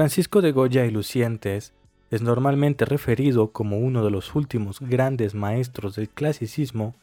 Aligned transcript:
Francisco 0.00 0.40
de 0.40 0.52
Goya 0.52 0.86
y 0.86 0.90
Lucientes 0.90 1.74
es 2.10 2.22
normalmente 2.22 2.86
referido 2.86 3.52
como 3.52 3.76
uno 3.76 4.02
de 4.02 4.10
los 4.10 4.34
últimos 4.34 4.80
grandes 4.80 5.34
maestros 5.34 5.94
del 5.94 6.08
clasicismo 6.08 6.94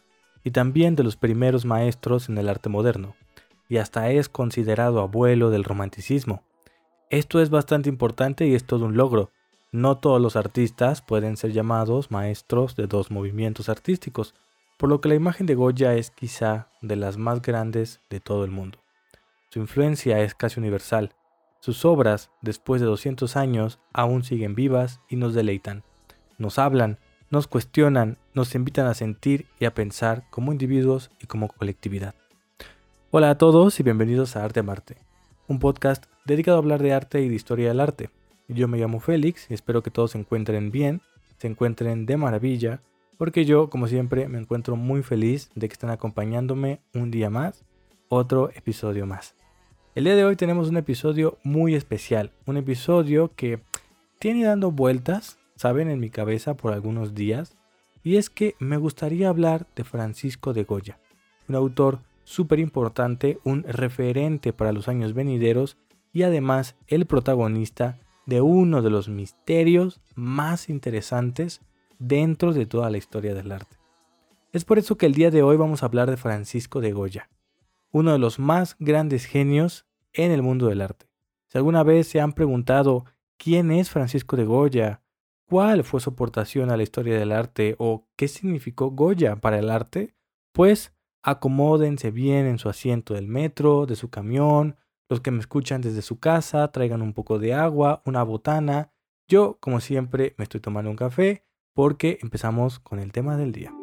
y 0.43 0.49
también 0.49 0.95
de 0.95 1.03
los 1.03 1.15
primeros 1.15 1.63
maestros 1.63 2.27
en 2.27 2.39
el 2.39 2.49
arte 2.49 2.69
moderno, 2.69 3.15
y 3.69 3.77
hasta 3.77 4.09
es 4.09 4.29
considerado 4.29 4.99
abuelo 4.99 5.51
del 5.51 5.63
romanticismo. 5.63 6.41
Esto 7.11 7.39
es 7.39 7.51
bastante 7.51 7.87
importante 7.87 8.47
y 8.47 8.55
es 8.55 8.65
todo 8.65 8.85
un 8.85 8.97
logro. 8.97 9.29
No 9.71 9.99
todos 9.99 10.19
los 10.19 10.35
artistas 10.35 11.03
pueden 11.03 11.37
ser 11.37 11.51
llamados 11.51 12.09
maestros 12.09 12.75
de 12.75 12.87
dos 12.87 13.11
movimientos 13.11 13.69
artísticos, 13.69 14.33
por 14.79 14.89
lo 14.89 15.01
que 15.01 15.09
la 15.09 15.15
imagen 15.15 15.45
de 15.45 15.53
Goya 15.53 15.93
es 15.93 16.09
quizá 16.09 16.69
de 16.81 16.95
las 16.95 17.17
más 17.17 17.43
grandes 17.43 18.01
de 18.09 18.21
todo 18.21 18.43
el 18.43 18.49
mundo. 18.49 18.79
Su 19.51 19.59
influencia 19.59 20.19
es 20.21 20.33
casi 20.33 20.59
universal. 20.59 21.11
Sus 21.59 21.85
obras, 21.85 22.29
después 22.41 22.81
de 22.81 22.87
200 22.87 23.35
años, 23.35 23.79
aún 23.91 24.23
siguen 24.23 24.55
vivas 24.55 25.01
y 25.09 25.15
nos 25.15 25.33
deleitan. 25.33 25.83
Nos 26.37 26.59
hablan, 26.59 26.99
nos 27.29 27.47
cuestionan, 27.47 28.17
nos 28.33 28.53
invitan 28.53 28.85
a 28.85 28.93
sentir 28.93 29.47
y 29.59 29.65
a 29.65 29.73
pensar 29.73 30.23
como 30.29 30.51
individuos 30.51 31.09
y 31.19 31.25
como 31.25 31.47
colectividad. 31.47 32.13
Hola 33.09 33.31
a 33.31 33.37
todos 33.37 33.79
y 33.79 33.83
bienvenidos 33.83 34.35
a 34.35 34.43
Arte 34.43 34.61
Marte, 34.61 34.97
un 35.47 35.59
podcast 35.59 36.05
dedicado 36.25 36.57
a 36.57 36.59
hablar 36.59 36.83
de 36.83 36.93
arte 36.93 37.21
y 37.21 37.29
de 37.29 37.35
historia 37.35 37.69
del 37.69 37.79
arte. 37.79 38.11
Yo 38.47 38.67
me 38.67 38.77
llamo 38.77 38.99
Félix 38.99 39.49
y 39.49 39.53
espero 39.53 39.81
que 39.81 39.91
todos 39.91 40.11
se 40.11 40.19
encuentren 40.19 40.71
bien, 40.71 41.01
se 41.37 41.47
encuentren 41.47 42.05
de 42.05 42.17
maravilla, 42.17 42.81
porque 43.17 43.45
yo, 43.45 43.69
como 43.69 43.87
siempre, 43.87 44.27
me 44.27 44.37
encuentro 44.37 44.75
muy 44.75 45.01
feliz 45.01 45.49
de 45.55 45.67
que 45.67 45.73
estén 45.73 45.89
acompañándome 45.89 46.81
un 46.93 47.09
día 47.09 47.29
más, 47.29 47.65
otro 48.09 48.51
episodio 48.51 49.05
más. 49.07 49.36
El 49.97 50.03
día 50.03 50.15
de 50.15 50.25
hoy 50.25 50.35
tenemos 50.35 50.69
un 50.69 50.77
episodio 50.77 51.39
muy 51.41 51.73
especial, 51.73 52.31
un 52.45 52.55
episodio 52.55 53.31
que 53.35 53.61
tiene 54.19 54.43
dando 54.45 54.69
vueltas, 54.69 55.39
saben, 55.55 55.89
en 55.89 55.99
mi 55.99 56.11
cabeza 56.11 56.55
por 56.55 56.71
algunos 56.71 57.15
días, 57.15 57.57
y 58.03 58.17
es 58.17 58.29
que 58.29 58.53
me 58.59 58.77
gustaría 58.77 59.27
hablar 59.27 59.65
de 59.75 59.83
Francisco 59.83 60.53
de 60.53 60.65
Goya, 60.65 60.99
un 61.49 61.55
autor 61.55 62.01
súper 62.25 62.59
importante, 62.59 63.39
un 63.43 63.63
referente 63.63 64.53
para 64.53 64.71
los 64.71 64.87
años 64.87 65.15
venideros 65.15 65.77
y 66.13 66.21
además 66.21 66.75
el 66.85 67.07
protagonista 67.07 67.97
de 68.27 68.41
uno 68.41 68.83
de 68.83 68.91
los 68.91 69.09
misterios 69.09 69.99
más 70.13 70.69
interesantes 70.69 71.61
dentro 71.97 72.53
de 72.53 72.67
toda 72.67 72.91
la 72.91 72.99
historia 72.99 73.33
del 73.33 73.51
arte. 73.51 73.77
Es 74.53 74.63
por 74.63 74.77
eso 74.77 74.95
que 74.95 75.07
el 75.07 75.15
día 75.15 75.31
de 75.31 75.41
hoy 75.41 75.57
vamos 75.57 75.81
a 75.81 75.87
hablar 75.87 76.07
de 76.07 76.17
Francisco 76.17 76.81
de 76.81 76.91
Goya, 76.91 77.31
uno 77.91 78.11
de 78.11 78.19
los 78.19 78.37
más 78.37 78.75
grandes 78.77 79.25
genios 79.25 79.86
en 80.17 80.31
el 80.31 80.41
mundo 80.41 80.67
del 80.67 80.81
arte. 80.81 81.07
Si 81.49 81.57
alguna 81.57 81.83
vez 81.83 82.07
se 82.07 82.19
han 82.19 82.33
preguntado 82.33 83.05
quién 83.37 83.71
es 83.71 83.89
Francisco 83.89 84.35
de 84.35 84.43
Goya, 84.43 85.01
cuál 85.47 85.83
fue 85.85 86.01
su 86.01 86.09
aportación 86.09 86.69
a 86.69 86.77
la 86.77 86.83
historia 86.83 87.17
del 87.17 87.31
arte 87.31 87.75
o 87.79 88.07
qué 88.17 88.27
significó 88.27 88.91
Goya 88.91 89.37
para 89.37 89.59
el 89.59 89.69
arte, 89.69 90.15
pues 90.51 90.93
acomódense 91.23 92.11
bien 92.11 92.45
en 92.45 92.59
su 92.59 92.67
asiento 92.67 93.13
del 93.13 93.27
metro, 93.27 93.85
de 93.85 93.95
su 93.95 94.09
camión, 94.09 94.75
los 95.09 95.21
que 95.21 95.31
me 95.31 95.39
escuchan 95.39 95.81
desde 95.81 96.01
su 96.01 96.19
casa, 96.19 96.69
traigan 96.71 97.01
un 97.01 97.13
poco 97.13 97.39
de 97.39 97.53
agua, 97.53 98.01
una 98.05 98.23
botana. 98.23 98.91
Yo, 99.29 99.57
como 99.59 99.79
siempre, 99.79 100.35
me 100.37 100.43
estoy 100.43 100.59
tomando 100.59 100.89
un 100.89 100.97
café 100.97 101.45
porque 101.73 102.17
empezamos 102.21 102.79
con 102.79 102.99
el 102.99 103.11
tema 103.11 103.37
del 103.37 103.51
día. 103.51 103.73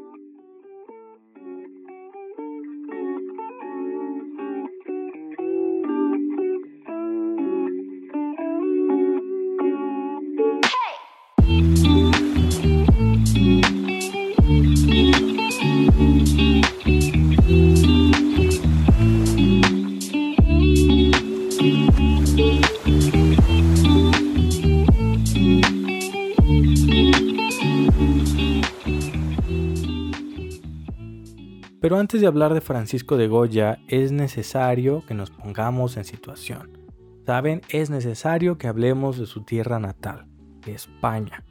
Pero 31.95 32.01
antes 32.01 32.21
de 32.21 32.27
hablar 32.27 32.55
de 32.55 32.61
Francisco 32.61 33.17
de 33.17 33.29
Goya, 33.29 33.79
es 33.87 34.11
necesario 34.11 35.05
que 35.07 35.15
nos 35.15 35.31
pongamos 35.31 35.97
en 35.97 36.05
situación. 36.05 36.77
Saben, 37.25 37.61
es 37.69 37.89
necesario 37.89 38.59
que 38.59 38.67
hablemos 38.67 39.17
de 39.17 39.27
su 39.27 39.43
tierra 39.45 39.79
natal, 39.79 40.27
España. 40.67 41.45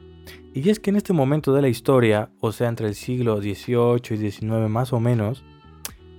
Y 0.52 0.68
es 0.68 0.80
que 0.80 0.90
en 0.90 0.96
este 0.96 1.14
momento 1.14 1.54
de 1.54 1.62
la 1.62 1.68
historia, 1.68 2.30
o 2.40 2.52
sea, 2.52 2.68
entre 2.68 2.88
el 2.88 2.94
siglo 2.94 3.40
XVIII 3.40 4.02
y 4.10 4.30
XIX 4.30 4.68
más 4.68 4.92
o 4.92 5.00
menos, 5.00 5.42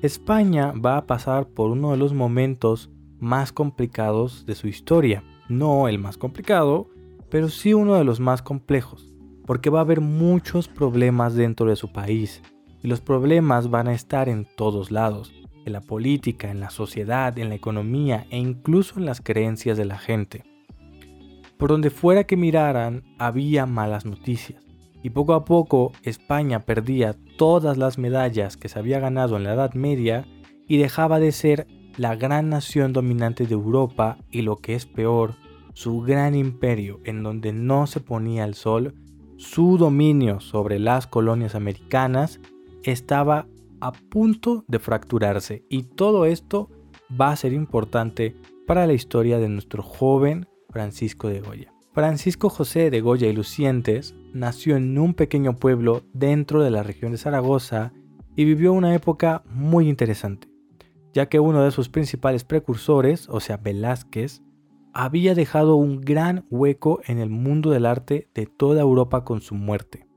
España 0.01 0.73
va 0.73 0.97
a 0.97 1.05
pasar 1.05 1.45
por 1.45 1.69
uno 1.69 1.91
de 1.91 1.97
los 1.97 2.15
momentos 2.15 2.89
más 3.19 3.51
complicados 3.51 4.47
de 4.47 4.55
su 4.55 4.67
historia. 4.67 5.23
No 5.49 5.87
el 5.87 5.99
más 5.99 6.17
complicado, 6.17 6.89
pero 7.29 7.47
sí 7.49 7.75
uno 7.75 7.93
de 7.93 8.03
los 8.03 8.19
más 8.19 8.41
complejos, 8.41 9.13
porque 9.45 9.69
va 9.69 9.81
a 9.81 9.83
haber 9.83 10.01
muchos 10.01 10.67
problemas 10.67 11.35
dentro 11.35 11.67
de 11.69 11.75
su 11.75 11.93
país 11.93 12.41
y 12.85 12.87
los 12.87 13.01
problemas 13.01 13.71
van 13.71 13.87
a 13.87 13.95
estar 13.95 14.29
en 14.29 14.45
todos 14.45 14.91
lados, 14.91 15.33
en 15.65 15.73
la 15.73 15.81
política, 15.81 16.51
en 16.51 16.59
la 16.59 16.69
sociedad, 16.69 17.35
en 17.39 17.49
la 17.49 17.55
economía 17.55 18.27
e 18.29 18.37
incluso 18.37 18.99
en 18.99 19.07
las 19.07 19.21
creencias 19.21 19.75
de 19.75 19.85
la 19.85 19.97
gente. 19.97 20.43
Por 21.57 21.69
donde 21.69 21.89
fuera 21.89 22.25
que 22.25 22.37
miraran 22.37 23.01
había 23.17 23.65
malas 23.65 24.05
noticias 24.05 24.63
y 25.01 25.09
poco 25.09 25.33
a 25.33 25.45
poco 25.45 25.93
España 26.03 26.59
perdía 26.59 27.15
todas 27.39 27.75
las 27.75 27.97
medallas 27.97 28.55
que 28.55 28.69
se 28.69 28.77
había 28.77 28.99
ganado 28.99 29.35
en 29.35 29.45
la 29.45 29.53
Edad 29.53 29.73
Media 29.73 30.27
y 30.67 30.77
dejaba 30.77 31.19
de 31.19 31.31
ser 31.31 31.65
la 31.97 32.15
gran 32.15 32.49
nación 32.49 32.93
dominante 32.93 33.47
de 33.47 33.55
Europa 33.55 34.19
y 34.29 34.43
lo 34.43 34.57
que 34.57 34.75
es 34.75 34.85
peor, 34.85 35.33
su 35.73 36.01
gran 36.01 36.35
imperio 36.35 36.99
en 37.03 37.23
donde 37.23 37.51
no 37.51 37.87
se 37.87 37.99
ponía 37.99 38.43
el 38.43 38.53
sol, 38.53 38.93
su 39.37 39.79
dominio 39.79 40.39
sobre 40.39 40.77
las 40.77 41.07
colonias 41.07 41.55
americanas 41.55 42.39
estaba 42.91 43.47
a 43.81 43.91
punto 43.91 44.63
de 44.67 44.79
fracturarse 44.79 45.63
y 45.69 45.83
todo 45.83 46.25
esto 46.25 46.69
va 47.19 47.31
a 47.31 47.35
ser 47.35 47.53
importante 47.53 48.35
para 48.67 48.87
la 48.87 48.93
historia 48.93 49.39
de 49.39 49.49
nuestro 49.49 49.83
joven 49.83 50.47
Francisco 50.69 51.27
de 51.27 51.41
Goya. 51.41 51.73
Francisco 51.93 52.49
José 52.49 52.89
de 52.89 53.01
Goya 53.01 53.27
y 53.27 53.33
Lucientes 53.33 54.15
nació 54.33 54.75
en 54.75 54.97
un 54.97 55.13
pequeño 55.13 55.55
pueblo 55.55 56.03
dentro 56.13 56.61
de 56.61 56.71
la 56.71 56.83
región 56.83 57.11
de 57.11 57.17
Zaragoza 57.17 57.93
y 58.35 58.43
vivió 58.43 58.73
una 58.73 58.93
época 58.93 59.43
muy 59.49 59.87
interesante, 59.87 60.49
ya 61.13 61.29
que 61.29 61.39
uno 61.39 61.63
de 61.63 61.71
sus 61.71 61.87
principales 61.87 62.43
precursores, 62.43 63.29
o 63.29 63.39
sea 63.39 63.57
Velázquez, 63.57 64.41
había 64.93 65.35
dejado 65.35 65.75
un 65.75 66.01
gran 66.01 66.45
hueco 66.49 67.01
en 67.05 67.19
el 67.19 67.29
mundo 67.29 67.71
del 67.71 67.85
arte 67.85 68.29
de 68.33 68.45
toda 68.45 68.81
Europa 68.81 69.23
con 69.23 69.41
su 69.41 69.55
muerte. 69.55 70.07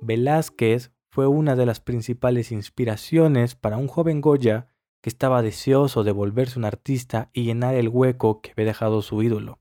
Velázquez 0.00 0.92
fue 1.18 1.26
una 1.26 1.56
de 1.56 1.66
las 1.66 1.80
principales 1.80 2.52
inspiraciones 2.52 3.56
para 3.56 3.76
un 3.76 3.88
joven 3.88 4.20
Goya 4.20 4.68
que 5.02 5.10
estaba 5.10 5.42
deseoso 5.42 6.04
de 6.04 6.12
volverse 6.12 6.60
un 6.60 6.64
artista 6.64 7.28
y 7.32 7.42
llenar 7.42 7.74
el 7.74 7.88
hueco 7.88 8.40
que 8.40 8.52
había 8.52 8.66
dejado 8.66 9.02
su 9.02 9.20
ídolo. 9.20 9.58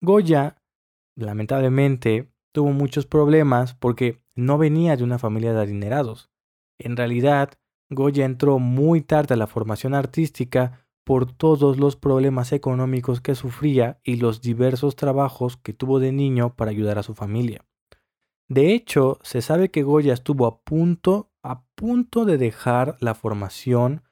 Goya, 0.00 0.62
lamentablemente, 1.16 2.30
tuvo 2.54 2.70
muchos 2.70 3.04
problemas 3.04 3.74
porque 3.74 4.22
no 4.36 4.58
venía 4.58 4.96
de 4.96 5.02
una 5.02 5.18
familia 5.18 5.52
de 5.52 5.60
adinerados. 5.60 6.30
En 6.78 6.96
realidad, 6.96 7.50
Goya 7.90 8.24
entró 8.24 8.60
muy 8.60 9.00
tarde 9.00 9.34
a 9.34 9.38
la 9.38 9.48
formación 9.48 9.92
artística 9.92 10.86
por 11.04 11.32
todos 11.32 11.80
los 11.80 11.96
problemas 11.96 12.52
económicos 12.52 13.20
que 13.20 13.34
sufría 13.34 13.98
y 14.04 14.18
los 14.18 14.40
diversos 14.40 14.94
trabajos 14.94 15.56
que 15.56 15.72
tuvo 15.72 15.98
de 15.98 16.12
niño 16.12 16.54
para 16.54 16.70
ayudar 16.70 16.96
a 17.00 17.02
su 17.02 17.16
familia. 17.16 17.64
De 18.50 18.74
hecho, 18.74 19.20
se 19.22 19.42
sabe 19.42 19.70
que 19.70 19.84
Goya 19.84 20.12
estuvo 20.12 20.44
a 20.44 20.60
punto, 20.64 21.30
a 21.44 21.62
punto 21.76 22.24
de 22.24 22.36
dejar 22.36 22.96
la 22.98 23.14
formación 23.14 24.02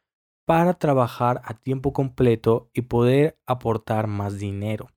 para 0.46 0.74
trabajar 0.74 1.42
a 1.44 1.54
tiempo 1.54 1.92
completo 1.92 2.70
y 2.72 2.82
poder 2.82 3.36
aportar 3.46 4.06
más 4.06 4.38
dinero. 4.38 4.90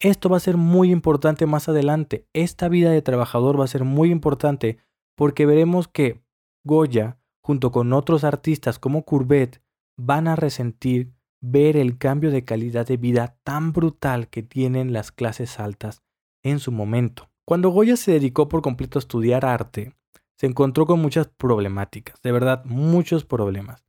Esto 0.00 0.28
va 0.28 0.36
a 0.36 0.40
ser 0.40 0.56
muy 0.56 0.92
importante 0.92 1.44
más 1.46 1.68
adelante. 1.68 2.28
Esta 2.32 2.68
vida 2.68 2.90
de 2.90 3.02
trabajador 3.02 3.58
va 3.58 3.64
a 3.64 3.68
ser 3.68 3.82
muy 3.82 4.12
importante 4.12 4.78
porque 5.16 5.44
veremos 5.44 5.88
que 5.88 6.22
Goya, 6.64 7.18
junto 7.42 7.72
con 7.72 7.92
otros 7.92 8.22
artistas 8.22 8.78
como 8.78 9.04
Courbet, 9.04 9.60
van 9.98 10.28
a 10.28 10.36
resentir 10.36 11.12
ver 11.42 11.76
el 11.76 11.98
cambio 11.98 12.30
de 12.30 12.44
calidad 12.44 12.86
de 12.86 12.96
vida 12.96 13.40
tan 13.42 13.72
brutal 13.72 14.28
que 14.28 14.44
tienen 14.44 14.92
las 14.92 15.10
clases 15.10 15.58
altas 15.58 16.04
en 16.44 16.60
su 16.60 16.70
momento. 16.70 17.33
Cuando 17.46 17.68
Goya 17.68 17.96
se 17.96 18.12
dedicó 18.12 18.48
por 18.48 18.62
completo 18.62 18.98
a 18.98 19.00
estudiar 19.00 19.44
arte, 19.44 19.92
se 20.36 20.46
encontró 20.46 20.86
con 20.86 21.00
muchas 21.00 21.28
problemáticas, 21.28 22.20
de 22.22 22.32
verdad, 22.32 22.64
muchos 22.64 23.24
problemas. 23.24 23.84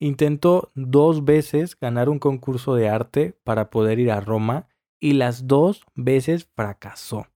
Intentó 0.00 0.70
dos 0.74 1.24
veces 1.24 1.78
ganar 1.78 2.08
un 2.08 2.18
concurso 2.18 2.74
de 2.74 2.88
arte 2.88 3.36
para 3.44 3.70
poder 3.70 3.98
ir 3.98 4.10
a 4.10 4.20
Roma 4.20 4.68
y 5.00 5.12
las 5.12 5.46
dos 5.46 5.84
veces 5.94 6.48
fracasó. 6.56 7.26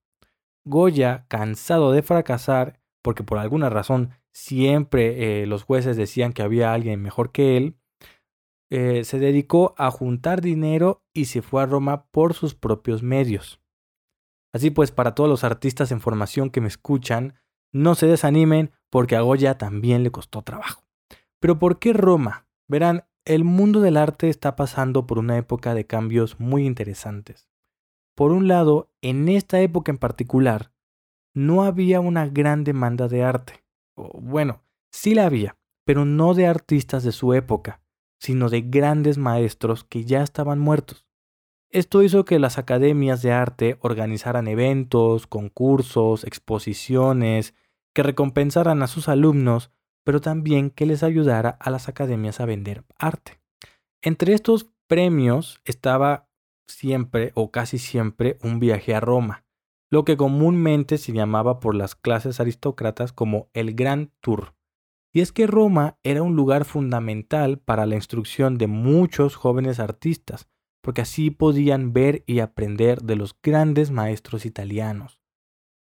Goya, 0.65 1.27
cansado 1.29 1.93
de 1.93 2.03
fracasar, 2.03 2.81
porque 3.01 3.23
por 3.23 3.39
alguna 3.39 3.69
razón 3.69 4.11
siempre 4.33 5.43
eh, 5.43 5.47
los 5.47 5.63
jueces 5.63 5.97
decían 5.97 6.33
que 6.33 6.43
había 6.43 6.73
alguien 6.73 7.03
mejor 7.03 7.31
que 7.31 7.57
él, 7.57 7.77
eh, 8.71 9.05
se 9.05 9.19
dedicó 9.19 9.75
a 9.77 9.91
juntar 9.91 10.41
dinero 10.41 11.05
y 11.13 11.27
se 11.27 11.43
fue 11.43 11.63
a 11.63 11.67
Roma 11.67 12.07
por 12.11 12.35
sus 12.35 12.55
propios 12.55 13.03
medios. 13.03 13.62
Así 14.53 14.71
pues, 14.71 14.91
para 14.93 15.15
todos 15.15 15.31
los 15.31 15.45
artistas 15.45 15.93
en 15.93 16.01
formación 16.01 16.51
que 16.51 16.61
me 16.61 16.69
escuchan, 16.69 17.35
no 17.73 17.95
se 17.95 18.07
desanimen 18.07 18.73
porque 18.91 19.17
a 19.17 19.23
Goya 19.23 19.57
también 19.57 20.03
le 20.03 20.11
costó 20.11 20.43
trabajo. 20.43 20.85
Pero 21.41 21.59
¿por 21.59 21.79
qué 21.79 21.93
Roma? 21.93 22.47
Verán, 22.69 23.05
el 23.25 23.45
mundo 23.45 23.81
del 23.81 23.97
arte 23.97 24.29
está 24.29 24.57
pasando 24.57 25.07
por 25.07 25.19
una 25.19 25.39
época 25.39 25.75
de 25.75 25.87
cambios 25.87 26.39
muy 26.39 26.67
interesantes. 26.67 27.49
Por 28.15 28.33
un 28.33 28.47
lado, 28.47 28.93
en 29.01 29.29
esta 29.29 29.61
época 29.61 29.91
en 29.91 29.99
particular, 29.99 30.73
no 31.35 31.63
había 31.63 32.01
una 32.01 32.27
gran 32.27 32.65
demanda 32.65 33.09
de 33.09 33.23
arte. 33.23 33.65
bueno, 33.97 34.63
sí 34.91 35.15
la 35.15 35.27
había, 35.27 35.57
pero 35.85 36.05
no 36.05 36.35
de 36.35 36.47
artistas 36.47 37.05
de 37.05 37.13
su 37.13 37.33
época, 37.33 37.81
sino 38.21 38.51
de 38.51 38.63
grandes 38.63 39.19
maestros 39.19 39.85
que 39.85 40.05
ya 40.05 40.23
estaban 40.23 40.59
muertos. 40.59 41.07
Esto 41.73 42.03
hizo 42.03 42.25
que 42.25 42.39
las 42.39 42.59
academias 42.59 43.23
de 43.23 43.33
arte 43.33 43.79
organizaran 43.81 44.47
eventos, 44.47 45.27
concursos, 45.27 46.23
exposiciones, 46.25 47.55
que 47.95 48.03
recompensaran 48.03 48.83
a 48.83 48.87
sus 48.87 49.09
alumnos 49.09 49.73
pero 50.05 50.21
también 50.21 50.71
que 50.71 50.87
les 50.87 51.03
ayudara 51.03 51.51
a 51.61 51.71
las 51.71 51.89
academias 51.89 52.41
a 52.41 52.47
vender 52.47 52.85
arte. 52.99 53.41
Entre 54.03 54.35
estos 54.35 54.71
premios 54.87 55.61
estaba 55.65 56.29
siempre 56.67 57.33
o 57.35 57.51
casi 57.51 57.79
siempre 57.79 58.39
un 58.43 58.59
viaje 58.59 58.95
a 58.95 59.01
Roma, 59.01 59.45
lo 59.91 60.05
que 60.05 60.17
comúnmente 60.17 60.99
se 60.99 61.13
llamaba 61.13 61.61
por 61.61 61.75
las 61.75 61.95
clases 61.95 62.41
aristócratas 62.41 63.13
como 63.13 63.49
el 63.53 63.75
Gran 63.75 64.11
Tour. 64.21 64.55
Y 65.13 65.21
es 65.21 65.31
que 65.31 65.47
Roma 65.47 65.99
era 66.03 66.23
un 66.23 66.37
lugar 66.37 66.65
fundamental 66.65 67.59
para 67.59 67.85
la 67.85 67.97
instrucción 67.97 68.57
de 68.57 68.67
muchos 68.67 69.37
jóvenes 69.37 69.79
artistas, 69.79 70.49
porque 70.83 71.01
así 71.01 71.31
podían 71.31 71.93
ver 71.93 72.23
y 72.27 72.41
aprender 72.41 73.01
de 73.01 73.17
los 73.17 73.35
grandes 73.43 73.91
maestros 73.91 74.45
italianos. 74.45 75.19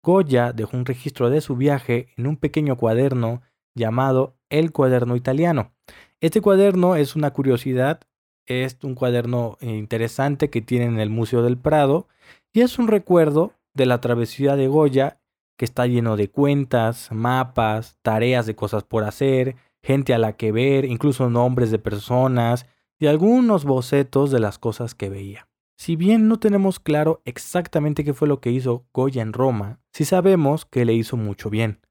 Goya 0.03 0.53
dejó 0.53 0.77
un 0.77 0.85
registro 0.85 1.29
de 1.29 1.41
su 1.41 1.55
viaje 1.55 2.07
en 2.17 2.27
un 2.27 2.37
pequeño 2.37 2.77
cuaderno 2.77 3.41
llamado 3.75 4.35
El 4.49 4.71
Cuaderno 4.71 5.15
Italiano. 5.15 5.73
Este 6.21 6.41
cuaderno 6.41 6.95
es 6.95 7.15
una 7.15 7.31
curiosidad, 7.31 8.01
es 8.47 8.77
un 8.83 8.95
cuaderno 8.95 9.57
interesante 9.61 10.49
que 10.49 10.61
tiene 10.61 10.85
en 10.85 10.99
el 10.99 11.09
Museo 11.09 11.43
del 11.43 11.57
Prado 11.57 12.07
y 12.53 12.61
es 12.61 12.79
un 12.79 12.87
recuerdo 12.87 13.53
de 13.73 13.85
la 13.85 14.01
travesía 14.01 14.55
de 14.55 14.67
Goya 14.67 15.19
que 15.57 15.65
está 15.65 15.85
lleno 15.85 16.17
de 16.17 16.29
cuentas, 16.29 17.09
mapas, 17.11 17.97
tareas 18.01 18.45
de 18.45 18.55
cosas 18.55 18.83
por 18.83 19.03
hacer, 19.03 19.55
gente 19.83 20.13
a 20.13 20.17
la 20.17 20.33
que 20.33 20.51
ver, 20.51 20.85
incluso 20.85 21.29
nombres 21.29 21.71
de 21.71 21.79
personas 21.79 22.65
y 23.01 23.07
algunos 23.07 23.65
bocetos 23.65 24.31
de 24.31 24.39
las 24.39 24.57
cosas 24.57 24.95
que 24.95 25.09
veía. 25.09 25.49
Si 25.77 25.97
bien 25.97 26.29
no 26.29 26.39
tenemos 26.39 26.79
claro 26.79 27.21
exactamente 27.25 28.05
qué 28.05 28.13
fue 28.13 28.29
lo 28.29 28.39
que 28.39 28.51
hizo 28.51 28.85
Goya 28.93 29.21
en 29.21 29.33
Roma, 29.33 29.81
sí 29.91 30.05
sabemos 30.05 30.65
que 30.65 30.85
le 30.85 30.93
hizo 30.93 31.17
mucho 31.17 31.49
bien 31.49 31.81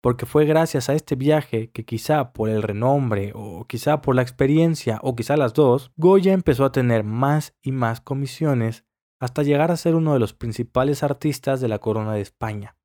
porque 0.00 0.26
fue 0.26 0.46
gracias 0.46 0.88
a 0.88 0.94
este 0.94 1.14
viaje 1.14 1.70
que 1.70 1.84
quizá 1.84 2.32
por 2.32 2.48
el 2.48 2.62
renombre 2.62 3.32
o 3.34 3.66
quizá 3.66 4.00
por 4.00 4.14
la 4.14 4.22
experiencia 4.22 4.98
o 5.02 5.14
quizá 5.14 5.36
las 5.36 5.52
dos, 5.52 5.92
Goya 5.96 6.32
empezó 6.32 6.64
a 6.64 6.72
tener 6.72 7.04
más 7.04 7.54
y 7.62 7.72
más 7.72 8.00
comisiones 8.00 8.84
hasta 9.20 9.42
llegar 9.42 9.70
a 9.70 9.76
ser 9.76 9.94
uno 9.94 10.14
de 10.14 10.18
los 10.18 10.32
principales 10.32 11.02
artistas 11.02 11.60
de 11.60 11.68
la 11.68 11.78
corona 11.78 12.14
de 12.14 12.22
España. 12.22 12.76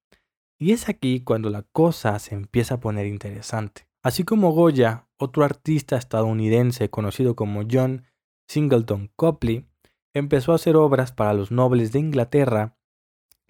Y 0.60 0.74
es 0.74 0.90
aquí 0.90 1.22
cuando 1.22 1.50
la 1.50 1.64
cosa 1.64 2.20
se 2.20 2.36
empieza 2.36 2.76
a 2.76 2.80
poner 2.80 3.06
interesante. 3.06 3.88
Así 4.06 4.24
como 4.24 4.52
Goya, 4.52 5.08
otro 5.18 5.44
artista 5.44 5.98
estadounidense 5.98 6.92
conocido 6.92 7.36
como 7.36 7.64
John 7.68 8.06
Singleton 8.48 9.10
Copley, 9.16 9.66
empezó 10.14 10.52
a 10.52 10.58
hacer 10.58 10.76
obras 10.76 11.12
para 11.12 11.34
los 11.34 11.50
nobles 11.50 11.92
de 11.92 12.02
Inglaterra 12.02 12.78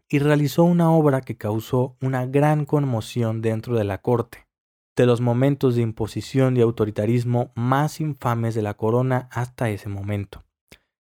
y 0.07 0.19
realizó 0.19 0.63
una 0.63 0.89
obra 0.91 1.19
que 1.19 1.35
causó 1.35 1.97
una 2.01 2.25
gran 2.25 2.63
conmoción 2.63 3.41
dentro 3.41 3.75
de 3.75 3.83
la 3.83 3.97
corte, 3.97 4.47
de 4.95 5.05
los 5.05 5.19
momentos 5.19 5.75
de 5.75 5.81
imposición 5.81 6.55
y 6.55 6.61
autoritarismo 6.61 7.51
más 7.55 7.99
infames 7.99 8.55
de 8.55 8.61
la 8.61 8.75
corona 8.75 9.27
hasta 9.33 9.69
ese 9.69 9.89
momento. 9.89 10.45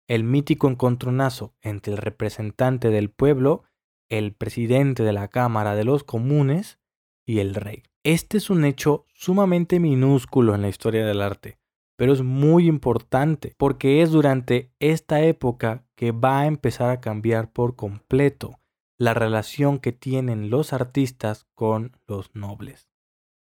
El 0.07 0.23
mítico 0.23 0.67
encontronazo 0.67 1.53
entre 1.61 1.93
el 1.93 1.99
representante 1.99 2.89
del 2.89 3.11
pueblo, 3.11 3.65
el 4.09 4.33
presidente 4.33 5.03
de 5.03 5.13
la 5.13 5.27
Cámara 5.27 5.75
de 5.75 5.83
los 5.83 6.03
Comunes 6.03 6.79
y 7.25 7.39
el 7.39 7.55
rey. 7.55 7.83
Este 8.03 8.37
es 8.37 8.49
un 8.49 8.65
hecho 8.65 9.05
sumamente 9.13 9.79
minúsculo 9.79 10.55
en 10.55 10.61
la 10.61 10.69
historia 10.69 11.05
del 11.05 11.21
arte, 11.21 11.57
pero 11.95 12.13
es 12.13 12.21
muy 12.21 12.67
importante 12.67 13.53
porque 13.57 14.01
es 14.01 14.11
durante 14.11 14.73
esta 14.79 15.21
época 15.21 15.85
que 15.95 16.11
va 16.11 16.41
a 16.41 16.47
empezar 16.47 16.89
a 16.89 16.99
cambiar 16.99 17.51
por 17.51 17.75
completo 17.75 18.59
la 18.97 19.13
relación 19.13 19.79
que 19.79 19.91
tienen 19.91 20.49
los 20.49 20.73
artistas 20.73 21.45
con 21.53 21.97
los 22.07 22.35
nobles. 22.35 22.89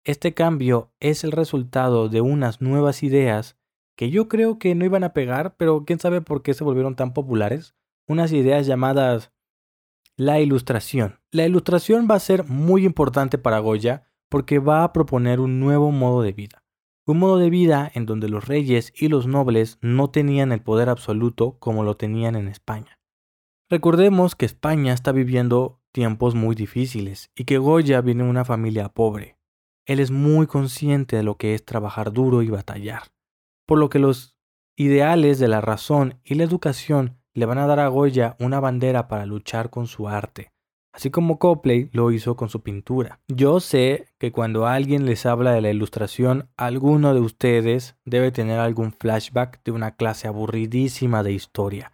Este 0.04 0.34
cambio 0.34 0.92
es 1.00 1.24
el 1.24 1.32
resultado 1.32 2.08
de 2.08 2.20
unas 2.20 2.60
nuevas 2.60 3.02
ideas 3.02 3.56
que 3.96 4.10
yo 4.10 4.28
creo 4.28 4.58
que 4.58 4.74
no 4.74 4.84
iban 4.84 5.04
a 5.04 5.12
pegar, 5.12 5.56
pero 5.56 5.84
quién 5.84 5.98
sabe 5.98 6.20
por 6.20 6.42
qué 6.42 6.54
se 6.54 6.64
volvieron 6.64 6.94
tan 6.94 7.12
populares, 7.12 7.74
unas 8.06 8.32
ideas 8.32 8.66
llamadas 8.66 9.32
la 10.16 10.40
ilustración. 10.40 11.20
La 11.30 11.44
ilustración 11.44 12.08
va 12.10 12.14
a 12.14 12.20
ser 12.20 12.44
muy 12.44 12.86
importante 12.86 13.36
para 13.36 13.58
Goya 13.58 14.08
porque 14.30 14.58
va 14.58 14.82
a 14.82 14.92
proponer 14.92 15.40
un 15.40 15.60
nuevo 15.60 15.90
modo 15.92 16.22
de 16.22 16.32
vida. 16.32 16.64
Un 17.06 17.18
modo 17.18 17.38
de 17.38 17.50
vida 17.50 17.90
en 17.94 18.06
donde 18.06 18.28
los 18.28 18.46
reyes 18.46 18.92
y 18.96 19.08
los 19.08 19.26
nobles 19.26 19.78
no 19.82 20.10
tenían 20.10 20.52
el 20.52 20.62
poder 20.62 20.88
absoluto 20.88 21.58
como 21.58 21.84
lo 21.84 21.96
tenían 21.96 22.34
en 22.34 22.48
España. 22.48 22.98
Recordemos 23.68 24.34
que 24.34 24.46
España 24.46 24.92
está 24.92 25.12
viviendo 25.12 25.82
tiempos 25.92 26.34
muy 26.34 26.54
difíciles 26.54 27.30
y 27.36 27.44
que 27.44 27.58
Goya 27.58 28.00
viene 28.00 28.24
de 28.24 28.30
una 28.30 28.44
familia 28.44 28.88
pobre. 28.88 29.36
Él 29.84 30.00
es 30.00 30.10
muy 30.10 30.46
consciente 30.46 31.16
de 31.16 31.22
lo 31.22 31.36
que 31.36 31.54
es 31.54 31.64
trabajar 31.64 32.12
duro 32.12 32.42
y 32.42 32.48
batallar, 32.48 33.02
por 33.66 33.78
lo 33.78 33.88
que 33.88 33.98
los 33.98 34.36
ideales 34.76 35.38
de 35.38 35.48
la 35.48 35.60
razón 35.60 36.20
y 36.24 36.34
la 36.34 36.44
educación 36.44 37.18
le 37.36 37.46
van 37.46 37.58
a 37.58 37.66
dar 37.66 37.78
a 37.80 37.88
Goya 37.88 38.34
una 38.40 38.58
bandera 38.58 39.08
para 39.08 39.26
luchar 39.26 39.68
con 39.68 39.86
su 39.86 40.08
arte, 40.08 40.50
así 40.92 41.10
como 41.10 41.38
Copley 41.38 41.90
lo 41.92 42.10
hizo 42.10 42.34
con 42.34 42.48
su 42.48 42.62
pintura. 42.62 43.20
Yo 43.28 43.60
sé 43.60 44.08
que 44.18 44.32
cuando 44.32 44.66
alguien 44.66 45.04
les 45.04 45.26
habla 45.26 45.52
de 45.52 45.60
la 45.60 45.70
ilustración, 45.70 46.48
alguno 46.56 47.12
de 47.12 47.20
ustedes 47.20 47.96
debe 48.06 48.32
tener 48.32 48.58
algún 48.58 48.92
flashback 48.92 49.62
de 49.64 49.72
una 49.72 49.96
clase 49.96 50.26
aburridísima 50.26 51.22
de 51.22 51.32
historia 51.32 51.92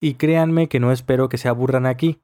y 0.00 0.14
créanme 0.14 0.68
que 0.68 0.80
no 0.80 0.90
espero 0.90 1.28
que 1.28 1.38
se 1.38 1.48
aburran 1.48 1.86
aquí, 1.86 2.20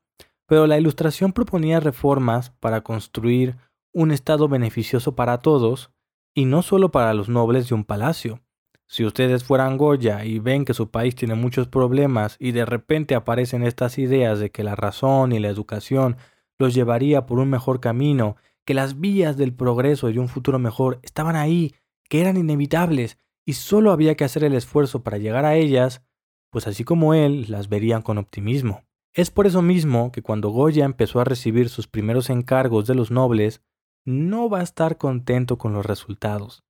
pero 0.46 0.66
la 0.66 0.78
ilustración 0.78 1.32
proponía 1.32 1.78
reformas 1.78 2.50
para 2.50 2.80
construir 2.80 3.56
un 3.94 4.10
Estado 4.10 4.48
beneficioso 4.48 5.14
para 5.14 5.38
todos 5.38 5.90
y 6.34 6.46
no 6.46 6.62
solo 6.62 6.90
para 6.90 7.14
los 7.14 7.28
nobles 7.28 7.68
de 7.68 7.74
un 7.74 7.84
palacio. 7.84 8.40
Si 8.88 9.04
ustedes 9.04 9.42
fueran 9.42 9.78
Goya 9.78 10.24
y 10.24 10.38
ven 10.38 10.64
que 10.64 10.74
su 10.74 10.90
país 10.90 11.16
tiene 11.16 11.34
muchos 11.34 11.66
problemas 11.66 12.36
y 12.38 12.52
de 12.52 12.64
repente 12.64 13.14
aparecen 13.14 13.64
estas 13.64 13.98
ideas 13.98 14.38
de 14.38 14.50
que 14.50 14.62
la 14.62 14.76
razón 14.76 15.32
y 15.32 15.40
la 15.40 15.48
educación 15.48 16.16
los 16.58 16.72
llevaría 16.72 17.26
por 17.26 17.38
un 17.38 17.50
mejor 17.50 17.80
camino, 17.80 18.36
que 18.64 18.74
las 18.74 19.00
vías 19.00 19.36
del 19.36 19.52
progreso 19.52 20.10
y 20.10 20.18
un 20.18 20.28
futuro 20.28 20.58
mejor 20.58 21.00
estaban 21.02 21.36
ahí, 21.36 21.74
que 22.08 22.20
eran 22.20 22.36
inevitables 22.36 23.18
y 23.44 23.54
solo 23.54 23.92
había 23.92 24.16
que 24.16 24.24
hacer 24.24 24.44
el 24.44 24.54
esfuerzo 24.54 25.02
para 25.02 25.18
llegar 25.18 25.44
a 25.44 25.56
ellas, 25.56 26.02
pues 26.50 26.66
así 26.66 26.84
como 26.84 27.14
él 27.14 27.46
las 27.48 27.68
verían 27.68 28.02
con 28.02 28.18
optimismo. 28.18 28.84
Es 29.14 29.30
por 29.30 29.46
eso 29.46 29.62
mismo 29.62 30.12
que 30.12 30.22
cuando 30.22 30.50
Goya 30.50 30.84
empezó 30.84 31.20
a 31.20 31.24
recibir 31.24 31.68
sus 31.68 31.86
primeros 31.86 32.28
encargos 32.28 32.86
de 32.86 32.94
los 32.94 33.10
nobles, 33.10 33.62
no 34.04 34.50
va 34.50 34.60
a 34.60 34.64
estar 34.64 34.98
contento 34.98 35.58
con 35.58 35.72
los 35.72 35.86
resultados. 35.86 36.65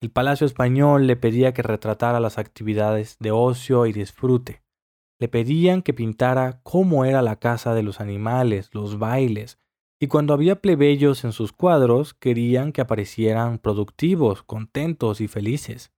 El 0.00 0.10
Palacio 0.10 0.46
Español 0.46 1.08
le 1.08 1.16
pedía 1.16 1.52
que 1.52 1.62
retratara 1.62 2.20
las 2.20 2.38
actividades 2.38 3.16
de 3.18 3.32
ocio 3.32 3.84
y 3.86 3.92
disfrute. 3.92 4.62
Le 5.18 5.26
pedían 5.26 5.82
que 5.82 5.92
pintara 5.92 6.60
cómo 6.62 7.04
era 7.04 7.20
la 7.20 7.36
casa 7.36 7.74
de 7.74 7.82
los 7.82 8.00
animales, 8.00 8.70
los 8.72 9.00
bailes, 9.00 9.58
y 10.00 10.06
cuando 10.06 10.34
había 10.34 10.60
plebeyos 10.60 11.24
en 11.24 11.32
sus 11.32 11.52
cuadros 11.52 12.14
querían 12.14 12.70
que 12.70 12.80
aparecieran 12.80 13.58
productivos, 13.58 14.44
contentos 14.44 15.20
y 15.20 15.26
felices. 15.26 15.92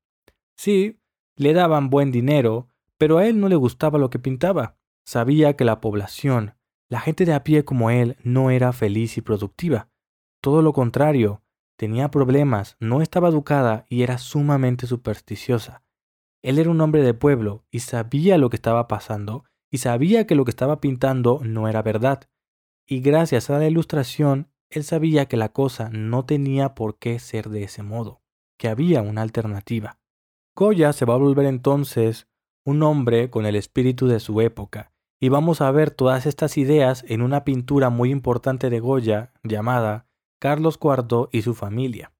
Sí, 0.57 0.99
le 1.37 1.53
daban 1.53 1.91
buen 1.91 2.11
dinero, 2.11 2.71
pero 2.97 3.19
a 3.19 3.27
él 3.27 3.39
no 3.39 3.51
le 3.51 3.57
gustaba 3.57 3.99
lo 3.99 4.09
que 4.09 4.19
pintaba. 4.19 4.79
Sabía 5.05 5.57
que 5.57 5.67
la 5.67 5.83
población, 5.83 6.55
la 6.89 7.01
gente 7.01 7.27
de 7.27 7.35
a 7.35 7.45
pie 7.45 7.67
como 7.67 7.91
él, 7.91 8.17
no 8.23 8.51
era 8.51 8.73
feliz 8.73 9.19
y 9.19 9.21
productiva. 9.21 9.91
Todo 10.41 10.63
lo 10.63 10.73
contrario, 10.73 11.43
tenía 11.81 12.11
problemas, 12.11 12.77
no 12.79 13.01
estaba 13.01 13.31
educada 13.31 13.87
y 13.89 14.03
era 14.03 14.19
sumamente 14.19 14.87
supersticiosa. 14.87 15.83
Él 16.43 16.59
era 16.59 16.69
un 16.69 16.79
hombre 16.83 17.03
de 17.03 17.15
pueblo 17.15 17.65
y 17.71 17.81
sabía 17.81 18.37
lo 18.37 18.51
que 18.51 18.57
estaba 18.57 18.87
pasando 18.87 19.45
y 19.71 19.79
sabía 19.79 20.27
que 20.27 20.35
lo 20.35 20.45
que 20.45 20.51
estaba 20.51 20.83
pintando 20.83 21.41
no 21.43 21.69
era 21.69 21.81
verdad. 21.81 22.29
Y 22.87 23.01
gracias 23.01 23.49
a 23.49 23.59
la 23.59 23.67
ilustración, 23.67 24.51
él 24.69 24.85
sabía 24.85 25.25
que 25.25 25.39
la 25.39 25.55
cosa 25.55 25.89
no 25.89 26.27
tenía 26.27 26.75
por 26.75 26.99
qué 26.99 27.19
ser 27.19 27.49
de 27.49 27.63
ese 27.63 27.83
modo, 27.83 28.21
que 28.59 28.69
había 28.69 29.01
una 29.01 29.23
alternativa. 29.23 29.99
Goya 30.55 30.93
se 30.93 31.07
va 31.07 31.15
a 31.15 31.17
volver 31.17 31.47
entonces 31.47 32.29
un 32.63 32.83
hombre 32.83 33.31
con 33.31 33.47
el 33.47 33.57
espíritu 33.57 34.07
de 34.07 34.21
su 34.21 34.43
época, 34.43 34.93
y 35.19 35.31
vamos 35.31 35.63
a 35.63 35.71
ver 35.71 35.91
todas 35.91 36.27
estas 36.27 36.59
ideas 36.59 37.07
en 37.09 37.23
una 37.23 37.43
pintura 37.43 37.89
muy 37.89 38.11
importante 38.11 38.69
de 38.69 38.81
Goya 38.81 39.33
llamada 39.43 40.10
Carlos 40.41 40.79
IV 40.83 41.29
y 41.33 41.43
su 41.43 41.55
familia. 41.55 42.13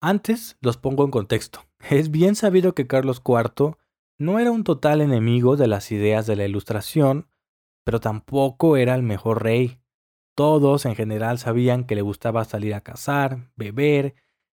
Antes 0.00 0.56
los 0.60 0.78
pongo 0.78 1.04
en 1.04 1.10
contexto. 1.10 1.60
Es 1.90 2.10
bien 2.10 2.34
sabido 2.34 2.74
que 2.74 2.86
Carlos 2.86 3.22
IV 3.24 3.76
no 4.18 4.38
era 4.38 4.50
un 4.50 4.64
total 4.64 5.00
enemigo 5.00 5.56
de 5.56 5.66
las 5.66 5.92
ideas 5.92 6.26
de 6.26 6.36
la 6.36 6.46
Ilustración, 6.46 7.28
pero 7.84 8.00
tampoco 8.00 8.76
era 8.76 8.94
el 8.94 9.02
mejor 9.02 9.42
rey. 9.42 9.78
Todos 10.34 10.86
en 10.86 10.94
general 10.94 11.38
sabían 11.38 11.84
que 11.84 11.96
le 11.96 12.02
gustaba 12.02 12.44
salir 12.44 12.74
a 12.74 12.80
cazar, 12.80 13.50
beber, 13.56 14.14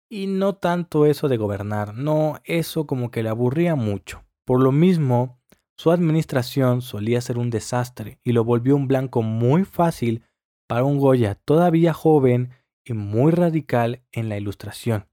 y 0.07 0.27
no 0.27 0.55
tanto 0.55 1.05
eso 1.05 1.27
de 1.27 1.37
gobernar, 1.37 1.95
no, 1.95 2.39
eso 2.45 2.87
como 2.87 3.11
que 3.11 3.23
le 3.23 3.29
aburría 3.29 3.75
mucho. 3.75 4.23
Por 4.45 4.61
lo 4.63 4.71
mismo, 4.71 5.41
su 5.75 5.91
administración 5.91 6.81
solía 6.81 7.19
ser 7.19 7.37
un 7.37 7.49
desastre 7.49 8.19
y 8.23 8.31
lo 8.31 8.45
volvió 8.45 8.75
un 8.75 8.87
blanco 8.87 9.23
muy 9.23 9.65
fácil 9.65 10.23
para 10.67 10.83
un 10.83 10.99
Goya 10.99 11.35
todavía 11.35 11.93
joven 11.93 12.51
y 12.83 12.93
muy 12.93 13.31
radical 13.31 14.03
en 14.11 14.29
la 14.29 14.37
ilustración. 14.37 15.07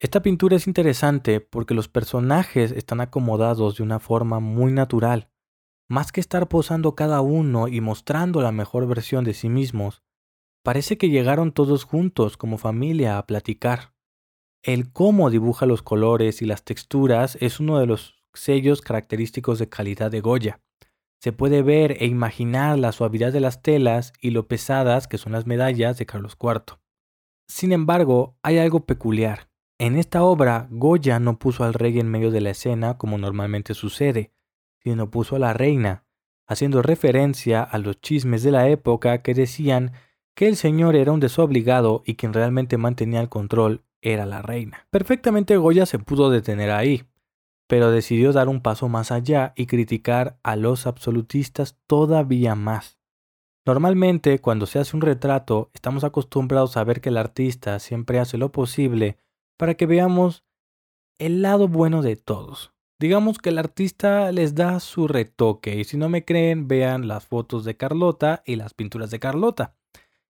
Esta 0.00 0.22
pintura 0.22 0.56
es 0.56 0.66
interesante 0.66 1.40
porque 1.40 1.74
los 1.74 1.88
personajes 1.88 2.72
están 2.72 3.00
acomodados 3.00 3.76
de 3.76 3.82
una 3.82 4.00
forma 4.00 4.40
muy 4.40 4.72
natural. 4.72 5.30
Más 5.88 6.12
que 6.12 6.20
estar 6.20 6.48
posando 6.48 6.94
cada 6.94 7.20
uno 7.20 7.68
y 7.68 7.80
mostrando 7.80 8.42
la 8.42 8.52
mejor 8.52 8.86
versión 8.86 9.24
de 9.24 9.34
sí 9.34 9.48
mismos, 9.48 10.02
parece 10.62 10.98
que 10.98 11.10
llegaron 11.10 11.52
todos 11.52 11.84
juntos 11.84 12.36
como 12.36 12.58
familia 12.58 13.18
a 13.18 13.26
platicar. 13.26 13.94
El 14.62 14.92
cómo 14.92 15.30
dibuja 15.30 15.66
los 15.66 15.82
colores 15.82 16.42
y 16.42 16.46
las 16.46 16.64
texturas 16.64 17.36
es 17.40 17.60
uno 17.60 17.78
de 17.78 17.86
los 17.86 18.24
sellos 18.32 18.80
característicos 18.80 19.58
de 19.58 19.68
calidad 19.68 20.10
de 20.10 20.20
Goya. 20.20 20.63
Se 21.24 21.32
puede 21.32 21.62
ver 21.62 21.96
e 22.02 22.06
imaginar 22.06 22.78
la 22.78 22.92
suavidad 22.92 23.32
de 23.32 23.40
las 23.40 23.62
telas 23.62 24.12
y 24.20 24.32
lo 24.32 24.46
pesadas 24.46 25.08
que 25.08 25.16
son 25.16 25.32
las 25.32 25.46
medallas 25.46 25.96
de 25.96 26.04
Carlos 26.04 26.36
IV. 26.38 26.76
Sin 27.48 27.72
embargo, 27.72 28.36
hay 28.42 28.58
algo 28.58 28.84
peculiar. 28.84 29.48
En 29.78 29.96
esta 29.96 30.22
obra, 30.22 30.68
Goya 30.70 31.20
no 31.20 31.38
puso 31.38 31.64
al 31.64 31.72
rey 31.72 31.98
en 31.98 32.10
medio 32.10 32.30
de 32.30 32.42
la 32.42 32.50
escena 32.50 32.98
como 32.98 33.16
normalmente 33.16 33.72
sucede, 33.72 34.32
sino 34.82 35.10
puso 35.10 35.36
a 35.36 35.38
la 35.38 35.54
reina, 35.54 36.04
haciendo 36.46 36.82
referencia 36.82 37.62
a 37.62 37.78
los 37.78 38.02
chismes 38.02 38.42
de 38.42 38.50
la 38.50 38.68
época 38.68 39.22
que 39.22 39.32
decían 39.32 39.92
que 40.34 40.46
el 40.46 40.56
señor 40.56 40.94
era 40.94 41.12
un 41.12 41.20
desobligado 41.20 42.02
y 42.04 42.16
quien 42.16 42.34
realmente 42.34 42.76
mantenía 42.76 43.22
el 43.22 43.30
control 43.30 43.82
era 44.02 44.26
la 44.26 44.42
reina. 44.42 44.86
Perfectamente 44.90 45.56
Goya 45.56 45.86
se 45.86 45.98
pudo 45.98 46.28
detener 46.28 46.70
ahí, 46.70 47.04
pero 47.66 47.90
decidió 47.90 48.32
dar 48.32 48.48
un 48.48 48.60
paso 48.60 48.88
más 48.88 49.10
allá 49.10 49.52
y 49.56 49.66
criticar 49.66 50.38
a 50.42 50.56
los 50.56 50.86
absolutistas 50.86 51.78
todavía 51.86 52.54
más. 52.54 52.98
Normalmente, 53.66 54.38
cuando 54.40 54.66
se 54.66 54.78
hace 54.78 54.94
un 54.94 55.00
retrato, 55.00 55.70
estamos 55.72 56.04
acostumbrados 56.04 56.76
a 56.76 56.84
ver 56.84 57.00
que 57.00 57.08
el 57.08 57.16
artista 57.16 57.78
siempre 57.78 58.18
hace 58.18 58.36
lo 58.36 58.52
posible 58.52 59.16
para 59.56 59.74
que 59.74 59.86
veamos 59.86 60.44
el 61.18 61.40
lado 61.40 61.68
bueno 61.68 62.02
de 62.02 62.16
todos. 62.16 62.74
Digamos 63.00 63.38
que 63.38 63.48
el 63.48 63.58
artista 63.58 64.30
les 64.32 64.54
da 64.54 64.78
su 64.80 65.08
retoque 65.08 65.76
y 65.76 65.84
si 65.84 65.96
no 65.96 66.08
me 66.08 66.24
creen 66.24 66.68
vean 66.68 67.08
las 67.08 67.26
fotos 67.26 67.64
de 67.64 67.76
Carlota 67.76 68.42
y 68.44 68.56
las 68.56 68.74
pinturas 68.74 69.10
de 69.10 69.18
Carlota. 69.18 69.74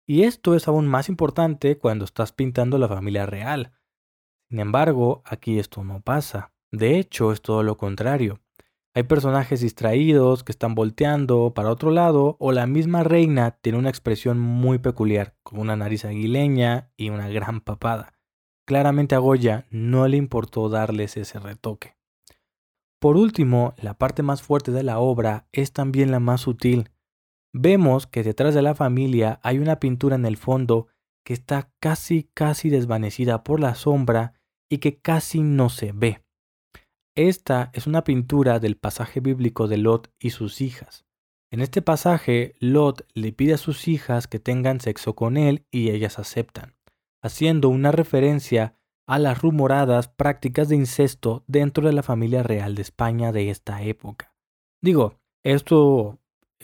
Y 0.07 0.23
esto 0.23 0.55
es 0.55 0.69
aún 0.69 0.87
más 0.87 1.09
importante 1.09 1.79
cuando 1.79 2.05
estás 2.05 2.33
pintando 2.33 2.79
la 2.79 2.89
familia 2.89 3.27
real. 3.27 3.73
Sin 4.49 4.61
embargo, 4.61 5.23
aquí 5.25 5.59
esto 5.59 5.83
no 5.83 6.01
pasa. 6.01 6.54
De 6.75 6.99
hecho, 6.99 7.31
es 7.31 7.41
todo 7.41 7.63
lo 7.63 7.77
contrario. 7.77 8.41
Hay 8.95 9.05
personajes 9.05 9.61
distraídos 9.61 10.43
que 10.43 10.51
están 10.51 10.75
volteando 10.75 11.53
para 11.55 11.71
otro 11.71 11.93
lado 11.93 12.37
o 12.41 12.51
la 12.51 12.67
misma 12.67 13.05
reina 13.05 13.53
tiene 13.63 13.79
una 13.79 13.91
expresión 13.91 14.41
muy 14.41 14.79
peculiar, 14.79 15.37
con 15.45 15.61
una 15.61 15.77
nariz 15.77 16.05
aguileña 16.05 16.91
y 16.97 17.11
una 17.11 17.29
gran 17.29 17.61
papada. 17.61 18.15
Claramente 18.67 19.15
a 19.15 19.19
Goya 19.19 19.67
no 19.71 20.09
le 20.09 20.17
importó 20.17 20.69
darles 20.69 21.17
ese 21.17 21.39
retoque. 21.39 21.97
Por 22.99 23.17
último, 23.17 23.75
la 23.81 23.95
parte 23.95 24.25
más 24.25 24.43
fuerte 24.43 24.73
de 24.73 24.83
la 24.83 24.99
obra 24.99 25.47
es 25.53 25.73
también 25.73 26.11
la 26.11 26.19
más 26.19 26.41
sutil. 26.41 26.91
Vemos 27.53 28.09
que 28.09 28.25
detrás 28.25 28.53
de 28.53 28.63
la 28.63 28.75
familia 28.75 29.39
hay 29.45 29.61
una 29.61 29.79
pintura 29.79 30.17
en 30.17 30.25
el 30.25 30.37
fondo 30.37 30.89
que 31.25 31.35
está 31.35 31.71
casi 31.79 32.31
casi 32.35 32.69
desvanecida 32.69 33.45
por 33.45 33.61
la 33.61 33.77
sombra 33.77 34.35
y 34.69 34.79
que 34.79 34.99
casi 34.99 35.41
no 35.41 35.69
se 35.69 35.93
ve. 35.93 36.24
Esta 37.17 37.71
es 37.73 37.87
una 37.87 38.05
pintura 38.05 38.59
del 38.59 38.77
pasaje 38.77 39.21
bíblico 39.21 39.69
de 39.69 39.79
Lot 39.79 40.11
y 40.19 40.31
sus 40.31 40.61
hijas. 40.61 41.05
En 41.51 41.61
este 41.61 41.83
pasaje, 41.83 42.55
Lot 42.59 43.07
le 43.15 43.33
pide 43.33 43.55
a 43.55 43.59
sus 43.59 43.87
hijas 43.87 44.27
que 44.27 44.41
tengan 44.41 44.81
sexo 44.81 45.15
con 45.15 45.37
él 45.37 45.65
y 45.71 45.91
ellas 45.91 46.19
aceptan 46.19 46.75
haciendo 47.25 47.71
una 47.71 47.91
referencia 47.91 48.75
a 49.07 49.19
las 49.19 49.41
rumoradas 49.41 50.09
prácticas 50.09 50.69
de 50.69 50.77
incesto 50.77 51.43
dentro 51.47 51.87
de 51.87 51.95
la 51.95 52.03
familia 52.03 52.43
real 52.43 52.75
de 52.75 52.83
España 52.83 53.33
de 53.33 53.49
esta 53.49 53.83
época. 53.83 54.35
Digo, 54.83 55.15
esto 55.43 56.19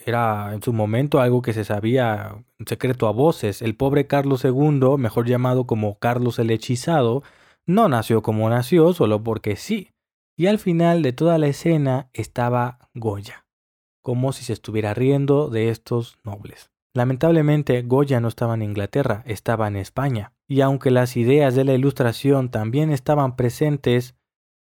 era 0.05 0.53
en 0.53 0.61
su 0.61 0.71
momento 0.71 1.19
algo 1.19 1.41
que 1.41 1.53
se 1.53 1.65
sabía 1.65 2.35
en 2.59 2.67
secreto 2.67 3.07
a 3.07 3.11
voces. 3.11 3.63
El 3.63 3.75
pobre 3.75 4.05
Carlos 4.05 4.45
II, 4.45 4.97
mejor 4.99 5.27
llamado 5.27 5.65
como 5.65 5.97
Carlos 5.97 6.37
el 6.37 6.51
Hechizado, 6.51 7.23
no 7.65 7.89
nació 7.89 8.21
como 8.21 8.47
nació 8.47 8.93
solo 8.93 9.23
porque 9.23 9.55
sí. 9.55 9.89
Y 10.41 10.47
al 10.47 10.57
final 10.57 11.03
de 11.03 11.13
toda 11.13 11.37
la 11.37 11.45
escena 11.45 12.09
estaba 12.13 12.89
Goya, 12.95 13.45
como 14.01 14.33
si 14.33 14.43
se 14.43 14.53
estuviera 14.53 14.95
riendo 14.95 15.49
de 15.49 15.69
estos 15.69 16.17
nobles. 16.23 16.71
Lamentablemente, 16.95 17.83
Goya 17.83 18.19
no 18.19 18.27
estaba 18.27 18.55
en 18.55 18.63
Inglaterra, 18.63 19.21
estaba 19.27 19.67
en 19.67 19.75
España, 19.75 20.33
y 20.47 20.61
aunque 20.61 20.89
las 20.89 21.15
ideas 21.15 21.53
de 21.53 21.63
la 21.63 21.75
Ilustración 21.75 22.49
también 22.49 22.89
estaban 22.89 23.35
presentes, 23.35 24.15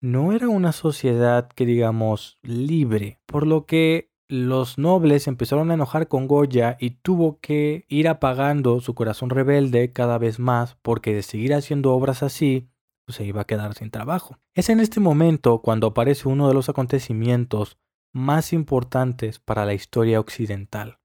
no 0.02 0.34
era 0.34 0.50
una 0.50 0.72
sociedad 0.72 1.48
que 1.48 1.68
digamos 1.68 2.40
libre, 2.42 3.20
por 3.28 3.46
lo 3.46 3.68
que 3.68 4.10
los 4.28 4.80
nobles 4.80 5.28
empezaron 5.28 5.70
a 5.70 5.76
enojar 5.76 6.08
con 6.08 6.28
Goya 6.28 6.76
y 6.80 6.90
tuvo 6.90 7.38
que 7.40 7.86
ir 7.88 8.08
apagando 8.08 8.82
su 8.82 8.96
corazón 8.96 9.30
rebelde 9.30 9.94
cada 9.94 10.18
vez 10.18 10.40
más 10.40 10.76
porque 10.82 11.14
de 11.14 11.22
seguir 11.22 11.54
haciendo 11.54 11.94
obras 11.94 12.24
así, 12.24 12.68
pues, 13.08 13.16
se 13.16 13.26
iba 13.26 13.42
a 13.42 13.48
quedar 13.48 13.74
sin 13.74 13.90
trabajo. 13.90 14.38
Es 14.54 14.70
en 14.70 14.82
este 14.82 15.00
momento 15.00 15.62
cuando 15.62 15.88
aparece 15.88 16.28
uno 16.28 16.50
de 16.50 16.54
los 16.54 16.68
acontecimientos 16.68 17.80
más 18.14 18.52
importantes 18.52 19.40
para 19.40 19.66
la 19.66 19.74
historia 19.74 20.20
occidental. 20.20 21.00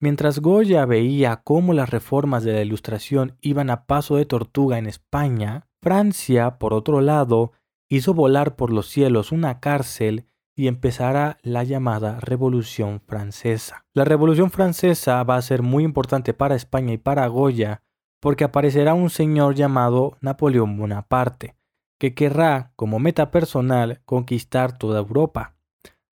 Mientras 0.00 0.40
Goya 0.40 0.84
veía 0.86 1.42
cómo 1.44 1.74
las 1.74 1.90
reformas 1.90 2.42
de 2.42 2.54
la 2.54 2.62
Ilustración 2.62 3.36
iban 3.40 3.70
a 3.70 3.84
paso 3.86 4.16
de 4.16 4.26
tortuga 4.26 4.78
en 4.78 4.86
España, 4.86 5.68
Francia, 5.82 6.58
por 6.58 6.72
otro 6.72 7.00
lado, 7.02 7.52
hizo 7.90 8.14
volar 8.14 8.56
por 8.56 8.72
los 8.72 8.88
cielos 8.88 9.30
una 9.30 9.60
cárcel 9.60 10.26
y 10.56 10.68
empezará 10.68 11.38
la 11.42 11.64
llamada 11.64 12.18
Revolución 12.20 13.00
Francesa. 13.06 13.84
La 13.92 14.04
Revolución 14.04 14.50
Francesa 14.50 15.22
va 15.22 15.36
a 15.36 15.42
ser 15.42 15.62
muy 15.62 15.84
importante 15.84 16.32
para 16.32 16.54
España 16.54 16.94
y 16.94 16.98
para 16.98 17.26
Goya 17.26 17.82
porque 18.24 18.44
aparecerá 18.44 18.94
un 18.94 19.10
señor 19.10 19.54
llamado 19.54 20.16
Napoleón 20.22 20.78
Bonaparte, 20.78 21.56
que 22.00 22.14
querrá, 22.14 22.72
como 22.74 22.98
meta 22.98 23.30
personal, 23.30 24.00
conquistar 24.06 24.78
toda 24.78 25.00
Europa. 25.00 25.58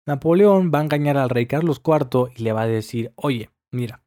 Napoleón 0.06 0.74
va 0.76 0.80
a 0.80 0.84
engañar 0.84 1.16
al 1.16 1.30
rey 1.30 1.46
Carlos 1.46 1.82
IV 1.82 2.32
y 2.36 2.44
le 2.44 2.52
va 2.52 2.64
a 2.64 2.68
decir, 2.68 3.14
oye, 3.16 3.50
Mira, 3.72 4.04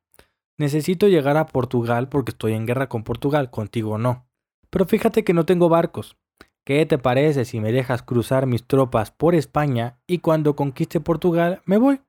necesito 0.58 1.08
llegar 1.08 1.38
a 1.38 1.46
Portugal 1.46 2.10
porque 2.10 2.32
estoy 2.32 2.52
en 2.52 2.66
guerra 2.66 2.90
con 2.90 3.02
Portugal, 3.02 3.50
contigo 3.50 3.96
no. 3.96 4.26
Pero 4.68 4.84
fíjate 4.84 5.24
que 5.24 5.32
no 5.32 5.46
tengo 5.46 5.70
barcos. 5.70 6.18
¿Qué 6.66 6.84
te 6.84 6.98
parece 6.98 7.46
si 7.46 7.58
me 7.58 7.72
dejas 7.72 8.02
cruzar 8.02 8.46
mis 8.46 8.66
tropas 8.66 9.10
por 9.10 9.34
España 9.34 9.98
y 10.06 10.18
cuando 10.18 10.54
conquiste 10.54 11.00
Portugal 11.00 11.62
me 11.64 11.78
voy? 11.78 12.02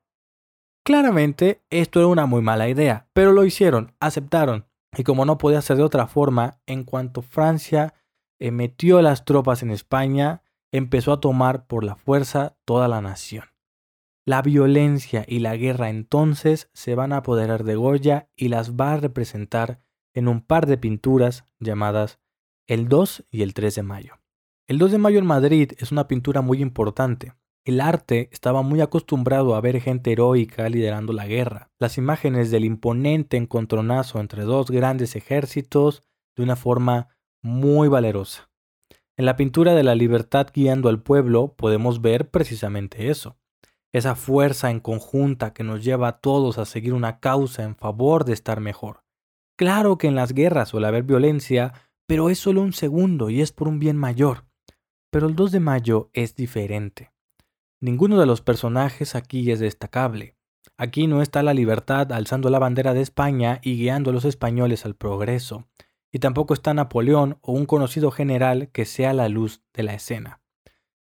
Claramente 0.83 1.61
esto 1.69 1.99
era 1.99 2.07
una 2.07 2.25
muy 2.25 2.41
mala 2.41 2.67
idea, 2.67 3.07
pero 3.13 3.31
lo 3.31 3.45
hicieron, 3.45 3.93
aceptaron. 4.01 4.65
Y 4.97 5.03
como 5.03 5.25
no 5.25 5.37
podía 5.37 5.61
ser 5.61 5.77
de 5.77 5.83
otra 5.83 6.07
forma, 6.07 6.59
en 6.65 6.83
cuanto 6.83 7.21
Francia 7.21 7.93
eh, 8.39 8.51
metió 8.51 9.01
las 9.01 9.25
tropas 9.25 9.63
en 9.63 9.71
España, 9.71 10.41
empezó 10.71 11.13
a 11.13 11.19
tomar 11.19 11.67
por 11.67 11.83
la 11.83 11.95
fuerza 11.95 12.57
toda 12.65 12.87
la 12.87 13.01
nación. 13.01 13.45
La 14.25 14.41
violencia 14.41 15.23
y 15.27 15.39
la 15.39 15.55
guerra 15.55 15.89
entonces 15.89 16.69
se 16.73 16.95
van 16.95 17.13
a 17.13 17.17
apoderar 17.17 17.63
de 17.63 17.75
Goya 17.75 18.29
y 18.35 18.47
las 18.47 18.73
va 18.73 18.93
a 18.93 18.97
representar 18.97 19.81
en 20.13 20.27
un 20.27 20.41
par 20.41 20.65
de 20.65 20.77
pinturas 20.77 21.45
llamadas 21.59 22.19
el 22.67 22.87
2 22.87 23.25
y 23.29 23.43
el 23.43 23.53
3 23.53 23.75
de 23.75 23.83
mayo. 23.83 24.13
El 24.67 24.79
2 24.79 24.93
de 24.93 24.97
mayo 24.97 25.19
en 25.19 25.27
Madrid 25.27 25.73
es 25.77 25.91
una 25.91 26.07
pintura 26.07 26.41
muy 26.41 26.61
importante. 26.61 27.33
El 27.65 27.81
arte 27.81 28.29
estaba 28.31 28.62
muy 28.62 28.79
acostumbrado 28.81 29.55
a 29.55 29.62
ver 29.62 29.81
gente 29.81 30.12
heroica 30.12 30.69
liderando 30.69 31.13
la 31.13 31.25
guerra. 31.25 31.72
Las 31.79 31.98
imágenes 31.98 32.51
del 32.51 32.63
imponente 32.63 33.38
encontronazo 33.38 34.19
entre 34.19 34.43
dos 34.43 34.69
grandes 34.69 35.15
ejércitos 35.15 36.03
de 36.36 36.43
una 36.43 36.55
forma 36.55 37.07
muy 37.41 37.88
valerosa. 37.88 38.51
En 39.17 39.25
la 39.25 39.36
pintura 39.36 39.74
de 39.74 39.81
la 39.81 39.95
libertad 39.95 40.48
guiando 40.53 40.89
al 40.89 41.01
pueblo 41.01 41.55
podemos 41.55 42.01
ver 42.01 42.29
precisamente 42.29 43.10
eso. 43.10 43.36
Esa 43.91 44.13
fuerza 44.13 44.69
en 44.69 44.79
conjunta 44.79 45.51
que 45.51 45.63
nos 45.63 45.84
lleva 45.84 46.10
a 46.10 46.19
todos 46.19 46.60
a 46.60 46.65
seguir 46.65 46.93
una 46.93 47.19
causa 47.19 47.63
en 47.63 47.75
favor 47.75 48.25
de 48.25 48.34
estar 48.34 48.60
mejor. 48.60 49.03
Claro 49.57 49.98
que 49.98 50.05
en 50.05 50.13
las 50.13 50.34
guerras 50.34 50.69
suele 50.69 50.86
haber 50.86 51.01
violencia, 51.01 51.74
pero 52.05 52.29
es 52.29 52.38
solo 52.38 52.62
un 52.62 52.74
segundo 52.74 53.31
y 53.31 53.41
es 53.41 53.51
por 53.51 53.67
un 53.67 53.79
bien 53.79 53.98
mayor. 53.98 54.45
Pero 55.10 55.27
el 55.27 55.36
2 55.36 55.51
de 55.53 55.60
mayo 55.62 56.10
es 56.13 56.36
diferente. 56.36 57.14
Ninguno 57.82 58.20
de 58.20 58.25
los 58.25 58.41
personajes 58.41 59.15
aquí 59.15 59.51
es 59.51 59.60
destacable. 59.60 60.36
Aquí 60.77 61.08
no 61.08 61.22
está 61.22 61.44
la 61.44 61.53
libertad 61.53 62.12
alzando 62.12 62.50
la 62.50 62.60
bandera 62.60 62.94
de 62.94 63.01
España 63.01 63.60
y 63.62 63.77
guiando 63.77 64.10
a 64.10 64.13
los 64.13 64.25
españoles 64.25 64.86
al 64.86 64.96
progreso, 64.96 65.67
y 66.12 66.20
tampoco 66.20 66.53
está 66.53 66.74
Napoleón 66.74 67.38
o 67.41 67.51
un 67.51 67.65
conocido 67.65 68.12
general 68.12 68.70
que 68.70 68.86
sea 68.86 69.13
la 69.13 69.29
luz 69.29 69.62
de 69.74 69.84
la 69.84 69.94
escena. 69.94 70.41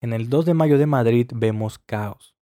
En 0.00 0.12
el 0.12 0.28
2 0.28 0.47
de 0.47 0.54
mayo 0.54 0.78
de 0.78 0.87
Madrid 0.87 1.30
vemos 1.35 1.78
caos. 1.78 2.35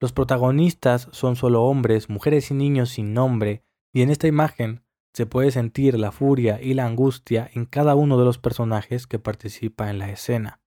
Los 0.00 0.12
protagonistas 0.12 1.08
son 1.12 1.36
solo 1.36 1.64
hombres, 1.64 2.10
mujeres 2.10 2.50
y 2.50 2.54
niños 2.54 2.90
sin 2.90 3.14
nombre, 3.14 3.64
y 3.92 4.02
en 4.02 4.10
esta 4.10 4.26
imagen 4.26 4.82
se 5.14 5.24
puede 5.24 5.50
sentir 5.50 5.98
la 5.98 6.12
furia 6.12 6.60
y 6.60 6.74
la 6.74 6.84
angustia 6.84 7.50
en 7.54 7.64
cada 7.64 7.94
uno 7.94 8.18
de 8.18 8.26
los 8.26 8.38
personajes 8.38 9.06
que 9.06 9.18
participa 9.18 9.88
en 9.88 9.98
la 9.98 10.10
escena. 10.10 10.60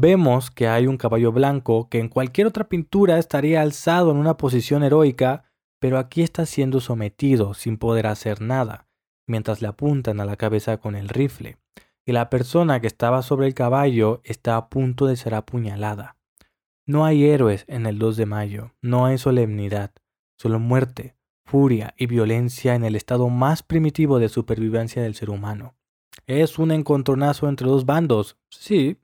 Vemos 0.00 0.52
que 0.52 0.68
hay 0.68 0.86
un 0.86 0.96
caballo 0.96 1.32
blanco 1.32 1.88
que 1.88 1.98
en 1.98 2.08
cualquier 2.08 2.46
otra 2.46 2.68
pintura 2.68 3.18
estaría 3.18 3.62
alzado 3.62 4.12
en 4.12 4.16
una 4.16 4.36
posición 4.36 4.84
heroica, 4.84 5.50
pero 5.80 5.98
aquí 5.98 6.22
está 6.22 6.46
siendo 6.46 6.78
sometido 6.80 7.52
sin 7.52 7.78
poder 7.78 8.06
hacer 8.06 8.40
nada, 8.40 8.86
mientras 9.26 9.60
le 9.60 9.66
apuntan 9.66 10.20
a 10.20 10.24
la 10.24 10.36
cabeza 10.36 10.76
con 10.76 10.94
el 10.94 11.08
rifle, 11.08 11.58
y 12.06 12.12
la 12.12 12.30
persona 12.30 12.80
que 12.80 12.86
estaba 12.86 13.22
sobre 13.22 13.48
el 13.48 13.54
caballo 13.54 14.20
está 14.22 14.56
a 14.56 14.68
punto 14.68 15.06
de 15.06 15.16
ser 15.16 15.34
apuñalada. 15.34 16.16
No 16.86 17.04
hay 17.04 17.24
héroes 17.24 17.64
en 17.66 17.84
el 17.84 17.98
2 17.98 18.18
de 18.18 18.26
mayo, 18.26 18.74
no 18.80 19.04
hay 19.04 19.18
solemnidad, 19.18 19.90
solo 20.36 20.60
muerte, 20.60 21.16
furia 21.44 21.92
y 21.96 22.06
violencia 22.06 22.76
en 22.76 22.84
el 22.84 22.94
estado 22.94 23.28
más 23.30 23.64
primitivo 23.64 24.20
de 24.20 24.28
supervivencia 24.28 25.02
del 25.02 25.16
ser 25.16 25.30
humano. 25.30 25.74
Es 26.28 26.60
un 26.60 26.70
encontronazo 26.70 27.48
entre 27.48 27.66
dos 27.66 27.84
bandos, 27.84 28.36
sí, 28.48 28.98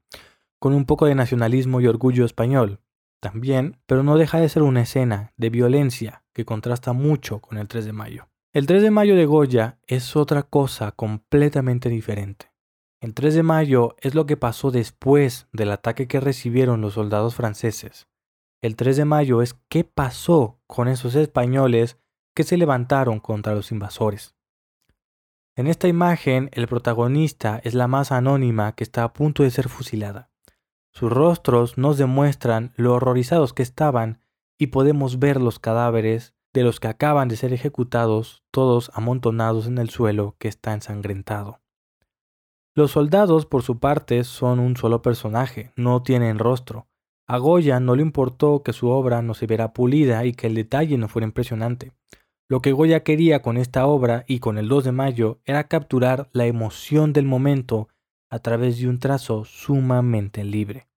con 0.64 0.72
un 0.72 0.86
poco 0.86 1.04
de 1.04 1.14
nacionalismo 1.14 1.82
y 1.82 1.86
orgullo 1.88 2.24
español, 2.24 2.80
también, 3.20 3.76
pero 3.84 4.02
no 4.02 4.16
deja 4.16 4.40
de 4.40 4.48
ser 4.48 4.62
una 4.62 4.80
escena 4.80 5.34
de 5.36 5.50
violencia 5.50 6.24
que 6.32 6.46
contrasta 6.46 6.94
mucho 6.94 7.40
con 7.40 7.58
el 7.58 7.68
3 7.68 7.84
de 7.84 7.92
mayo. 7.92 8.30
El 8.54 8.66
3 8.66 8.82
de 8.82 8.90
mayo 8.90 9.14
de 9.14 9.26
Goya 9.26 9.78
es 9.86 10.16
otra 10.16 10.42
cosa 10.42 10.92
completamente 10.92 11.90
diferente. 11.90 12.50
El 13.02 13.12
3 13.12 13.34
de 13.34 13.42
mayo 13.42 13.94
es 14.00 14.14
lo 14.14 14.24
que 14.24 14.38
pasó 14.38 14.70
después 14.70 15.48
del 15.52 15.70
ataque 15.70 16.08
que 16.08 16.18
recibieron 16.18 16.80
los 16.80 16.94
soldados 16.94 17.34
franceses. 17.34 18.08
El 18.62 18.74
3 18.74 18.96
de 18.96 19.04
mayo 19.04 19.42
es 19.42 19.58
qué 19.68 19.84
pasó 19.84 20.62
con 20.66 20.88
esos 20.88 21.14
españoles 21.14 21.98
que 22.34 22.42
se 22.42 22.56
levantaron 22.56 23.20
contra 23.20 23.54
los 23.54 23.70
invasores. 23.70 24.34
En 25.56 25.66
esta 25.66 25.88
imagen, 25.88 26.48
el 26.52 26.68
protagonista 26.68 27.60
es 27.64 27.74
la 27.74 27.86
más 27.86 28.12
anónima 28.12 28.72
que 28.74 28.82
está 28.82 29.04
a 29.04 29.12
punto 29.12 29.42
de 29.42 29.50
ser 29.50 29.68
fusilada. 29.68 30.30
Sus 30.94 31.10
rostros 31.10 31.76
nos 31.76 31.98
demuestran 31.98 32.72
lo 32.76 32.94
horrorizados 32.94 33.52
que 33.52 33.64
estaban 33.64 34.20
y 34.58 34.68
podemos 34.68 35.18
ver 35.18 35.40
los 35.40 35.58
cadáveres 35.58 36.34
de 36.52 36.62
los 36.62 36.78
que 36.78 36.86
acaban 36.86 37.26
de 37.26 37.36
ser 37.36 37.52
ejecutados, 37.52 38.44
todos 38.52 38.92
amontonados 38.94 39.66
en 39.66 39.78
el 39.78 39.90
suelo 39.90 40.36
que 40.38 40.46
está 40.46 40.72
ensangrentado. 40.72 41.60
Los 42.76 42.92
soldados, 42.92 43.44
por 43.44 43.62
su 43.62 43.80
parte, 43.80 44.22
son 44.22 44.60
un 44.60 44.76
solo 44.76 45.02
personaje, 45.02 45.72
no 45.74 46.02
tienen 46.02 46.38
rostro. 46.38 46.86
A 47.26 47.38
Goya 47.38 47.80
no 47.80 47.96
le 47.96 48.02
importó 48.02 48.62
que 48.62 48.72
su 48.72 48.88
obra 48.88 49.20
no 49.20 49.34
se 49.34 49.46
viera 49.46 49.72
pulida 49.72 50.24
y 50.24 50.32
que 50.32 50.46
el 50.46 50.54
detalle 50.54 50.96
no 50.96 51.08
fuera 51.08 51.26
impresionante. 51.26 51.92
Lo 52.48 52.60
que 52.60 52.72
Goya 52.72 53.02
quería 53.02 53.42
con 53.42 53.56
esta 53.56 53.86
obra 53.86 54.24
y 54.28 54.38
con 54.38 54.58
el 54.58 54.68
2 54.68 54.84
de 54.84 54.92
mayo 54.92 55.40
era 55.44 55.66
capturar 55.66 56.28
la 56.32 56.46
emoción 56.46 57.12
del 57.12 57.24
momento 57.24 57.88
a 58.34 58.40
través 58.40 58.80
de 58.80 58.88
un 58.88 58.98
trazo 58.98 59.44
sumamente 59.44 60.42
libre. 60.42 60.88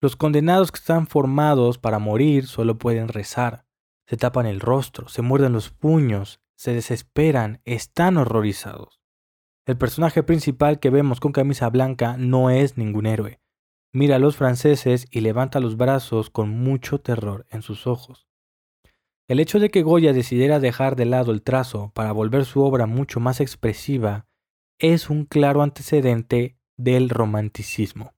Los 0.00 0.14
condenados 0.14 0.70
que 0.70 0.78
están 0.78 1.08
formados 1.08 1.78
para 1.78 1.98
morir 1.98 2.46
solo 2.46 2.78
pueden 2.78 3.08
rezar, 3.08 3.66
se 4.06 4.16
tapan 4.16 4.46
el 4.46 4.60
rostro, 4.60 5.08
se 5.08 5.22
muerden 5.22 5.52
los 5.52 5.70
puños, 5.70 6.40
se 6.54 6.72
desesperan, 6.72 7.60
están 7.64 8.16
horrorizados. 8.16 9.00
El 9.66 9.76
personaje 9.76 10.22
principal 10.22 10.78
que 10.78 10.90
vemos 10.90 11.18
con 11.18 11.32
camisa 11.32 11.68
blanca 11.68 12.16
no 12.16 12.48
es 12.48 12.76
ningún 12.76 13.06
héroe. 13.06 13.40
Mira 13.92 14.16
a 14.16 14.20
los 14.20 14.36
franceses 14.36 15.08
y 15.10 15.22
levanta 15.22 15.58
los 15.58 15.76
brazos 15.76 16.30
con 16.30 16.48
mucho 16.50 17.00
terror 17.00 17.44
en 17.50 17.62
sus 17.62 17.88
ojos. 17.88 18.28
El 19.26 19.40
hecho 19.40 19.58
de 19.58 19.70
que 19.70 19.82
Goya 19.82 20.12
decidiera 20.12 20.60
dejar 20.60 20.94
de 20.94 21.06
lado 21.06 21.32
el 21.32 21.42
trazo 21.42 21.90
para 21.92 22.12
volver 22.12 22.44
su 22.44 22.62
obra 22.62 22.86
mucho 22.86 23.18
más 23.18 23.40
expresiva 23.40 24.28
es 24.80 25.10
un 25.10 25.26
claro 25.26 25.62
antecedente 25.62 26.56
del 26.76 27.10
romanticismo. 27.10 28.14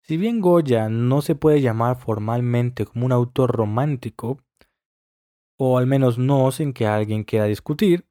Si 0.00 0.16
bien 0.16 0.40
Goya 0.40 0.88
no 0.88 1.20
se 1.20 1.34
puede 1.34 1.60
llamar 1.60 1.98
formalmente 1.98 2.86
como 2.86 3.06
un 3.06 3.12
autor 3.12 3.52
romántico, 3.54 4.40
o 5.58 5.78
al 5.78 5.86
menos 5.86 6.18
no 6.18 6.50
sin 6.50 6.72
que 6.72 6.86
alguien 6.86 7.24
quiera 7.24 7.44
discutir, 7.44 8.06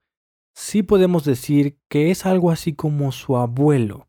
sí 0.54 0.84
podemos 0.84 1.25
decir 1.25 1.80
que 1.89 2.12
es 2.12 2.25
algo 2.25 2.51
así 2.51 2.73
como 2.73 3.12
su 3.12 3.38
abuelo. 3.38 4.08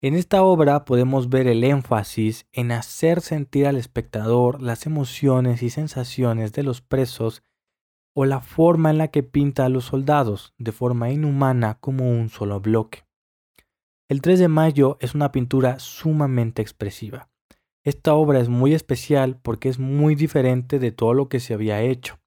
En 0.00 0.14
esta 0.14 0.42
obra 0.42 0.84
podemos 0.84 1.28
ver 1.28 1.48
el 1.48 1.64
énfasis 1.64 2.46
en 2.52 2.70
hacer 2.70 3.20
sentir 3.20 3.66
al 3.66 3.76
espectador 3.76 4.62
las 4.62 4.86
emociones 4.86 5.62
y 5.62 5.70
sensaciones 5.70 6.52
de 6.52 6.62
los 6.62 6.82
presos 6.82 7.42
o 8.18 8.24
la 8.24 8.40
forma 8.40 8.88
en 8.88 8.96
la 8.96 9.08
que 9.08 9.22
pinta 9.22 9.66
a 9.66 9.68
los 9.68 9.84
soldados 9.84 10.54
de 10.56 10.72
forma 10.72 11.10
inhumana 11.10 11.76
como 11.80 12.10
un 12.10 12.30
solo 12.30 12.60
bloque. 12.60 13.04
El 14.08 14.22
3 14.22 14.38
de 14.38 14.48
mayo 14.48 14.96
es 15.00 15.14
una 15.14 15.32
pintura 15.32 15.78
sumamente 15.78 16.62
expresiva. 16.62 17.28
Esta 17.84 18.14
obra 18.14 18.40
es 18.40 18.48
muy 18.48 18.72
especial 18.72 19.38
porque 19.42 19.68
es 19.68 19.78
muy 19.78 20.14
diferente 20.14 20.78
de 20.78 20.92
todo 20.92 21.12
lo 21.12 21.28
que 21.28 21.40
se 21.40 21.52
había 21.52 21.82
hecho. 21.82 22.18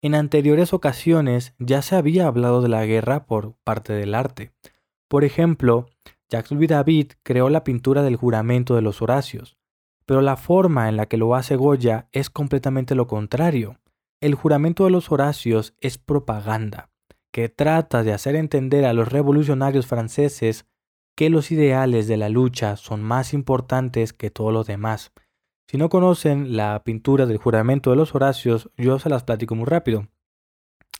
En 0.00 0.14
anteriores 0.14 0.72
ocasiones 0.72 1.54
ya 1.58 1.82
se 1.82 1.96
había 1.96 2.26
hablado 2.26 2.62
de 2.62 2.70
la 2.70 2.86
guerra 2.86 3.26
por 3.26 3.52
parte 3.64 3.92
del 3.92 4.14
arte. 4.14 4.52
Por 5.08 5.24
ejemplo, 5.24 5.90
Jacques 6.30 6.52
Louis 6.52 6.70
David 6.70 7.12
creó 7.22 7.50
la 7.50 7.64
pintura 7.64 8.02
del 8.02 8.16
juramento 8.16 8.74
de 8.76 8.82
los 8.82 9.02
Horacios, 9.02 9.58
pero 10.06 10.22
la 10.22 10.36
forma 10.36 10.88
en 10.88 10.96
la 10.96 11.04
que 11.04 11.18
lo 11.18 11.34
hace 11.34 11.56
Goya 11.56 12.08
es 12.12 12.30
completamente 12.30 12.94
lo 12.94 13.06
contrario. 13.06 13.78
El 14.20 14.34
juramento 14.34 14.84
de 14.84 14.90
los 14.90 15.12
Horacios 15.12 15.74
es 15.80 15.96
propaganda, 15.96 16.90
que 17.30 17.48
trata 17.48 18.02
de 18.02 18.12
hacer 18.12 18.34
entender 18.34 18.84
a 18.84 18.92
los 18.92 19.12
revolucionarios 19.12 19.86
franceses 19.86 20.66
que 21.14 21.30
los 21.30 21.52
ideales 21.52 22.08
de 22.08 22.16
la 22.16 22.28
lucha 22.28 22.76
son 22.76 23.00
más 23.00 23.32
importantes 23.32 24.12
que 24.12 24.30
todo 24.30 24.50
lo 24.50 24.64
demás. 24.64 25.12
Si 25.68 25.76
no 25.76 25.88
conocen 25.88 26.56
la 26.56 26.82
pintura 26.82 27.26
del 27.26 27.36
juramento 27.36 27.90
de 27.90 27.96
los 27.96 28.12
Horacios, 28.12 28.70
yo 28.76 28.98
se 28.98 29.08
las 29.08 29.22
platico 29.22 29.54
muy 29.54 29.66
rápido. 29.66 30.08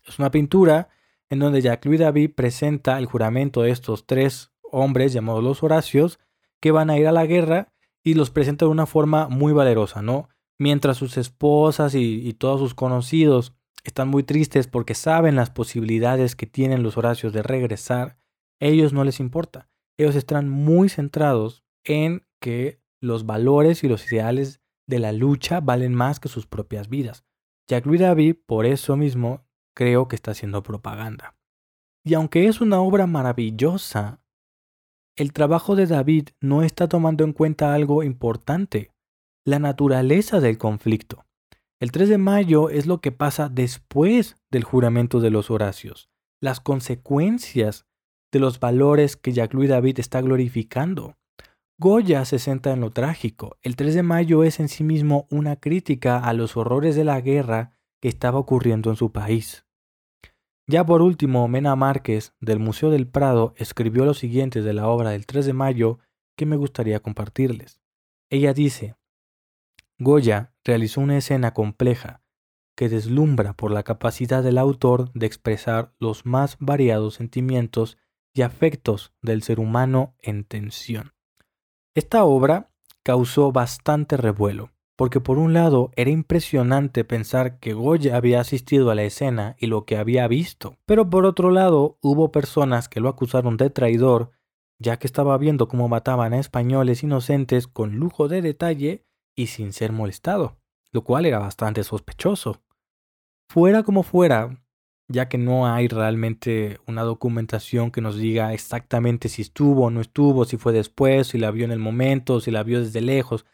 Es 0.06 0.20
una 0.20 0.30
pintura 0.30 0.88
en 1.28 1.40
donde 1.40 1.60
Jacques-Louis 1.60 1.98
David 1.98 2.34
presenta 2.36 2.98
el 2.98 3.06
juramento 3.06 3.62
de 3.62 3.72
estos 3.72 4.06
tres 4.06 4.52
hombres 4.62 5.12
llamados 5.12 5.42
los 5.42 5.64
Horacios 5.64 6.20
que 6.60 6.70
van 6.70 6.88
a 6.88 6.98
ir 6.98 7.08
a 7.08 7.12
la 7.12 7.26
guerra 7.26 7.72
y 8.04 8.14
los 8.14 8.30
presenta 8.30 8.64
de 8.64 8.70
una 8.70 8.86
forma 8.86 9.28
muy 9.28 9.52
valerosa, 9.52 10.02
¿no? 10.02 10.28
Mientras 10.58 10.96
sus 10.96 11.16
esposas 11.16 11.94
y, 11.94 12.32
todos 12.34 12.60
sus 12.60 12.74
conocidos 12.74 13.54
están 13.84 14.08
muy 14.08 14.22
tristes 14.22 14.66
porque 14.66 14.94
saben 14.94 15.36
las 15.36 15.50
posibilidades 15.50 16.36
que 16.36 16.46
tienen 16.46 16.82
los 16.82 16.96
Horacios 16.96 17.32
de 17.32 17.42
regresar, 17.42 18.18
ellos 18.60 18.92
no 18.92 19.04
les 19.04 19.20
importa. 19.20 19.70
Ellos 19.96 20.16
están 20.16 20.48
muy 20.48 20.88
centrados 20.88 21.64
en 21.84 22.26
que 22.40 22.80
los 23.00 23.24
valores 23.24 23.84
y 23.84 23.88
los 23.88 24.12
ideales 24.12 24.60
de 24.86 24.98
la 24.98 25.12
lucha 25.12 25.60
valen 25.60 25.94
más 25.94 26.20
que 26.20 26.28
sus 26.28 26.46
propias 26.46 26.88
vidas. 26.88 27.24
Jack 27.68 27.86
Louis 27.86 28.00
David, 28.00 28.36
por 28.46 28.66
eso 28.66 28.96
mismo, 28.96 29.46
creo 29.74 30.08
que 30.08 30.16
está 30.16 30.32
haciendo 30.32 30.62
propaganda. 30.62 31.36
Y 32.04 32.14
aunque 32.14 32.46
es 32.46 32.60
una 32.60 32.80
obra 32.80 33.06
maravillosa, 33.06 34.22
el 35.16 35.32
trabajo 35.32 35.76
de 35.76 35.86
David 35.86 36.28
no 36.40 36.62
está 36.62 36.88
tomando 36.88 37.24
en 37.24 37.32
cuenta 37.32 37.74
algo 37.74 38.02
importante 38.02 38.92
la 39.44 39.58
naturaleza 39.58 40.40
del 40.40 40.58
conflicto. 40.58 41.24
El 41.80 41.92
3 41.92 42.08
de 42.08 42.18
mayo 42.18 42.70
es 42.70 42.86
lo 42.86 43.00
que 43.00 43.12
pasa 43.12 43.48
después 43.48 44.36
del 44.50 44.64
juramento 44.64 45.20
de 45.20 45.30
los 45.30 45.50
Horacios, 45.50 46.10
las 46.40 46.60
consecuencias 46.60 47.86
de 48.32 48.40
los 48.40 48.60
valores 48.60 49.16
que 49.16 49.32
Jacques 49.32 49.54
Louis 49.54 49.70
David 49.70 50.00
está 50.00 50.20
glorificando. 50.20 51.16
Goya 51.78 52.24
se 52.24 52.40
centra 52.40 52.72
en 52.72 52.80
lo 52.80 52.90
trágico. 52.90 53.56
El 53.62 53.76
3 53.76 53.94
de 53.94 54.02
mayo 54.02 54.42
es 54.42 54.58
en 54.58 54.68
sí 54.68 54.82
mismo 54.82 55.28
una 55.30 55.56
crítica 55.56 56.18
a 56.18 56.32
los 56.32 56.56
horrores 56.56 56.96
de 56.96 57.04
la 57.04 57.20
guerra 57.20 57.78
que 58.02 58.08
estaba 58.08 58.38
ocurriendo 58.38 58.90
en 58.90 58.96
su 58.96 59.12
país. 59.12 59.64
Ya 60.66 60.84
por 60.84 61.00
último, 61.00 61.48
Mena 61.48 61.74
Márquez, 61.76 62.34
del 62.40 62.58
Museo 62.58 62.90
del 62.90 63.06
Prado, 63.06 63.54
escribió 63.56 64.04
lo 64.04 64.12
siguiente 64.12 64.60
de 64.60 64.74
la 64.74 64.88
obra 64.88 65.10
del 65.10 65.24
3 65.24 65.46
de 65.46 65.52
mayo 65.54 65.98
que 66.36 66.44
me 66.44 66.56
gustaría 66.56 67.00
compartirles. 67.00 67.80
Ella 68.28 68.52
dice, 68.52 68.97
Goya 70.00 70.52
realizó 70.64 71.00
una 71.00 71.16
escena 71.16 71.52
compleja 71.54 72.22
que 72.76 72.88
deslumbra 72.88 73.54
por 73.54 73.72
la 73.72 73.82
capacidad 73.82 74.44
del 74.44 74.56
autor 74.56 75.10
de 75.12 75.26
expresar 75.26 75.92
los 75.98 76.24
más 76.24 76.56
variados 76.60 77.14
sentimientos 77.14 77.98
y 78.32 78.42
afectos 78.42 79.12
del 79.20 79.42
ser 79.42 79.58
humano 79.58 80.14
en 80.20 80.44
tensión. 80.44 81.14
Esta 81.96 82.24
obra 82.24 82.70
causó 83.02 83.50
bastante 83.50 84.16
revuelo, 84.16 84.70
porque 84.94 85.18
por 85.18 85.38
un 85.38 85.52
lado 85.52 85.90
era 85.96 86.10
impresionante 86.10 87.02
pensar 87.02 87.58
que 87.58 87.72
Goya 87.72 88.16
había 88.16 88.38
asistido 88.40 88.92
a 88.92 88.94
la 88.94 89.02
escena 89.02 89.56
y 89.58 89.66
lo 89.66 89.84
que 89.84 89.96
había 89.96 90.28
visto, 90.28 90.76
pero 90.86 91.10
por 91.10 91.26
otro 91.26 91.50
lado 91.50 91.98
hubo 92.00 92.30
personas 92.30 92.88
que 92.88 93.00
lo 93.00 93.08
acusaron 93.08 93.56
de 93.56 93.70
traidor, 93.70 94.30
ya 94.78 95.00
que 95.00 95.08
estaba 95.08 95.36
viendo 95.38 95.66
cómo 95.66 95.88
mataban 95.88 96.32
a 96.32 96.38
españoles 96.38 97.02
inocentes 97.02 97.66
con 97.66 97.96
lujo 97.96 98.28
de 98.28 98.42
detalle 98.42 99.07
y 99.38 99.46
sin 99.46 99.72
ser 99.72 99.92
molestado, 99.92 100.58
lo 100.90 101.04
cual 101.04 101.24
era 101.24 101.38
bastante 101.38 101.84
sospechoso. 101.84 102.60
Fuera 103.48 103.84
como 103.84 104.02
fuera, 104.02 104.60
ya 105.06 105.28
que 105.28 105.38
no 105.38 105.72
hay 105.72 105.86
realmente 105.86 106.80
una 106.88 107.04
documentación 107.04 107.92
que 107.92 108.00
nos 108.00 108.16
diga 108.16 108.52
exactamente 108.52 109.28
si 109.28 109.42
estuvo 109.42 109.84
o 109.84 109.90
no 109.90 110.00
estuvo, 110.00 110.44
si 110.44 110.56
fue 110.56 110.72
después, 110.72 111.28
si 111.28 111.38
la 111.38 111.52
vio 111.52 111.64
en 111.64 111.70
el 111.70 111.78
momento, 111.78 112.40
si 112.40 112.50
la 112.50 112.64
vio 112.64 112.80
desde 112.80 113.00
lejos, 113.00 113.46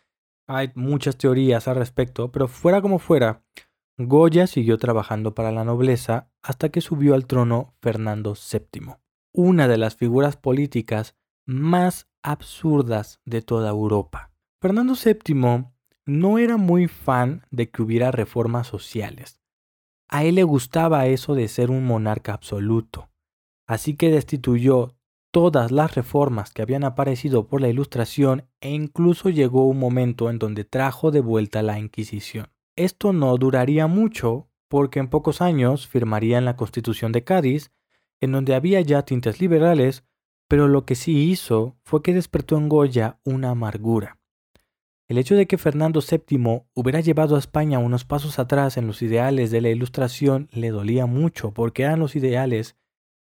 hay 0.48 0.72
muchas 0.74 1.18
teorías 1.18 1.68
al 1.68 1.76
respecto, 1.76 2.32
pero 2.32 2.48
fuera 2.48 2.80
como 2.80 2.98
fuera, 2.98 3.44
Goya 3.98 4.46
siguió 4.46 4.78
trabajando 4.78 5.34
para 5.34 5.52
la 5.52 5.64
nobleza 5.64 6.30
hasta 6.42 6.70
que 6.70 6.80
subió 6.80 7.14
al 7.14 7.26
trono 7.26 7.74
Fernando 7.82 8.32
VII, 8.32 8.94
una 9.34 9.68
de 9.68 9.76
las 9.76 9.96
figuras 9.96 10.38
políticas 10.38 11.14
más 11.44 12.08
absurdas 12.22 13.20
de 13.26 13.42
toda 13.42 13.68
Europa. 13.68 14.32
Fernando 14.62 14.94
VII 14.94 15.73
no 16.06 16.38
era 16.38 16.56
muy 16.56 16.88
fan 16.88 17.46
de 17.50 17.70
que 17.70 17.82
hubiera 17.82 18.10
reformas 18.10 18.66
sociales. 18.66 19.40
A 20.08 20.24
él 20.24 20.34
le 20.36 20.42
gustaba 20.44 21.06
eso 21.06 21.34
de 21.34 21.48
ser 21.48 21.70
un 21.70 21.86
monarca 21.86 22.34
absoluto, 22.34 23.10
así 23.66 23.96
que 23.96 24.10
destituyó 24.10 24.94
todas 25.30 25.72
las 25.72 25.94
reformas 25.94 26.52
que 26.52 26.62
habían 26.62 26.84
aparecido 26.84 27.48
por 27.48 27.60
la 27.60 27.68
Ilustración 27.68 28.46
e 28.60 28.70
incluso 28.70 29.30
llegó 29.30 29.66
un 29.66 29.78
momento 29.78 30.30
en 30.30 30.38
donde 30.38 30.64
trajo 30.64 31.10
de 31.10 31.20
vuelta 31.20 31.62
la 31.62 31.78
Inquisición. 31.78 32.52
Esto 32.76 33.12
no 33.12 33.36
duraría 33.36 33.86
mucho 33.86 34.48
porque 34.68 35.00
en 35.00 35.08
pocos 35.08 35.40
años 35.40 35.88
firmarían 35.88 36.44
la 36.44 36.56
Constitución 36.56 37.12
de 37.12 37.24
Cádiz, 37.24 37.72
en 38.20 38.32
donde 38.32 38.54
había 38.54 38.80
ya 38.80 39.02
tintes 39.02 39.40
liberales, 39.40 40.04
pero 40.48 40.68
lo 40.68 40.84
que 40.84 40.94
sí 40.94 41.30
hizo 41.30 41.76
fue 41.82 42.02
que 42.02 42.14
despertó 42.14 42.56
en 42.56 42.68
Goya 42.68 43.18
una 43.24 43.50
amargura. 43.50 44.18
El 45.14 45.18
hecho 45.18 45.36
de 45.36 45.46
que 45.46 45.58
Fernando 45.58 46.00
VII 46.00 46.64
hubiera 46.74 46.98
llevado 46.98 47.36
a 47.36 47.38
España 47.38 47.78
unos 47.78 48.04
pasos 48.04 48.40
atrás 48.40 48.76
en 48.76 48.88
los 48.88 49.00
ideales 49.00 49.52
de 49.52 49.60
la 49.60 49.68
Ilustración 49.70 50.48
le 50.50 50.70
dolía 50.70 51.06
mucho 51.06 51.52
porque 51.52 51.84
eran 51.84 52.00
los 52.00 52.16
ideales 52.16 52.74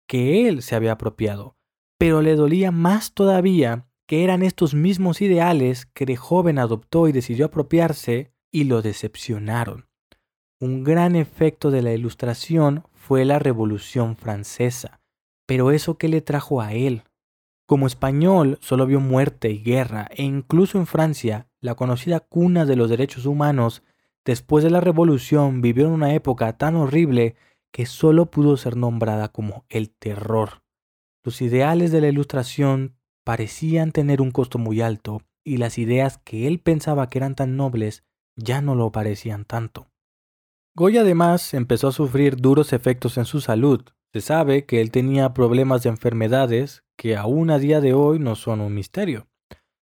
que 0.06 0.50
él 0.50 0.62
se 0.62 0.76
había 0.76 0.92
apropiado 0.92 1.56
pero 1.98 2.22
le 2.22 2.36
dolía 2.36 2.72
más 2.72 3.14
todavía 3.14 3.86
que 4.08 4.26
eran 4.26 4.42
estos 4.42 4.74
mismos 4.74 5.22
ideales 5.22 5.86
que 5.86 6.06
de 6.06 6.16
joven 6.16 6.58
adoptó 6.58 7.08
y 7.08 7.12
decidió 7.12 7.46
apropiarse 7.46 8.34
y 8.52 8.64
lo 8.64 8.82
decepcionaron. 8.82 9.88
Un 10.60 10.84
gran 10.84 11.16
efecto 11.16 11.72
de 11.72 11.82
la 11.82 11.94
ilustración 11.94 12.84
fue 12.94 13.24
la 13.24 13.38
Revolución 13.38 14.16
Francesa, 14.16 15.02
pero 15.46 15.72
eso 15.72 15.98
qué 15.98 16.08
le 16.08 16.22
trajo 16.22 16.62
a 16.62 16.74
él. 16.74 17.04
Como 17.70 17.86
español 17.86 18.58
solo 18.62 18.88
vio 18.88 19.00
muerte 19.00 19.52
y 19.52 19.60
guerra, 19.60 20.08
e 20.16 20.24
incluso 20.24 20.80
en 20.80 20.88
Francia, 20.88 21.52
la 21.62 21.76
conocida 21.76 22.20
cuna 22.20 22.66
de 22.66 22.76
los 22.76 22.90
derechos 22.90 23.28
humanos, 23.28 23.84
después 24.26 24.64
de 24.64 24.72
la 24.72 24.82
Revolución 24.82 25.62
vivió 25.62 25.86
en 25.86 25.92
una 25.92 26.16
época 26.16 26.58
tan 26.58 26.76
horrible 26.76 27.36
que 27.72 27.86
solo 27.86 28.32
pudo 28.32 28.58
ser 28.58 28.76
nombrada 28.76 29.28
como 29.28 29.66
el 29.70 29.92
terror. 29.92 30.64
Los 31.24 31.44
ideales 31.44 31.92
de 31.92 32.02
la 32.02 32.08
ilustración 32.08 32.96
parecían 33.24 33.92
tener 33.92 34.20
un 34.20 34.32
costo 34.32 34.58
muy 34.58 34.82
alto 34.82 35.22
y 35.44 35.58
las 35.58 35.78
ideas 35.78 36.18
que 36.18 36.48
él 36.48 36.62
pensaba 36.62 37.08
que 37.08 37.20
eran 37.20 37.36
tan 37.36 37.56
nobles 37.56 38.04
ya 38.36 38.62
no 38.62 38.74
lo 38.74 38.92
parecían 38.92 39.46
tanto. 39.46 39.92
Goya 40.74 41.02
además 41.02 41.54
empezó 41.54 41.90
a 41.90 41.92
sufrir 41.92 42.36
duros 42.38 42.74
efectos 42.74 43.20
en 43.20 43.26
su 43.26 43.42
salud. 43.42 43.84
Se 44.12 44.22
sabe 44.22 44.66
que 44.66 44.82
él 44.82 44.90
tenía 44.90 45.36
problemas 45.36 45.84
de 45.84 45.90
enfermedades 45.90 46.84
que 47.00 47.16
aún 47.16 47.50
a 47.50 47.60
día 47.60 47.80
de 47.80 47.94
hoy 47.94 48.20
no 48.20 48.36
son 48.36 48.60
un 48.60 48.74
misterio. 48.74 49.30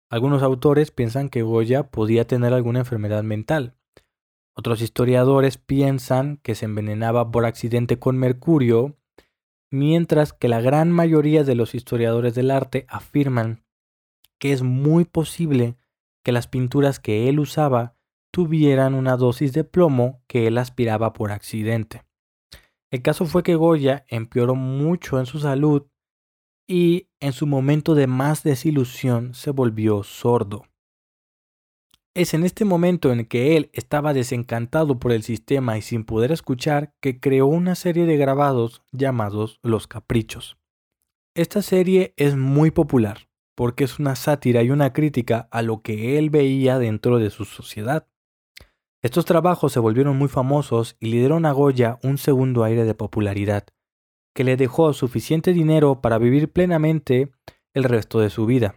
Algunos 0.09 0.43
autores 0.43 0.91
piensan 0.91 1.29
que 1.29 1.41
Goya 1.41 1.89
podía 1.89 2.27
tener 2.27 2.53
alguna 2.53 2.79
enfermedad 2.79 3.23
mental. 3.23 3.77
Otros 4.53 4.81
historiadores 4.81 5.57
piensan 5.57 6.35
que 6.43 6.53
se 6.53 6.65
envenenaba 6.65 7.31
por 7.31 7.45
accidente 7.45 7.97
con 7.97 8.17
mercurio 8.17 8.97
mientras 9.71 10.33
que 10.33 10.49
la 10.49 10.59
gran 10.59 10.91
mayoría 10.91 11.45
de 11.45 11.55
los 11.55 11.75
historiadores 11.75 12.35
del 12.35 12.51
arte 12.51 12.85
afirman 12.89 13.63
que 14.37 14.51
es 14.51 14.61
muy 14.61 15.05
posible 15.05 15.77
que 16.25 16.33
las 16.33 16.47
pinturas 16.47 16.99
que 16.99 17.29
él 17.29 17.39
usaba 17.39 17.95
tuvieran 18.31 18.93
una 18.93 19.15
dosis 19.15 19.53
de 19.53 19.63
plomo 19.63 20.21
que 20.27 20.47
él 20.47 20.57
aspiraba 20.57 21.13
por 21.13 21.31
accidente. 21.31 22.03
El 22.91 23.01
caso 23.01 23.25
fue 23.25 23.43
que 23.43 23.55
Goya 23.55 24.05
empeoró 24.09 24.55
mucho 24.55 25.19
en 25.19 25.25
su 25.25 25.39
salud 25.39 25.87
y 26.67 27.07
en 27.19 27.33
su 27.33 27.47
momento 27.47 27.95
de 27.95 28.07
más 28.07 28.43
desilusión 28.43 29.33
se 29.33 29.51
volvió 29.51 30.03
sordo. 30.03 30.65
Es 32.13 32.33
en 32.33 32.43
este 32.43 32.65
momento 32.65 33.11
en 33.11 33.25
que 33.25 33.55
él 33.57 33.69
estaba 33.73 34.13
desencantado 34.13 34.99
por 34.99 35.11
el 35.11 35.23
sistema 35.23 35.77
y 35.77 35.81
sin 35.81 36.03
poder 36.03 36.31
escuchar 36.31 36.93
que 36.99 37.19
creó 37.19 37.45
una 37.45 37.75
serie 37.75 38.05
de 38.05 38.17
grabados 38.17 38.81
llamados 38.91 39.59
Los 39.61 39.87
Caprichos. 39.87 40.57
Esta 41.35 41.61
serie 41.61 42.13
es 42.17 42.35
muy 42.35 42.71
popular 42.71 43.27
porque 43.55 43.83
es 43.85 43.97
una 43.97 44.15
sátira 44.15 44.61
y 44.61 44.69
una 44.69 44.93
crítica 44.93 45.47
a 45.51 45.63
lo 45.63 45.81
que 45.81 46.19
él 46.19 46.29
veía 46.29 46.77
dentro 46.77 47.17
de 47.17 47.31
su 47.31 47.43
sociedad. 47.43 48.07
Estos 49.01 49.25
trabajos 49.25 49.73
se 49.73 49.79
volvieron 49.79 50.15
muy 50.15 50.27
famosos 50.27 50.95
y 50.99 51.07
le 51.07 51.17
dieron 51.17 51.45
a 51.45 51.51
Goya 51.51 51.99
un 52.03 52.19
segundo 52.19 52.63
aire 52.63 52.83
de 52.83 52.93
popularidad, 52.93 53.65
que 54.37 54.43
le 54.43 54.55
dejó 54.55 54.93
suficiente 54.93 55.51
dinero 55.51 55.99
para 55.99 56.19
vivir 56.19 56.53
plenamente 56.53 57.31
el 57.73 57.85
resto 57.85 58.19
de 58.19 58.29
su 58.29 58.45
vida. 58.45 58.75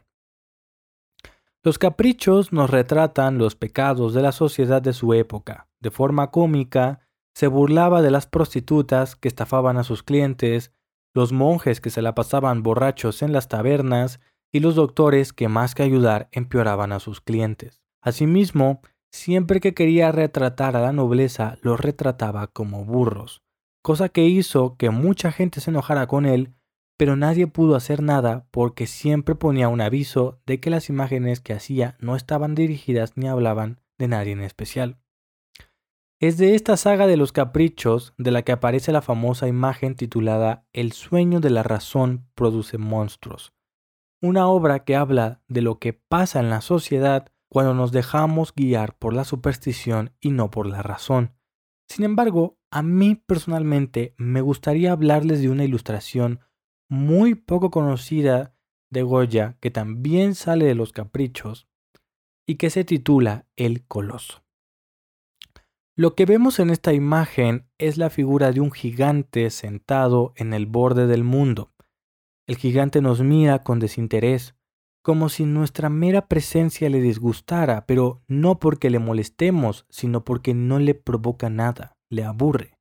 Los 1.63 1.79
caprichos 1.79 2.51
nos 2.51 2.71
retratan 2.71 3.37
los 3.37 3.57
pecados 3.57 4.15
de 4.15 4.23
la 4.23 4.33
sociedad 4.33 4.81
de 4.81 4.95
su 4.95 5.13
época. 5.13 5.69
De 5.79 5.91
forma 5.91 6.31
cómica, 6.31 7.07
se 7.35 7.47
burlaba 7.47 8.01
de 8.01 8.11
las 8.11 8.27
prostitutas 8.27 9.17
que 9.17 9.29
estafaban 9.29 9.77
a 9.77 9.85
sus 9.85 10.03
clientes, 10.03 10.73
los 11.13 11.31
monjes 11.31 11.83
que 11.83 11.91
se 11.91 12.01
la 12.01 12.15
pasaban 12.15 12.63
borrachos 12.63 13.21
en 13.21 13.35
las 13.35 13.49
tabernas 13.49 14.19
y 14.51 14.61
los 14.61 14.77
doctores 14.77 15.35
que 15.35 15.49
más 15.49 15.75
que 15.75 15.83
ayudar 15.83 16.31
empeoraban 16.33 16.93
a 16.93 17.01
sus 17.01 17.21
clientes. 17.21 17.83
Asimismo, 18.01 18.81
siempre 19.13 19.61
que 19.61 19.75
quería 19.75 20.11
retratar 20.11 20.75
a 20.75 20.81
la 20.81 20.95
nobleza, 20.95 21.59
los 21.61 21.79
retrataba 21.79 22.47
como 22.47 22.87
burros, 22.87 23.43
cosa 23.83 24.09
que 24.09 24.25
hizo 24.25 24.77
que 24.77 24.91
mucha 24.91 25.33
gente 25.33 25.61
se 25.61 25.71
enojara 25.71 26.07
con 26.07 26.27
él 26.27 26.55
pero 27.01 27.17
nadie 27.17 27.47
pudo 27.47 27.77
hacer 27.77 28.03
nada 28.03 28.47
porque 28.51 28.87
siempre 28.87 29.35
ponía 29.35 29.71
un 29.71 29.81
aviso 29.81 30.39
de 30.45 30.61
que 30.61 30.69
las 30.69 30.91
imágenes 30.91 31.41
que 31.41 31.55
hacía 31.55 31.97
no 31.99 32.15
estaban 32.15 32.55
dirigidas 32.55 33.17
ni 33.17 33.27
hablaban 33.27 33.81
de 33.97 34.07
nadie 34.07 34.33
en 34.33 34.43
especial. 34.43 34.99
Es 36.21 36.37
de 36.37 36.55
esta 36.55 36.77
saga 36.77 37.07
de 37.07 37.17
los 37.17 37.33
caprichos 37.33 38.13
de 38.19 38.31
la 38.31 38.43
que 38.43 38.53
aparece 38.53 38.93
la 38.93 39.01
famosa 39.01 39.49
imagen 39.49 39.95
titulada 39.95 40.67
El 40.75 40.93
sueño 40.93 41.41
de 41.41 41.49
la 41.49 41.63
razón 41.63 42.29
produce 42.35 42.77
monstruos, 42.77 43.55
una 44.21 44.47
obra 44.49 44.85
que 44.85 44.95
habla 44.95 45.41
de 45.49 45.63
lo 45.63 45.79
que 45.79 45.95
pasa 45.95 46.39
en 46.39 46.51
la 46.51 46.61
sociedad 46.61 47.33
cuando 47.49 47.73
nos 47.73 47.93
dejamos 47.93 48.53
guiar 48.55 48.99
por 48.99 49.15
la 49.15 49.25
superstición 49.25 50.13
y 50.21 50.33
no 50.33 50.51
por 50.51 50.67
la 50.67 50.83
razón. 50.83 51.33
Sin 51.89 52.05
embargo, 52.05 52.59
a 52.71 52.83
mí 52.83 53.17
personalmente 53.17 54.15
me 54.17 54.41
gustaría 54.41 54.93
hablarles 54.93 55.41
de 55.41 55.51
una 55.51 55.65
ilustración 55.65 56.41
muy 56.89 57.35
poco 57.35 57.71
conocida 57.71 58.55
de 58.91 59.03
Goya, 59.03 59.57
que 59.61 59.71
también 59.71 60.35
sale 60.35 60.65
de 60.65 60.75
los 60.75 60.93
caprichos, 60.93 61.69
y 62.47 62.57
que 62.57 62.71
se 62.71 62.85
titula 62.85 63.47
El 63.57 63.87
Coloso. 63.87 64.43
Lo 65.97 66.15
que 66.15 66.27
vemos 66.27 66.59
en 66.59 66.71
esta 66.71 66.93
imagen 66.93 67.69
es 67.79 67.99
la 67.99 68.11
figura 68.11 68.53
de 68.53 68.61
un 68.61 68.73
gigante 68.73 69.51
sentado 69.51 70.33
en 70.37 70.53
el 70.55 70.67
borde 70.67 71.07
del 71.07 71.25
mundo. 71.25 71.73
El 72.47 72.57
gigante 72.57 73.01
nos 73.01 73.21
mira 73.21 73.63
con 73.63 73.79
desinterés, 73.79 74.57
como 75.03 75.29
si 75.29 75.45
nuestra 75.45 75.89
mera 75.89 76.27
presencia 76.27 76.89
le 76.91 77.01
disgustara, 77.01 77.87
pero 77.87 78.23
no 78.27 78.59
porque 78.59 78.91
le 78.91 78.99
molestemos, 78.99 79.87
sino 79.89 80.25
porque 80.25 80.55
no 80.55 80.79
le 80.79 80.95
provoca 80.95 81.49
nada, 81.51 81.97
le 82.11 82.25
aburre. 82.25 82.77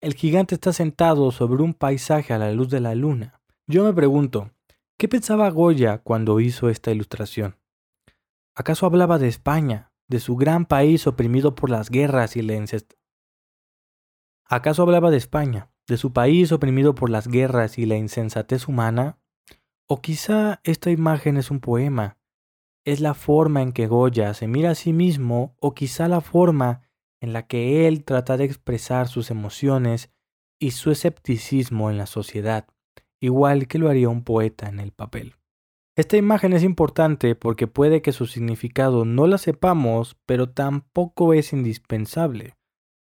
El 0.00 0.14
gigante 0.14 0.54
está 0.54 0.72
sentado 0.72 1.30
sobre 1.30 1.62
un 1.62 1.74
paisaje 1.74 2.32
a 2.32 2.38
la 2.38 2.52
luz 2.52 2.68
de 2.68 2.80
la 2.80 2.94
luna. 2.94 3.40
Yo 3.66 3.84
me 3.84 3.92
pregunto, 3.92 4.50
¿qué 4.98 5.08
pensaba 5.08 5.48
Goya 5.50 5.98
cuando 5.98 6.38
hizo 6.40 6.68
esta 6.68 6.90
ilustración? 6.90 7.56
¿Acaso 8.54 8.84
hablaba 8.86 9.18
de 9.18 9.28
España, 9.28 9.92
de 10.08 10.20
su 10.20 10.36
gran 10.36 10.66
país 10.66 11.06
oprimido 11.06 11.54
por 11.54 11.70
las 11.70 11.88
guerras 11.88 12.36
y 12.36 12.42
la. 12.42 12.62
¿Acaso 14.44 14.82
hablaba 14.82 15.10
de 15.10 15.16
España, 15.16 15.70
de 15.88 15.96
su 15.96 16.12
país 16.12 16.52
oprimido 16.52 16.94
por 16.94 17.08
las 17.08 17.28
guerras 17.28 17.78
y 17.78 17.86
la 17.86 17.96
insensatez 17.96 18.68
humana? 18.68 19.18
O 19.86 20.02
quizá 20.02 20.60
esta 20.64 20.90
imagen 20.90 21.38
es 21.38 21.50
un 21.50 21.60
poema, 21.60 22.18
es 22.84 23.00
la 23.00 23.14
forma 23.14 23.62
en 23.62 23.72
que 23.72 23.86
Goya 23.86 24.34
se 24.34 24.48
mira 24.48 24.72
a 24.72 24.74
sí 24.74 24.92
mismo 24.92 25.56
o 25.60 25.74
quizá 25.74 26.08
la 26.08 26.20
forma 26.20 26.82
en 27.22 27.32
la 27.32 27.46
que 27.46 27.86
él 27.86 28.04
trata 28.04 28.36
de 28.36 28.44
expresar 28.44 29.06
sus 29.06 29.30
emociones 29.30 30.10
y 30.58 30.72
su 30.72 30.90
escepticismo 30.90 31.88
en 31.88 31.96
la 31.96 32.06
sociedad, 32.06 32.66
igual 33.20 33.68
que 33.68 33.78
lo 33.78 33.88
haría 33.88 34.08
un 34.08 34.24
poeta 34.24 34.68
en 34.68 34.80
el 34.80 34.90
papel. 34.90 35.36
Esta 35.96 36.16
imagen 36.16 36.52
es 36.52 36.64
importante 36.64 37.36
porque 37.36 37.68
puede 37.68 38.02
que 38.02 38.12
su 38.12 38.26
significado 38.26 39.04
no 39.04 39.28
la 39.28 39.38
sepamos, 39.38 40.16
pero 40.26 40.50
tampoco 40.50 41.32
es 41.32 41.52
indispensable. 41.52 42.56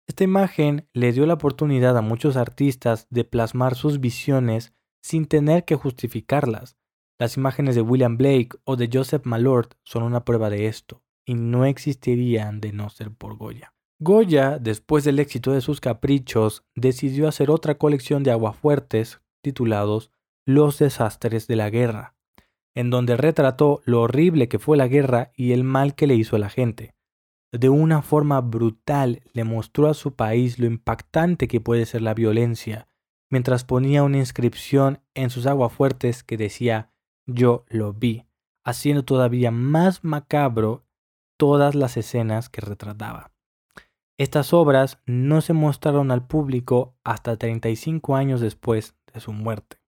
Esta 0.06 0.22
imagen 0.22 0.88
le 0.92 1.12
dio 1.12 1.26
la 1.26 1.34
oportunidad 1.34 1.96
a 1.98 2.02
muchos 2.02 2.36
artistas 2.36 3.08
de 3.10 3.24
plasmar 3.24 3.74
sus 3.74 4.00
visiones 4.00 4.74
sin 5.02 5.26
tener 5.26 5.64
que 5.64 5.74
justificarlas. 5.74 6.76
Las 7.18 7.36
imágenes 7.36 7.74
de 7.74 7.80
William 7.80 8.16
Blake 8.16 8.50
o 8.64 8.76
de 8.76 8.88
Joseph 8.92 9.24
Malort 9.24 9.74
son 9.82 10.04
una 10.04 10.24
prueba 10.24 10.50
de 10.50 10.66
esto, 10.66 11.02
y 11.24 11.34
no 11.34 11.64
existirían 11.64 12.60
de 12.60 12.72
no 12.72 12.90
ser 12.90 13.10
por 13.10 13.36
Goya. 13.36 13.73
Goya, 14.00 14.58
después 14.58 15.04
del 15.04 15.18
éxito 15.18 15.52
de 15.52 15.60
sus 15.60 15.80
caprichos, 15.80 16.64
decidió 16.74 17.28
hacer 17.28 17.50
otra 17.50 17.76
colección 17.76 18.22
de 18.22 18.32
aguafuertes 18.32 19.20
titulados 19.40 20.10
Los 20.46 20.78
desastres 20.78 21.46
de 21.46 21.56
la 21.56 21.70
guerra, 21.70 22.14
en 22.74 22.90
donde 22.90 23.16
retrató 23.16 23.82
lo 23.84 24.02
horrible 24.02 24.48
que 24.48 24.58
fue 24.58 24.76
la 24.76 24.88
guerra 24.88 25.32
y 25.36 25.52
el 25.52 25.62
mal 25.62 25.94
que 25.94 26.06
le 26.06 26.16
hizo 26.16 26.36
a 26.36 26.40
la 26.40 26.50
gente. 26.50 26.94
De 27.52 27.68
una 27.68 28.02
forma 28.02 28.40
brutal 28.40 29.22
le 29.32 29.44
mostró 29.44 29.88
a 29.88 29.94
su 29.94 30.14
país 30.14 30.58
lo 30.58 30.66
impactante 30.66 31.46
que 31.46 31.60
puede 31.60 31.86
ser 31.86 32.02
la 32.02 32.14
violencia, 32.14 32.88
mientras 33.30 33.64
ponía 33.64 34.02
una 34.02 34.18
inscripción 34.18 35.00
en 35.14 35.30
sus 35.30 35.46
aguafuertes 35.46 36.24
que 36.24 36.36
decía 36.36 36.90
yo 37.26 37.64
lo 37.68 37.92
vi, 37.92 38.26
haciendo 38.64 39.04
todavía 39.04 39.50
más 39.52 40.02
macabro 40.02 40.84
todas 41.38 41.74
las 41.74 41.96
escenas 41.96 42.48
que 42.48 42.60
retrataba. 42.60 43.33
Estas 44.18 44.52
obras 44.52 44.98
no 45.06 45.40
se 45.40 45.52
mostraron 45.52 46.10
al 46.10 46.26
público 46.26 46.96
hasta 47.04 47.36
35 47.36 48.16
años 48.16 48.40
después 48.40 48.96
de 49.12 49.20
su 49.20 49.32
muerte. 49.32 49.78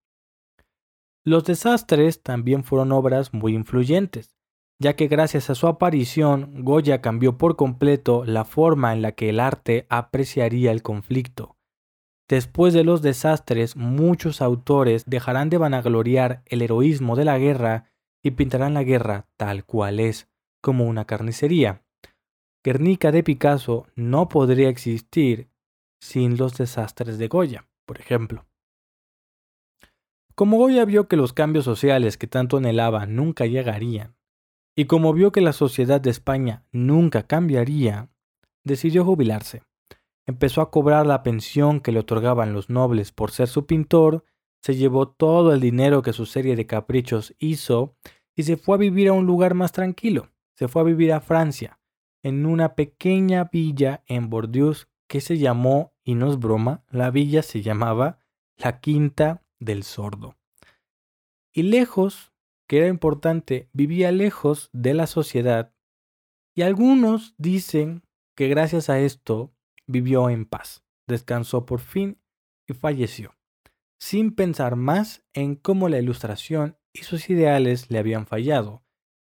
Los 1.24 1.44
desastres 1.44 2.22
también 2.22 2.64
fueron 2.64 2.92
obras 2.92 3.32
muy 3.32 3.54
influyentes, 3.54 4.36
ya 4.78 4.94
que 4.94 5.08
gracias 5.08 5.50
a 5.50 5.54
su 5.54 5.66
aparición 5.66 6.64
Goya 6.64 7.00
cambió 7.00 7.38
por 7.38 7.56
completo 7.56 8.24
la 8.24 8.44
forma 8.44 8.92
en 8.92 9.02
la 9.02 9.12
que 9.12 9.30
el 9.30 9.40
arte 9.40 9.86
apreciaría 9.88 10.72
el 10.72 10.82
conflicto 10.82 11.56
Después 12.28 12.74
de 12.74 12.82
los 12.82 13.02
desastres, 13.02 13.76
muchos 13.76 14.42
autores 14.42 15.04
dejarán 15.06 15.48
de 15.48 15.58
vanagloriar 15.58 16.42
el 16.46 16.62
heroísmo 16.62 17.14
de 17.14 17.24
la 17.24 17.38
guerra 17.38 17.92
y 18.20 18.32
pintarán 18.32 18.74
la 18.74 18.82
guerra 18.82 19.28
tal 19.36 19.64
cual 19.64 20.00
es, 20.00 20.28
como 20.60 20.86
una 20.86 21.04
carnicería. 21.04 21.84
Guernica 22.66 23.12
de 23.12 23.22
Picasso 23.22 23.86
no 23.94 24.28
podría 24.28 24.68
existir 24.68 25.48
sin 26.00 26.36
los 26.36 26.58
desastres 26.58 27.16
de 27.16 27.28
Goya, 27.28 27.68
por 27.86 28.00
ejemplo. 28.00 28.44
Como 30.34 30.58
Goya 30.58 30.84
vio 30.84 31.06
que 31.06 31.14
los 31.14 31.32
cambios 31.32 31.64
sociales 31.64 32.18
que 32.18 32.26
tanto 32.26 32.56
anhelaba 32.56 33.06
nunca 33.06 33.46
llegarían, 33.46 34.16
y 34.76 34.86
como 34.86 35.12
vio 35.12 35.30
que 35.30 35.42
la 35.42 35.52
sociedad 35.52 36.00
de 36.00 36.10
España 36.10 36.64
nunca 36.72 37.22
cambiaría, 37.22 38.08
decidió 38.64 39.04
jubilarse. 39.04 39.62
Empezó 40.26 40.60
a 40.60 40.72
cobrar 40.72 41.06
la 41.06 41.22
pensión 41.22 41.78
que 41.78 41.92
le 41.92 42.00
otorgaban 42.00 42.52
los 42.52 42.68
nobles 42.68 43.12
por 43.12 43.30
ser 43.30 43.46
su 43.46 43.66
pintor, 43.66 44.24
se 44.60 44.74
llevó 44.74 45.06
todo 45.06 45.52
el 45.52 45.60
dinero 45.60 46.02
que 46.02 46.12
su 46.12 46.26
serie 46.26 46.56
de 46.56 46.66
caprichos 46.66 47.32
hizo 47.38 47.94
y 48.34 48.42
se 48.42 48.56
fue 48.56 48.74
a 48.74 48.78
vivir 48.78 49.06
a 49.06 49.12
un 49.12 49.24
lugar 49.24 49.54
más 49.54 49.70
tranquilo. 49.70 50.32
Se 50.56 50.66
fue 50.66 50.82
a 50.82 50.86
vivir 50.86 51.12
a 51.12 51.20
Francia, 51.20 51.78
en 52.22 52.46
una 52.46 52.74
pequeña 52.74 53.44
villa 53.44 54.02
en 54.06 54.30
Bordeaux 54.30 54.88
que 55.08 55.20
se 55.20 55.38
llamó, 55.38 55.94
y 56.04 56.14
no 56.14 56.30
es 56.30 56.38
broma, 56.38 56.84
la 56.90 57.10
villa 57.10 57.42
se 57.42 57.62
llamaba 57.62 58.20
la 58.56 58.80
Quinta 58.80 59.44
del 59.58 59.82
Sordo. 59.82 60.36
Y 61.52 61.62
lejos, 61.62 62.32
que 62.68 62.78
era 62.78 62.88
importante, 62.88 63.68
vivía 63.72 64.12
lejos 64.12 64.70
de 64.72 64.94
la 64.94 65.06
sociedad. 65.06 65.72
Y 66.54 66.62
algunos 66.62 67.34
dicen 67.38 68.02
que 68.34 68.48
gracias 68.48 68.90
a 68.90 68.98
esto 68.98 69.54
vivió 69.86 70.28
en 70.30 70.44
paz, 70.46 70.84
descansó 71.06 71.64
por 71.64 71.80
fin 71.80 72.20
y 72.66 72.74
falleció, 72.74 73.34
sin 73.98 74.34
pensar 74.34 74.76
más 74.76 75.24
en 75.32 75.54
cómo 75.54 75.88
la 75.88 75.98
ilustración 75.98 76.76
y 76.92 77.04
sus 77.04 77.30
ideales 77.30 77.90
le 77.90 77.98
habían 77.98 78.26
fallado, 78.26 78.84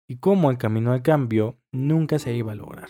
y 0.08 0.16
cómo 0.16 0.50
el 0.50 0.58
camino 0.58 0.92
al 0.92 1.02
cambio 1.02 1.57
nunca 1.72 2.18
se 2.18 2.34
iba 2.34 2.52
a 2.52 2.54
lograr. 2.54 2.88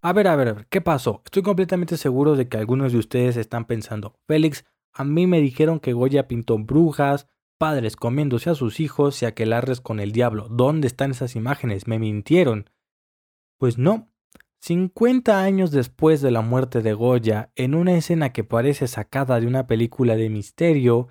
A 0.00 0.12
ver, 0.12 0.28
a 0.28 0.36
ver, 0.36 0.48
a 0.48 0.52
ver, 0.54 0.66
¿qué 0.70 0.80
pasó? 0.80 1.22
Estoy 1.24 1.42
completamente 1.42 1.96
seguro 1.96 2.34
de 2.34 2.48
que 2.48 2.56
algunos 2.56 2.92
de 2.92 2.98
ustedes 2.98 3.36
están 3.36 3.66
pensando, 3.66 4.14
Félix, 4.26 4.64
a 4.94 5.04
mí 5.04 5.26
me 5.26 5.40
dijeron 5.40 5.80
que 5.80 5.92
Goya 5.92 6.28
pintó 6.28 6.56
brujas, 6.58 7.28
padres 7.58 7.96
comiéndose 7.96 8.48
a 8.48 8.54
sus 8.54 8.80
hijos 8.80 9.22
y 9.22 9.26
aquelarres 9.26 9.80
con 9.80 10.00
el 10.00 10.12
diablo. 10.12 10.48
¿Dónde 10.48 10.86
están 10.86 11.10
esas 11.10 11.36
imágenes? 11.36 11.86
Me 11.86 11.98
mintieron. 11.98 12.70
Pues 13.58 13.76
no. 13.76 14.08
50 14.60 15.40
años 15.40 15.70
después 15.70 16.20
de 16.20 16.30
la 16.30 16.40
muerte 16.40 16.82
de 16.82 16.92
Goya, 16.92 17.52
en 17.54 17.74
una 17.74 17.94
escena 17.94 18.32
que 18.32 18.44
parece 18.44 18.88
sacada 18.88 19.40
de 19.40 19.46
una 19.46 19.66
película 19.66 20.16
de 20.16 20.30
misterio, 20.30 21.08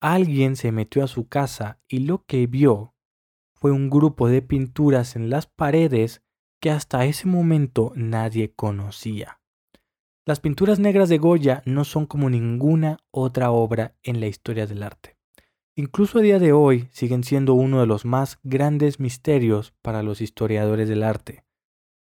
alguien 0.00 0.56
se 0.56 0.70
metió 0.70 1.02
a 1.02 1.08
su 1.08 1.28
casa 1.28 1.80
y 1.88 2.00
lo 2.00 2.24
que 2.26 2.46
vio 2.46 2.94
fue 3.54 3.70
un 3.72 3.90
grupo 3.90 4.28
de 4.28 4.42
pinturas 4.42 5.16
en 5.16 5.30
las 5.30 5.46
paredes 5.46 6.22
que 6.60 6.70
hasta 6.70 7.04
ese 7.06 7.26
momento 7.26 7.92
nadie 7.94 8.52
conocía. 8.52 9.40
Las 10.26 10.40
pinturas 10.40 10.78
negras 10.78 11.08
de 11.08 11.18
Goya 11.18 11.62
no 11.64 11.84
son 11.84 12.06
como 12.06 12.30
ninguna 12.30 12.98
otra 13.10 13.50
obra 13.50 13.96
en 14.02 14.20
la 14.20 14.26
historia 14.26 14.66
del 14.66 14.82
arte. 14.82 15.16
Incluso 15.74 16.18
a 16.18 16.22
día 16.22 16.38
de 16.38 16.52
hoy 16.52 16.88
siguen 16.92 17.24
siendo 17.24 17.54
uno 17.54 17.80
de 17.80 17.86
los 17.86 18.04
más 18.04 18.38
grandes 18.42 19.00
misterios 19.00 19.72
para 19.82 20.02
los 20.02 20.20
historiadores 20.20 20.88
del 20.88 21.02
arte. 21.02 21.44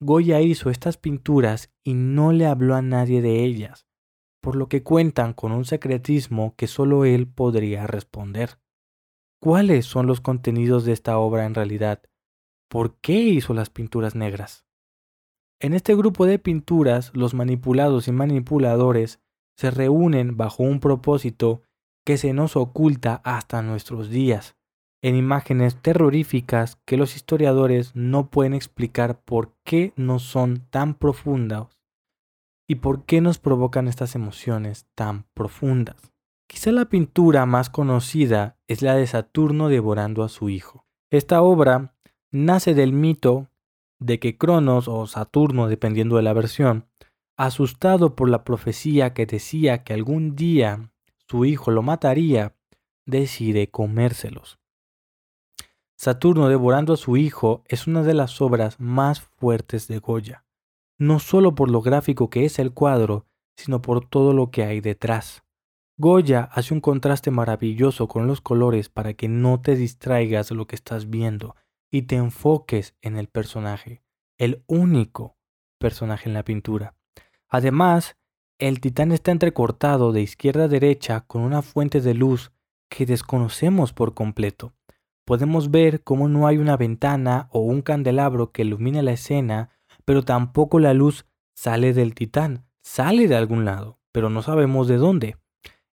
Goya 0.01 0.41
hizo 0.41 0.69
estas 0.69 0.99
pinturas 0.99 1.73
y 1.83 1.95
no 1.95 2.33
le 2.33 2.47
habló 2.47 2.75
a 2.75 2.83
nadie 2.83 3.23
de 3.23 3.45
ellas, 3.45 3.87
por 4.43 4.55
lo 4.55 4.69
que 4.69 4.83
cuentan 4.83 5.33
con 5.33 5.53
un 5.53 5.65
secretismo 5.65 6.55
que 6.57 6.67
solo 6.67 7.05
él 7.05 7.27
podría 7.27 7.87
responder. 7.87 8.59
¿Cuáles 9.41 9.87
son 9.87 10.07
los 10.07 10.21
contenidos 10.21 10.85
de 10.85 10.93
esta 10.93 11.19
obra 11.19 11.47
en 11.47 11.55
realidad? 11.55 12.03
¿Por 12.69 12.99
qué 13.01 13.15
hizo 13.15 13.55
las 13.55 13.71
pinturas 13.71 14.15
negras? 14.15 14.67
En 15.61 15.73
este 15.73 15.95
grupo 15.97 16.27
de 16.27 16.39
pinturas, 16.39 17.11
los 17.15 17.33
manipulados 17.33 18.09
y 18.09 18.13
manipuladores 18.13 19.21
se 19.57 19.71
reúnen 19.71 20.37
bajo 20.37 20.63
un 20.63 20.81
propósito 20.81 21.63
que 22.05 22.19
se 22.19 22.35
nos 22.35 22.57
oculta 22.57 23.23
hasta 23.25 23.63
nuestros 23.63 24.11
días, 24.11 24.57
en 25.03 25.15
imágenes 25.17 25.77
terroríficas 25.81 26.77
que 26.85 26.97
los 26.97 27.17
historiadores 27.17 27.95
no 27.95 28.31
pueden 28.31 28.55
explicar 28.55 29.21
por 29.21 29.55
qué 29.65 29.93
no 29.97 30.19
son 30.19 30.67
tan 30.71 30.95
profundas 30.95 31.69
y 32.69 32.77
por 32.77 33.05
qué 33.05 33.21
nos 33.21 33.39
provocan 33.39 33.89
estas 33.89 34.15
emociones 34.15 34.87
tan 34.95 35.25
profundas. 35.35 36.13
Quizá 36.49 36.73
la 36.73 36.87
pintura 36.87 37.47
más 37.47 37.71
conocida 37.71 38.57
es 38.69 38.83
la 38.83 38.95
de 38.95 39.07
Saturno 39.07 39.69
devorando 39.69 40.23
a 40.23 40.29
su 40.29 40.49
hijo. 40.49 40.87
Esta 41.11 41.43
obra 41.43 41.95
nace 42.31 42.75
del 42.75 42.93
mito 42.93 43.49
de 43.99 44.19
que 44.19 44.37
Cronos 44.37 44.89
o 44.89 45.07
Saturno, 45.07 45.69
dependiendo 45.69 46.17
de 46.17 46.23
la 46.23 46.33
versión, 46.33 46.87
asustado 47.37 48.15
por 48.15 48.29
la 48.29 48.45
profecía 48.45 49.13
que 49.13 49.27
decía 49.27 49.85
que 49.85 49.93
algún 49.93 50.37
día 50.37 50.91
su 51.29 51.45
hijo 51.45 51.71
lo 51.71 51.83
mataría, 51.83 52.55
decide 53.05 53.69
comérselos. 53.71 54.59
Saturno 55.97 56.49
devorando 56.49 56.93
a 56.93 56.97
su 56.99 57.17
hijo 57.17 57.65
es 57.67 57.87
una 57.87 58.03
de 58.03 58.13
las 58.13 58.41
obras 58.43 58.79
más 58.79 59.21
fuertes 59.21 59.89
de 59.89 59.99
Goya, 59.99 60.45
no 60.99 61.19
solo 61.19 61.55
por 61.55 61.71
lo 61.71 61.81
gráfico 61.81 62.29
que 62.29 62.45
es 62.45 62.59
el 62.59 62.73
cuadro, 62.73 63.27
sino 63.57 63.81
por 63.81 64.07
todo 64.07 64.35
lo 64.35 64.51
que 64.51 64.65
hay 64.65 64.81
detrás. 64.81 65.43
Goya 65.97 66.51
hace 66.53 66.75
un 66.75 66.81
contraste 66.81 67.31
maravilloso 67.31 68.09
con 68.09 68.27
los 68.27 68.43
colores 68.43 68.91
para 68.91 69.15
que 69.15 69.29
no 69.29 69.63
te 69.63 69.75
distraigas 69.75 70.51
de 70.51 70.55
lo 70.55 70.67
que 70.67 70.77
estás 70.77 71.09
viendo 71.09 71.57
y 71.91 72.03
te 72.03 72.17
enfoques 72.17 72.95
en 73.01 73.17
el 73.17 73.29
personaje, 73.29 74.03
el 74.37 74.63
único 74.67 75.39
personaje 75.79 76.29
en 76.29 76.35
la 76.35 76.45
pintura. 76.45 76.95
Además, 77.49 78.19
el 78.59 78.81
titán 78.81 79.13
está 79.13 79.31
entrecortado 79.31 80.13
de 80.13 80.21
izquierda 80.21 80.65
a 80.65 80.69
derecha 80.69 81.23
con 81.23 81.41
una 81.41 81.63
fuente 81.63 82.03
de 82.03 82.13
luz 82.13 82.53
que 82.91 83.07
desconocemos 83.07 83.95
por 83.95 84.13
completo. 84.13 84.75
Podemos 85.27 85.73
ver 85.73 86.05
cómo 86.05 86.29
no 86.29 86.47
hay 86.47 86.59
una 86.59 86.77
ventana 86.77 87.49
o 87.51 87.59
un 87.59 87.83
candelabro 87.83 88.53
que 88.53 88.63
ilumine 88.63 89.03
la 89.03 89.11
escena, 89.11 89.71
pero 90.05 90.23
tampoco 90.23 90.79
la 90.79 90.95
luz 90.95 91.27
sale 91.57 91.93
del 91.93 92.15
titán, 92.15 92.65
sale 92.81 93.27
de 93.27 93.35
algún 93.35 93.65
lado, 93.65 93.99
pero 94.13 94.31
no 94.31 94.41
sabemos 94.43 94.87
de 94.87 94.99
dónde. 94.99 95.37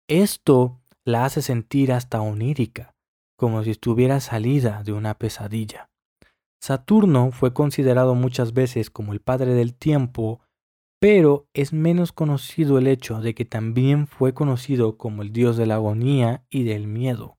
Esto 0.08 0.80
la 1.04 1.24
hace 1.24 1.42
sentir 1.42 1.92
hasta 1.92 2.20
onírica, 2.20 2.96
como 3.36 3.62
si 3.62 3.70
estuviera 3.70 4.18
salida 4.18 4.82
de 4.82 4.92
una 4.92 5.14
pesadilla. 5.14 5.90
Saturno 6.60 7.30
fue 7.30 7.54
considerado 7.54 8.16
muchas 8.16 8.52
veces 8.52 8.90
como 8.90 9.12
el 9.12 9.20
padre 9.20 9.54
del 9.54 9.74
tiempo, 9.74 10.40
pero 10.98 11.46
es 11.54 11.72
menos 11.72 12.10
conocido 12.10 12.78
el 12.78 12.88
hecho 12.88 13.20
de 13.20 13.34
que 13.36 13.44
también 13.44 14.08
fue 14.08 14.34
conocido 14.34 14.98
como 14.98 15.22
el 15.22 15.32
dios 15.32 15.56
de 15.56 15.66
la 15.66 15.76
agonía 15.76 16.44
y 16.50 16.64
del 16.64 16.88
miedo, 16.88 17.38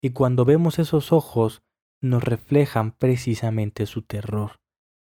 y 0.00 0.10
cuando 0.10 0.44
vemos 0.44 0.78
esos 0.78 1.12
ojos 1.12 1.62
nos 2.00 2.24
reflejan 2.24 2.92
precisamente 2.92 3.86
su 3.86 4.02
terror. 4.02 4.60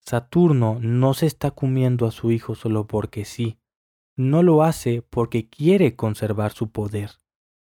Saturno 0.00 0.78
no 0.80 1.14
se 1.14 1.26
está 1.26 1.52
comiendo 1.52 2.06
a 2.06 2.10
su 2.10 2.32
hijo 2.32 2.54
solo 2.54 2.86
porque 2.86 3.24
sí, 3.24 3.58
no 4.16 4.42
lo 4.42 4.62
hace 4.62 5.02
porque 5.02 5.48
quiere 5.48 5.94
conservar 5.94 6.52
su 6.52 6.70
poder, 6.70 7.12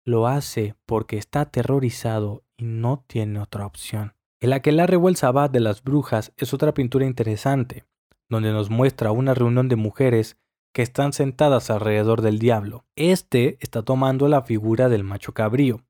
lo 0.06 0.28
hace 0.28 0.76
porque 0.86 1.18
está 1.18 1.42
aterrorizado 1.42 2.44
y 2.58 2.66
no 2.66 3.04
tiene 3.08 3.40
otra 3.40 3.66
opción. 3.66 4.14
El 4.40 4.54
aquelarre 4.54 4.98
o 4.98 5.08
el 5.10 5.18
sabbat 5.18 5.52
de 5.52 5.60
las 5.60 5.84
brujas 5.84 6.34
es 6.38 6.54
otra 6.54 6.74
pintura 6.74 7.06
interesante, 7.06 7.86
donde 8.28 8.52
nos 8.52 8.70
muestra 8.70 9.12
una 9.12 9.34
reunión 9.34 9.68
de 9.68 9.76
mujeres 9.76 10.38
que 10.74 10.82
están 10.82 11.14
sentadas 11.14 11.70
alrededor 11.70 12.22
del 12.22 12.40
diablo. 12.40 12.86
Este 12.96 13.58
está 13.60 13.84
tomando 13.84 14.28
la 14.30 14.42
figura 14.42 14.90
del 14.90 15.04
macho 15.04 15.34
cabrío. 15.34 15.84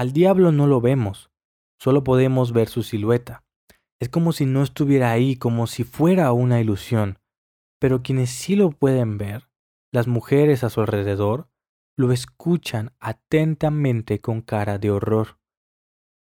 Al 0.00 0.14
diablo 0.14 0.50
no 0.50 0.66
lo 0.66 0.80
vemos, 0.80 1.30
solo 1.78 2.02
podemos 2.04 2.54
ver 2.54 2.70
su 2.70 2.82
silueta. 2.82 3.44
Es 4.00 4.08
como 4.08 4.32
si 4.32 4.46
no 4.46 4.62
estuviera 4.62 5.12
ahí, 5.12 5.36
como 5.36 5.66
si 5.66 5.84
fuera 5.84 6.32
una 6.32 6.58
ilusión. 6.58 7.18
Pero 7.78 8.02
quienes 8.02 8.30
sí 8.30 8.56
lo 8.56 8.70
pueden 8.70 9.18
ver, 9.18 9.50
las 9.92 10.06
mujeres 10.06 10.64
a 10.64 10.70
su 10.70 10.80
alrededor, 10.80 11.50
lo 11.98 12.12
escuchan 12.12 12.94
atentamente 12.98 14.22
con 14.22 14.40
cara 14.40 14.78
de 14.78 14.90
horror. 14.90 15.38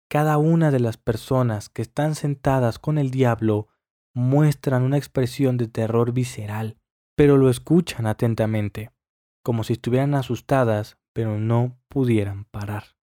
Cada 0.08 0.38
una 0.38 0.70
de 0.70 0.80
las 0.80 0.96
personas 0.96 1.68
que 1.68 1.82
están 1.82 2.14
sentadas 2.14 2.78
con 2.78 2.96
el 2.96 3.10
diablo 3.10 3.68
muestran 4.14 4.84
una 4.84 4.96
expresión 4.96 5.58
de 5.58 5.68
terror 5.68 6.12
visceral, 6.12 6.78
pero 7.14 7.36
lo 7.36 7.50
escuchan 7.50 8.06
atentamente, 8.06 8.90
como 9.42 9.64
si 9.64 9.74
estuvieran 9.74 10.14
asustadas, 10.14 10.96
pero 11.12 11.38
no 11.38 11.78
pudieran 11.90 12.46
parar. 12.46 12.95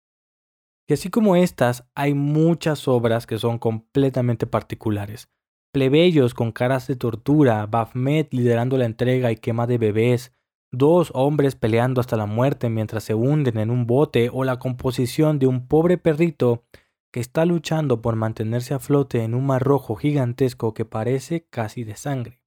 Así 0.92 1.10
como 1.10 1.36
estas, 1.36 1.84
hay 1.94 2.14
muchas 2.14 2.86
obras 2.86 3.26
que 3.26 3.38
son 3.38 3.58
completamente 3.58 4.46
particulares. 4.46 5.28
Plebeyos 5.72 6.34
con 6.34 6.52
caras 6.52 6.86
de 6.86 6.96
tortura, 6.96 7.66
Baphomet 7.66 8.32
liderando 8.32 8.76
la 8.76 8.84
entrega 8.84 9.32
y 9.32 9.36
quema 9.36 9.66
de 9.66 9.78
bebés, 9.78 10.34
dos 10.70 11.10
hombres 11.14 11.54
peleando 11.54 12.00
hasta 12.00 12.16
la 12.16 12.26
muerte 12.26 12.68
mientras 12.68 13.04
se 13.04 13.14
hunden 13.14 13.58
en 13.58 13.70
un 13.70 13.86
bote 13.86 14.30
o 14.32 14.44
la 14.44 14.58
composición 14.58 15.38
de 15.38 15.46
un 15.46 15.66
pobre 15.66 15.96
perrito 15.98 16.64
que 17.10 17.20
está 17.20 17.44
luchando 17.44 18.02
por 18.02 18.16
mantenerse 18.16 18.74
a 18.74 18.78
flote 18.78 19.22
en 19.22 19.34
un 19.34 19.46
mar 19.46 19.62
rojo 19.62 19.96
gigantesco 19.96 20.74
que 20.74 20.84
parece 20.84 21.46
casi 21.48 21.84
de 21.84 21.96
sangre. 21.96 22.40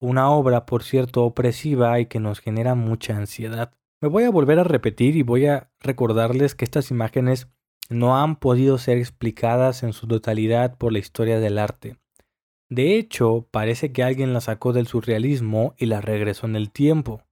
Una 0.00 0.30
obra, 0.30 0.66
por 0.66 0.82
cierto, 0.82 1.24
opresiva 1.24 1.98
y 2.00 2.06
que 2.06 2.20
nos 2.20 2.40
genera 2.40 2.74
mucha 2.74 3.16
ansiedad. 3.16 3.72
Me 4.00 4.08
voy 4.08 4.24
a 4.24 4.30
volver 4.30 4.58
a 4.58 4.64
repetir 4.64 5.16
y 5.16 5.22
voy 5.22 5.46
a 5.46 5.70
recordarles 5.80 6.54
que 6.54 6.64
estas 6.64 6.90
imágenes 6.90 7.48
no 7.90 8.16
han 8.16 8.36
podido 8.36 8.78
ser 8.78 8.98
explicadas 8.98 9.82
en 9.82 9.92
su 9.92 10.06
totalidad 10.06 10.76
por 10.76 10.92
la 10.92 10.98
historia 10.98 11.40
del 11.40 11.58
arte. 11.58 11.98
De 12.68 12.96
hecho, 12.96 13.46
parece 13.50 13.92
que 13.92 14.02
alguien 14.02 14.32
las 14.32 14.44
sacó 14.44 14.72
del 14.72 14.86
surrealismo 14.86 15.74
y 15.78 15.86
las 15.86 16.04
regresó 16.04 16.46
en 16.46 16.56
el 16.56 16.70
tiempo. 16.70 17.22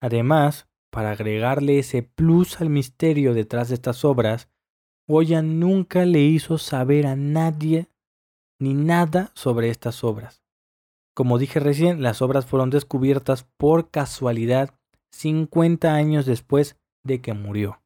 Además, 0.00 0.68
para 0.90 1.12
agregarle 1.12 1.78
ese 1.78 2.02
plus 2.02 2.60
al 2.60 2.70
misterio 2.70 3.34
detrás 3.34 3.68
de 3.68 3.74
estas 3.74 4.04
obras, 4.04 4.48
Goya 5.06 5.42
nunca 5.42 6.04
le 6.04 6.20
hizo 6.20 6.56
saber 6.56 7.06
a 7.06 7.16
nadie 7.16 7.88
ni 8.60 8.74
nada 8.74 9.32
sobre 9.34 9.70
estas 9.70 10.04
obras. 10.04 10.42
Como 11.14 11.38
dije 11.38 11.60
recién, 11.60 12.02
las 12.02 12.22
obras 12.22 12.46
fueron 12.46 12.70
descubiertas 12.70 13.44
por 13.56 13.90
casualidad 13.90 14.74
50 15.12 15.92
años 15.92 16.26
después 16.26 16.76
de 17.04 17.20
que 17.20 17.32
murió, 17.32 17.79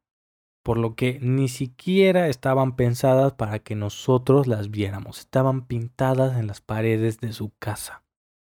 por 0.64 0.78
lo 0.78 0.94
que 0.96 1.18
ni 1.20 1.48
siquiera 1.48 2.28
estaban 2.28 2.74
pensadas 2.74 3.34
para 3.34 3.60
que 3.60 3.76
nosotros 3.76 4.46
las 4.46 4.70
viéramos, 4.70 5.20
estaban 5.20 5.66
pintadas 5.66 6.38
en 6.38 6.46
las 6.48 6.60
paredes 6.60 7.20
de 7.20 7.32
su 7.32 7.52
casa. 7.58 8.02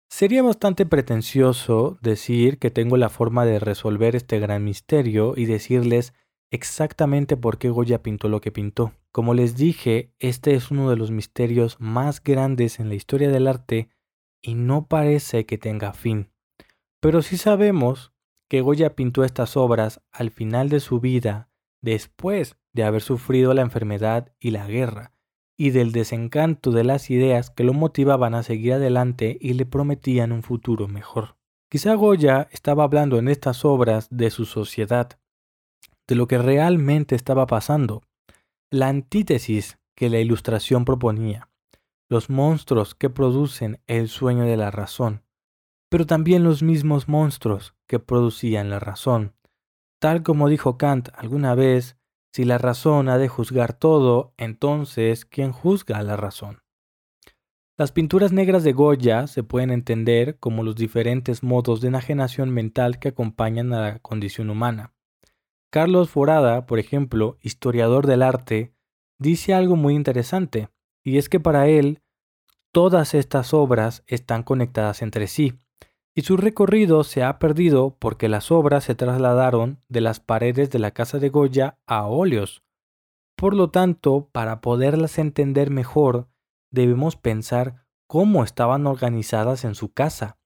Sería 0.09 0.41
bastante 0.41 0.85
pretencioso 0.85 1.97
decir 2.01 2.57
que 2.57 2.71
tengo 2.71 2.97
la 2.97 3.09
forma 3.09 3.45
de 3.45 3.59
resolver 3.59 4.15
este 4.15 4.39
gran 4.39 4.63
misterio 4.63 5.33
y 5.37 5.45
decirles 5.45 6.13
exactamente 6.49 7.37
por 7.37 7.59
qué 7.59 7.69
Goya 7.69 8.01
pintó 8.01 8.29
lo 8.29 8.41
que 8.41 8.51
pintó. 8.51 8.93
Como 9.11 9.35
les 9.35 9.55
dije, 9.55 10.11
este 10.17 10.55
es 10.55 10.71
uno 10.71 10.89
de 10.89 10.95
los 10.95 11.11
misterios 11.11 11.77
más 11.79 12.23
grandes 12.23 12.79
en 12.79 12.89
la 12.89 12.95
historia 12.95 13.29
del 13.29 13.47
arte 13.47 13.89
y 14.41 14.55
no 14.55 14.87
parece 14.87 15.45
que 15.45 15.59
tenga 15.59 15.93
fin. 15.93 16.31
Pero 16.99 17.21
sí 17.21 17.37
sabemos 17.37 18.11
que 18.49 18.61
Goya 18.61 18.95
pintó 18.95 19.23
estas 19.23 19.55
obras 19.55 20.01
al 20.11 20.31
final 20.31 20.69
de 20.69 20.79
su 20.79 20.99
vida, 20.99 21.49
después 21.81 22.57
de 22.73 22.83
haber 22.83 23.01
sufrido 23.01 23.53
la 23.53 23.61
enfermedad 23.61 24.31
y 24.39 24.51
la 24.51 24.67
guerra, 24.67 25.13
y 25.57 25.71
del 25.71 25.91
desencanto 25.91 26.71
de 26.71 26.83
las 26.83 27.09
ideas 27.09 27.49
que 27.49 27.63
lo 27.63 27.73
motivaban 27.73 28.35
a 28.35 28.43
seguir 28.43 28.73
adelante 28.73 29.37
y 29.41 29.53
le 29.53 29.65
prometían 29.65 30.31
un 30.31 30.43
futuro 30.43 30.87
mejor. 30.87 31.35
Quizá 31.69 31.95
Goya 31.95 32.47
estaba 32.51 32.83
hablando 32.83 33.17
en 33.17 33.27
estas 33.27 33.65
obras 33.65 34.07
de 34.09 34.29
su 34.29 34.45
sociedad, 34.45 35.19
de 36.07 36.15
lo 36.15 36.27
que 36.27 36.37
realmente 36.37 37.15
estaba 37.15 37.47
pasando, 37.47 38.03
la 38.71 38.87
antítesis 38.87 39.77
que 39.95 40.09
la 40.09 40.19
ilustración 40.19 40.85
proponía, 40.85 41.49
los 42.09 42.29
monstruos 42.29 42.95
que 42.95 43.09
producen 43.09 43.81
el 43.87 44.07
sueño 44.07 44.43
de 44.43 44.55
la 44.55 44.71
razón, 44.71 45.23
pero 45.89 46.05
también 46.05 46.43
los 46.43 46.63
mismos 46.63 47.07
monstruos 47.07 47.75
que 47.87 47.99
producían 47.99 48.69
la 48.69 48.79
razón. 48.79 49.33
Tal 49.99 50.21
como 50.21 50.47
dijo 50.47 50.77
Kant 50.77 51.09
alguna 51.15 51.55
vez, 51.55 51.97
si 52.31 52.45
la 52.45 52.59
razón 52.59 53.09
ha 53.09 53.17
de 53.17 53.27
juzgar 53.27 53.73
todo, 53.73 54.33
entonces, 54.37 55.25
¿quién 55.25 55.51
juzga 55.51 55.97
a 55.97 56.03
la 56.03 56.15
razón? 56.15 56.59
Las 57.79 57.91
pinturas 57.91 58.31
negras 58.31 58.63
de 58.63 58.73
Goya 58.73 59.27
se 59.27 59.43
pueden 59.43 59.71
entender 59.71 60.37
como 60.39 60.63
los 60.63 60.75
diferentes 60.75 61.43
modos 61.43 61.81
de 61.81 61.87
enajenación 61.87 62.49
mental 62.51 62.99
que 62.99 63.09
acompañan 63.09 63.73
a 63.73 63.81
la 63.81 63.99
condición 63.99 64.49
humana. 64.49 64.93
Carlos 65.71 66.09
Forada, 66.09 66.65
por 66.65 66.79
ejemplo, 66.79 67.37
historiador 67.41 68.07
del 68.07 68.21
arte, 68.21 68.73
dice 69.19 69.53
algo 69.53 69.75
muy 69.75 69.95
interesante, 69.95 70.69
y 71.03 71.17
es 71.17 71.29
que 71.29 71.39
para 71.39 71.67
él 71.67 72.01
todas 72.71 73.13
estas 73.13 73.53
obras 73.53 74.03
están 74.07 74.43
conectadas 74.43 75.01
entre 75.01 75.27
sí, 75.27 75.59
y 76.17 76.23
su 76.23 76.35
recorrido 76.35 77.03
se 77.03 77.21
ha 77.21 77.37
perdido 77.37 77.95
porque 77.99 78.27
las 78.27 78.49
obras 78.51 78.85
se 78.85 78.95
trasladaron 78.95 79.83
de 79.87 80.01
las 80.01 80.19
paredes 80.19 80.71
de 80.71 80.79
la 80.79 80.89
casa 80.89 81.19
de 81.19 81.29
Goya 81.29 81.77
a 81.85 82.07
óleos. 82.07 82.63
Por 83.35 83.53
lo 83.53 83.69
tanto, 83.69 84.27
para 84.31 84.59
poderlas 84.59 85.19
entender 85.19 85.69
mejor, 85.69 86.27
debemos 86.71 87.17
pensar 87.17 87.85
cómo 88.07 88.43
estaban 88.43 88.87
organizadas 88.87 89.63
en 89.63 89.75
su 89.75 89.93
casa. 89.93 90.39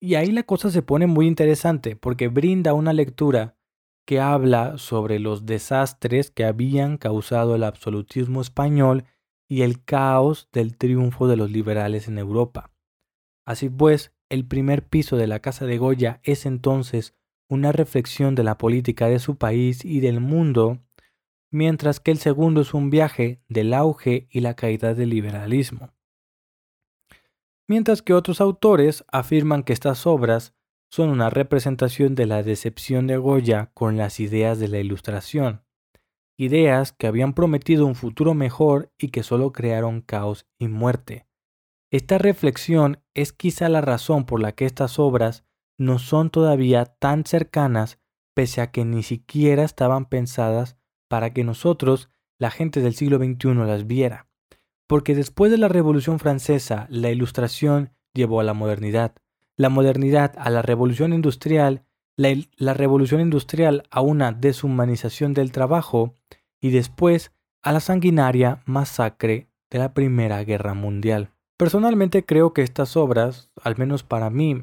Y 0.00 0.14
ahí 0.14 0.32
la 0.32 0.44
cosa 0.44 0.70
se 0.70 0.80
pone 0.80 1.06
muy 1.06 1.26
interesante 1.26 1.94
porque 1.94 2.28
brinda 2.28 2.72
una 2.72 2.94
lectura 2.94 3.58
que 4.06 4.20
habla 4.20 4.78
sobre 4.78 5.18
los 5.18 5.44
desastres 5.44 6.30
que 6.30 6.46
habían 6.46 6.96
causado 6.96 7.54
el 7.54 7.64
absolutismo 7.64 8.40
español 8.40 9.04
y 9.46 9.60
el 9.60 9.84
caos 9.84 10.48
del 10.52 10.78
triunfo 10.78 11.28
de 11.28 11.36
los 11.36 11.50
liberales 11.50 12.08
en 12.08 12.16
Europa. 12.16 12.72
Así 13.44 13.68
pues, 13.68 14.14
el 14.28 14.46
primer 14.46 14.86
piso 14.86 15.16
de 15.16 15.26
la 15.26 15.40
Casa 15.40 15.66
de 15.66 15.78
Goya 15.78 16.20
es 16.22 16.46
entonces 16.46 17.14
una 17.48 17.72
reflexión 17.72 18.34
de 18.34 18.44
la 18.44 18.58
política 18.58 19.08
de 19.08 19.18
su 19.18 19.36
país 19.36 19.84
y 19.84 20.00
del 20.00 20.20
mundo, 20.20 20.78
mientras 21.50 21.98
que 21.98 22.10
el 22.10 22.18
segundo 22.18 22.60
es 22.60 22.74
un 22.74 22.90
viaje 22.90 23.40
del 23.48 23.72
auge 23.72 24.28
y 24.30 24.40
la 24.40 24.54
caída 24.54 24.94
del 24.94 25.10
liberalismo. 25.10 25.92
Mientras 27.66 28.02
que 28.02 28.14
otros 28.14 28.40
autores 28.40 29.04
afirman 29.12 29.62
que 29.62 29.72
estas 29.72 30.06
obras 30.06 30.54
son 30.90 31.10
una 31.10 31.30
representación 31.30 32.14
de 32.14 32.26
la 32.26 32.42
decepción 32.42 33.06
de 33.06 33.18
Goya 33.18 33.70
con 33.74 33.96
las 33.96 34.20
ideas 34.20 34.58
de 34.58 34.68
la 34.68 34.78
Ilustración, 34.78 35.62
ideas 36.38 36.92
que 36.92 37.06
habían 37.06 37.34
prometido 37.34 37.84
un 37.84 37.94
futuro 37.94 38.32
mejor 38.32 38.92
y 38.98 39.08
que 39.08 39.22
solo 39.22 39.52
crearon 39.52 40.00
caos 40.00 40.46
y 40.58 40.68
muerte. 40.68 41.27
Esta 41.90 42.18
reflexión 42.18 43.02
es 43.14 43.32
quizá 43.32 43.70
la 43.70 43.80
razón 43.80 44.26
por 44.26 44.40
la 44.40 44.52
que 44.52 44.66
estas 44.66 44.98
obras 44.98 45.44
no 45.78 45.98
son 45.98 46.28
todavía 46.28 46.84
tan 46.84 47.24
cercanas 47.24 47.98
pese 48.34 48.60
a 48.60 48.70
que 48.70 48.84
ni 48.84 49.02
siquiera 49.02 49.64
estaban 49.64 50.04
pensadas 50.04 50.76
para 51.08 51.32
que 51.32 51.44
nosotros, 51.44 52.10
la 52.38 52.50
gente 52.50 52.80
del 52.80 52.94
siglo 52.94 53.16
XXI, 53.16 53.54
las 53.54 53.86
viera. 53.86 54.28
Porque 54.86 55.14
después 55.14 55.50
de 55.50 55.58
la 55.58 55.68
Revolución 55.68 56.18
Francesa, 56.18 56.86
la 56.90 57.10
Ilustración 57.10 57.94
llevó 58.12 58.40
a 58.40 58.44
la 58.44 58.54
modernidad, 58.54 59.14
la 59.56 59.70
modernidad 59.70 60.34
a 60.36 60.50
la 60.50 60.60
Revolución 60.60 61.14
Industrial, 61.14 61.84
la, 62.16 62.34
la 62.56 62.74
Revolución 62.74 63.22
Industrial 63.22 63.84
a 63.90 64.02
una 64.02 64.32
deshumanización 64.32 65.32
del 65.32 65.52
trabajo 65.52 66.14
y 66.60 66.70
después 66.70 67.32
a 67.62 67.72
la 67.72 67.80
sanguinaria 67.80 68.62
masacre 68.66 69.48
de 69.70 69.78
la 69.78 69.94
Primera 69.94 70.44
Guerra 70.44 70.74
Mundial. 70.74 71.30
Personalmente 71.58 72.24
creo 72.24 72.52
que 72.54 72.62
estas 72.62 72.96
obras, 72.96 73.50
al 73.64 73.76
menos 73.76 74.04
para 74.04 74.30
mí, 74.30 74.62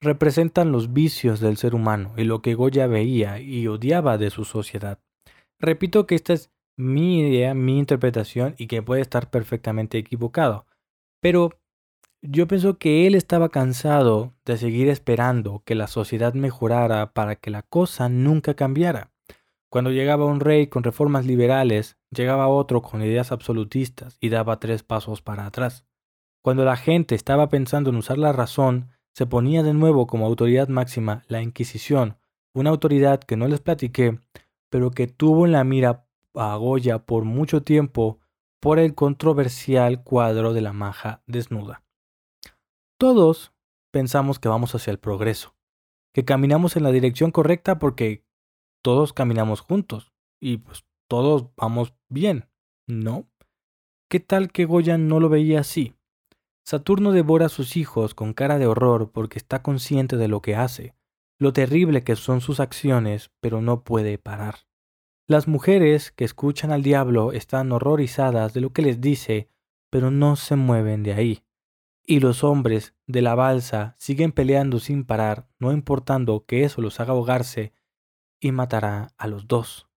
representan 0.00 0.72
los 0.72 0.92
vicios 0.92 1.38
del 1.38 1.56
ser 1.56 1.76
humano 1.76 2.12
y 2.16 2.24
lo 2.24 2.42
que 2.42 2.54
Goya 2.54 2.88
veía 2.88 3.38
y 3.40 3.68
odiaba 3.68 4.18
de 4.18 4.30
su 4.30 4.44
sociedad. 4.44 4.98
Repito 5.60 6.08
que 6.08 6.16
esta 6.16 6.32
es 6.32 6.50
mi 6.76 7.20
idea, 7.20 7.54
mi 7.54 7.78
interpretación 7.78 8.56
y 8.58 8.66
que 8.66 8.82
puede 8.82 9.00
estar 9.00 9.30
perfectamente 9.30 9.96
equivocado. 9.96 10.66
Pero 11.20 11.50
yo 12.20 12.48
pienso 12.48 12.78
que 12.78 13.06
él 13.06 13.14
estaba 13.14 13.48
cansado 13.48 14.34
de 14.44 14.56
seguir 14.56 14.88
esperando 14.88 15.62
que 15.64 15.76
la 15.76 15.86
sociedad 15.86 16.34
mejorara 16.34 17.12
para 17.12 17.36
que 17.36 17.50
la 17.50 17.62
cosa 17.62 18.08
nunca 18.08 18.54
cambiara. 18.54 19.12
Cuando 19.70 19.92
llegaba 19.92 20.24
un 20.24 20.40
rey 20.40 20.66
con 20.66 20.82
reformas 20.82 21.26
liberales, 21.26 21.96
llegaba 22.10 22.48
otro 22.48 22.82
con 22.82 23.02
ideas 23.02 23.30
absolutistas 23.30 24.18
y 24.20 24.30
daba 24.30 24.58
tres 24.58 24.82
pasos 24.82 25.22
para 25.22 25.46
atrás. 25.46 25.86
Cuando 26.44 26.66
la 26.66 26.76
gente 26.76 27.14
estaba 27.14 27.48
pensando 27.48 27.88
en 27.88 27.96
usar 27.96 28.18
la 28.18 28.30
razón, 28.30 28.90
se 29.14 29.24
ponía 29.24 29.62
de 29.62 29.72
nuevo 29.72 30.06
como 30.06 30.26
autoridad 30.26 30.68
máxima 30.68 31.24
la 31.26 31.40
Inquisición, 31.40 32.18
una 32.52 32.68
autoridad 32.68 33.20
que 33.20 33.38
no 33.38 33.48
les 33.48 33.60
platiqué, 33.60 34.20
pero 34.68 34.90
que 34.90 35.06
tuvo 35.06 35.46
en 35.46 35.52
la 35.52 35.64
mira 35.64 36.06
a 36.34 36.54
Goya 36.56 36.98
por 36.98 37.24
mucho 37.24 37.62
tiempo 37.62 38.20
por 38.60 38.78
el 38.78 38.94
controversial 38.94 40.04
cuadro 40.04 40.52
de 40.52 40.60
la 40.60 40.74
maja 40.74 41.22
desnuda. 41.26 41.82
Todos 42.98 43.54
pensamos 43.90 44.38
que 44.38 44.50
vamos 44.50 44.74
hacia 44.74 44.90
el 44.90 44.98
progreso, 44.98 45.56
que 46.12 46.26
caminamos 46.26 46.76
en 46.76 46.82
la 46.82 46.90
dirección 46.90 47.30
correcta 47.30 47.78
porque 47.78 48.26
todos 48.82 49.14
caminamos 49.14 49.62
juntos 49.62 50.12
y 50.42 50.58
pues 50.58 50.84
todos 51.08 51.46
vamos 51.56 51.94
bien, 52.10 52.50
¿no? 52.86 53.30
¿Qué 54.10 54.20
tal 54.20 54.52
que 54.52 54.66
Goya 54.66 54.98
no 54.98 55.20
lo 55.20 55.30
veía 55.30 55.60
así? 55.60 55.94
Saturno 56.64 57.12
devora 57.12 57.46
a 57.46 57.50
sus 57.50 57.76
hijos 57.76 58.14
con 58.14 58.32
cara 58.32 58.58
de 58.58 58.66
horror 58.66 59.10
porque 59.12 59.38
está 59.38 59.62
consciente 59.62 60.16
de 60.16 60.28
lo 60.28 60.40
que 60.40 60.56
hace, 60.56 60.94
lo 61.38 61.52
terrible 61.52 62.04
que 62.04 62.16
son 62.16 62.40
sus 62.40 62.58
acciones, 62.58 63.30
pero 63.40 63.60
no 63.60 63.84
puede 63.84 64.16
parar. 64.16 64.66
Las 65.26 65.46
mujeres 65.46 66.10
que 66.10 66.24
escuchan 66.24 66.72
al 66.72 66.82
diablo 66.82 67.32
están 67.32 67.70
horrorizadas 67.70 68.54
de 68.54 68.62
lo 68.62 68.72
que 68.72 68.80
les 68.80 69.02
dice, 69.02 69.50
pero 69.90 70.10
no 70.10 70.36
se 70.36 70.56
mueven 70.56 71.02
de 71.02 71.12
ahí. 71.12 71.44
Y 72.06 72.20
los 72.20 72.44
hombres 72.44 72.94
de 73.06 73.20
la 73.20 73.34
balsa 73.34 73.94
siguen 73.98 74.32
peleando 74.32 74.80
sin 74.80 75.04
parar, 75.04 75.48
no 75.58 75.70
importando 75.70 76.46
que 76.46 76.64
eso 76.64 76.80
los 76.80 76.98
haga 76.98 77.12
ahogarse, 77.12 77.72
y 78.40 78.52
matará 78.52 79.12
a 79.18 79.26
los 79.26 79.48
dos. 79.48 79.88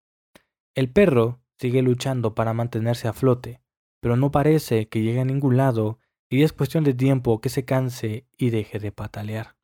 El 0.76 0.91
perro 0.91 1.39
sigue 1.57 1.82
luchando 1.82 2.36
para 2.36 2.53
mantenerse 2.53 3.07
a 3.07 3.13
flote, 3.13 3.61
pero 4.01 4.18
no 4.18 4.32
parece 4.32 4.89
que 4.89 5.01
llegue 5.01 5.22
a 5.22 5.26
ningún 5.26 5.57
lado 5.57 5.99
y 6.30 6.43
es 6.43 6.53
cuestión 6.53 6.84
de 6.84 6.93
tiempo 6.93 7.41
que 7.41 7.49
se 7.49 7.65
canse 7.65 8.25
y 8.38 8.49
deje 8.49 8.80
de 8.80 8.91
patalear. 8.91 9.55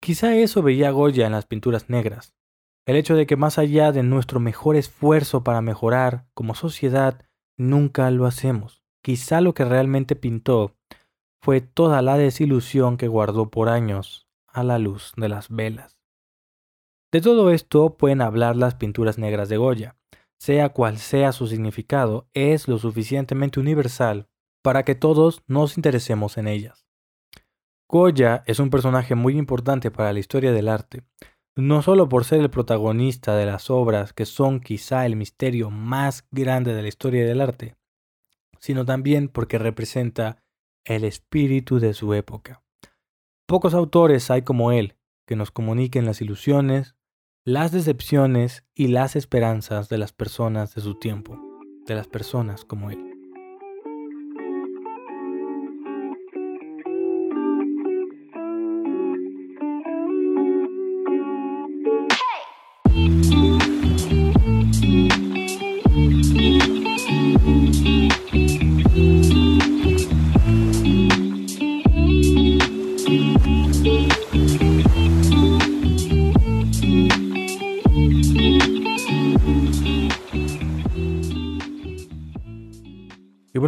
Quizá 0.00 0.34
eso 0.36 0.62
veía 0.62 0.90
Goya 0.90 1.26
en 1.26 1.32
las 1.32 1.46
pinturas 1.46 1.90
negras, 1.90 2.34
el 2.86 2.96
hecho 2.96 3.16
de 3.16 3.26
que 3.26 3.36
más 3.36 3.58
allá 3.58 3.92
de 3.92 4.02
nuestro 4.02 4.38
mejor 4.38 4.76
esfuerzo 4.76 5.42
para 5.42 5.60
mejorar 5.60 6.26
como 6.34 6.54
sociedad, 6.54 7.26
nunca 7.56 8.10
lo 8.10 8.26
hacemos. 8.26 8.82
Quizá 9.02 9.40
lo 9.40 9.54
que 9.54 9.64
realmente 9.64 10.16
pintó 10.16 10.76
fue 11.42 11.60
toda 11.60 12.02
la 12.02 12.16
desilusión 12.16 12.96
que 12.96 13.08
guardó 13.08 13.50
por 13.50 13.68
años 13.68 14.28
a 14.46 14.62
la 14.62 14.78
luz 14.78 15.12
de 15.16 15.28
las 15.28 15.48
velas. 15.48 16.00
De 17.12 17.20
todo 17.20 17.50
esto 17.50 17.96
pueden 17.96 18.20
hablar 18.20 18.56
las 18.56 18.74
pinturas 18.74 19.18
negras 19.18 19.48
de 19.48 19.56
Goya. 19.56 19.96
Sea 20.38 20.68
cual 20.68 20.98
sea 20.98 21.32
su 21.32 21.46
significado, 21.46 22.28
es 22.34 22.68
lo 22.68 22.78
suficientemente 22.78 23.58
universal 23.58 24.28
para 24.66 24.82
que 24.82 24.96
todos 24.96 25.44
nos 25.46 25.76
interesemos 25.76 26.38
en 26.38 26.48
ellas. 26.48 26.88
Goya 27.88 28.42
es 28.46 28.58
un 28.58 28.68
personaje 28.68 29.14
muy 29.14 29.38
importante 29.38 29.92
para 29.92 30.12
la 30.12 30.18
historia 30.18 30.50
del 30.50 30.68
arte, 30.68 31.04
no 31.54 31.82
solo 31.82 32.08
por 32.08 32.24
ser 32.24 32.40
el 32.40 32.50
protagonista 32.50 33.36
de 33.36 33.46
las 33.46 33.70
obras 33.70 34.12
que 34.12 34.26
son 34.26 34.58
quizá 34.58 35.06
el 35.06 35.14
misterio 35.14 35.70
más 35.70 36.26
grande 36.32 36.74
de 36.74 36.82
la 36.82 36.88
historia 36.88 37.24
del 37.24 37.42
arte, 37.42 37.76
sino 38.58 38.84
también 38.84 39.28
porque 39.28 39.56
representa 39.56 40.42
el 40.84 41.04
espíritu 41.04 41.78
de 41.78 41.94
su 41.94 42.12
época. 42.12 42.64
Pocos 43.46 43.72
autores 43.72 44.32
hay 44.32 44.42
como 44.42 44.72
él 44.72 44.96
que 45.28 45.36
nos 45.36 45.52
comuniquen 45.52 46.06
las 46.06 46.20
ilusiones, 46.20 46.96
las 47.44 47.70
decepciones 47.70 48.64
y 48.74 48.88
las 48.88 49.14
esperanzas 49.14 49.88
de 49.88 49.98
las 49.98 50.12
personas 50.12 50.74
de 50.74 50.82
su 50.82 50.96
tiempo, 50.96 51.38
de 51.86 51.94
las 51.94 52.08
personas 52.08 52.64
como 52.64 52.90
él. 52.90 53.05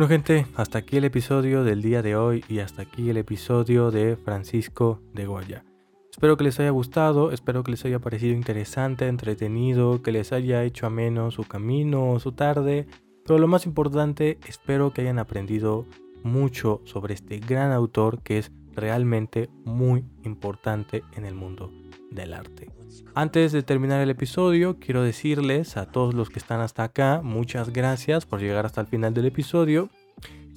Gente, 0.09 0.46
hasta 0.56 0.78
aquí 0.78 0.96
el 0.96 1.04
episodio 1.04 1.64
del 1.64 1.82
día 1.82 2.00
de 2.00 2.16
hoy 2.16 2.42
y 2.48 2.61
hasta 2.61 2.80
aquí 2.80 3.11
el 3.11 3.18
episodio 3.18 3.90
de 3.90 4.16
Francisco 4.16 5.02
de 5.12 5.26
Goya. 5.26 5.64
Espero 6.11 6.38
que 6.38 6.44
les 6.44 6.59
haya 6.59 6.70
gustado, 6.70 7.30
espero 7.30 7.62
que 7.62 7.72
les 7.72 7.84
haya 7.84 7.98
parecido 7.98 8.34
interesante, 8.34 9.06
entretenido, 9.06 10.02
que 10.02 10.11
les 10.11 10.32
haya 10.32 10.64
hecho 10.64 10.86
ameno 10.86 11.30
su 11.30 11.44
camino 11.44 12.11
o 12.11 12.20
su 12.20 12.32
tarde, 12.32 12.86
pero 13.26 13.38
lo 13.38 13.48
más 13.48 13.66
importante, 13.66 14.38
espero 14.46 14.94
que 14.94 15.02
hayan 15.02 15.18
aprendido 15.18 15.84
mucho 16.24 16.80
sobre 16.84 17.12
este 17.12 17.38
gran 17.38 17.70
autor 17.72 18.22
que 18.22 18.38
es 18.38 18.50
realmente 18.74 19.50
muy 19.66 20.06
importante 20.24 21.04
en 21.16 21.26
el 21.26 21.34
mundo 21.34 21.70
del 22.11 22.34
arte. 22.34 22.70
Antes 23.14 23.52
de 23.52 23.62
terminar 23.62 24.00
el 24.00 24.11
episodio, 24.11 24.78
quiero 24.78 25.02
decirles 25.02 25.76
a 25.76 25.86
todos 25.86 26.14
los 26.14 26.30
que 26.30 26.38
están 26.38 26.61
hasta 26.61 26.84
acá, 26.84 27.20
muchas 27.22 27.72
gracias 27.72 28.26
por 28.26 28.40
llegar 28.40 28.66
hasta 28.66 28.80
el 28.80 28.86
final 28.86 29.14
del 29.14 29.26
episodio. 29.26 29.90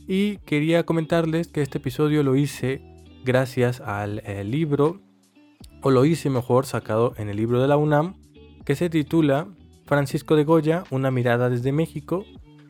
Y 0.08 0.38
quería 0.40 0.86
comentarles 0.86 1.48
que 1.48 1.62
este 1.62 1.78
episodio 1.78 2.24
lo 2.24 2.36
hice 2.36 2.82
gracias 3.24 3.82
al 3.82 4.20
eh, 4.26 4.44
libro, 4.44 5.00
o 5.82 5.92
lo 5.92 6.06
hice 6.06 6.30
mejor 6.30 6.66
sacado 6.66 7.14
en 7.18 7.30
el 7.30 7.38
libro 7.38 7.62
de 7.62 7.68
la 7.68 7.78
UNAM, 7.78 8.16
que 8.66 8.76
se 8.76 8.90
titula 8.90 9.48
Francisco 9.86 10.36
de 10.36 10.44
Goya, 10.44 10.84
una 10.92 11.12
mirada 11.12 11.50
desde 11.50 11.72
México, 11.72 12.26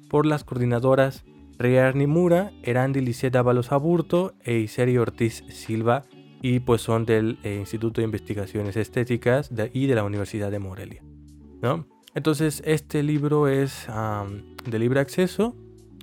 por 0.09 0.25
las 0.25 0.43
coordinadoras 0.43 1.23
Riar 1.57 1.95
Nimura, 1.95 2.51
Erandi 2.63 3.01
Lisset 3.01 3.35
Ábalos 3.35 3.71
Aburto 3.71 4.33
e 4.43 4.57
Iseri 4.57 4.97
Ortiz 4.97 5.43
Silva 5.49 6.05
y 6.41 6.59
pues 6.59 6.81
son 6.81 7.05
del 7.05 7.37
eh, 7.43 7.57
Instituto 7.57 8.01
de 8.01 8.05
Investigaciones 8.05 8.75
Estéticas 8.77 9.51
y 9.73 9.87
de 9.87 9.95
la 9.95 10.03
Universidad 10.03 10.51
de 10.51 10.59
Morelia. 10.59 11.03
¿no? 11.61 11.85
Entonces 12.15 12.61
este 12.65 13.03
libro 13.03 13.47
es 13.47 13.87
de 14.65 14.79
libre 14.79 14.99
acceso, 14.99 15.55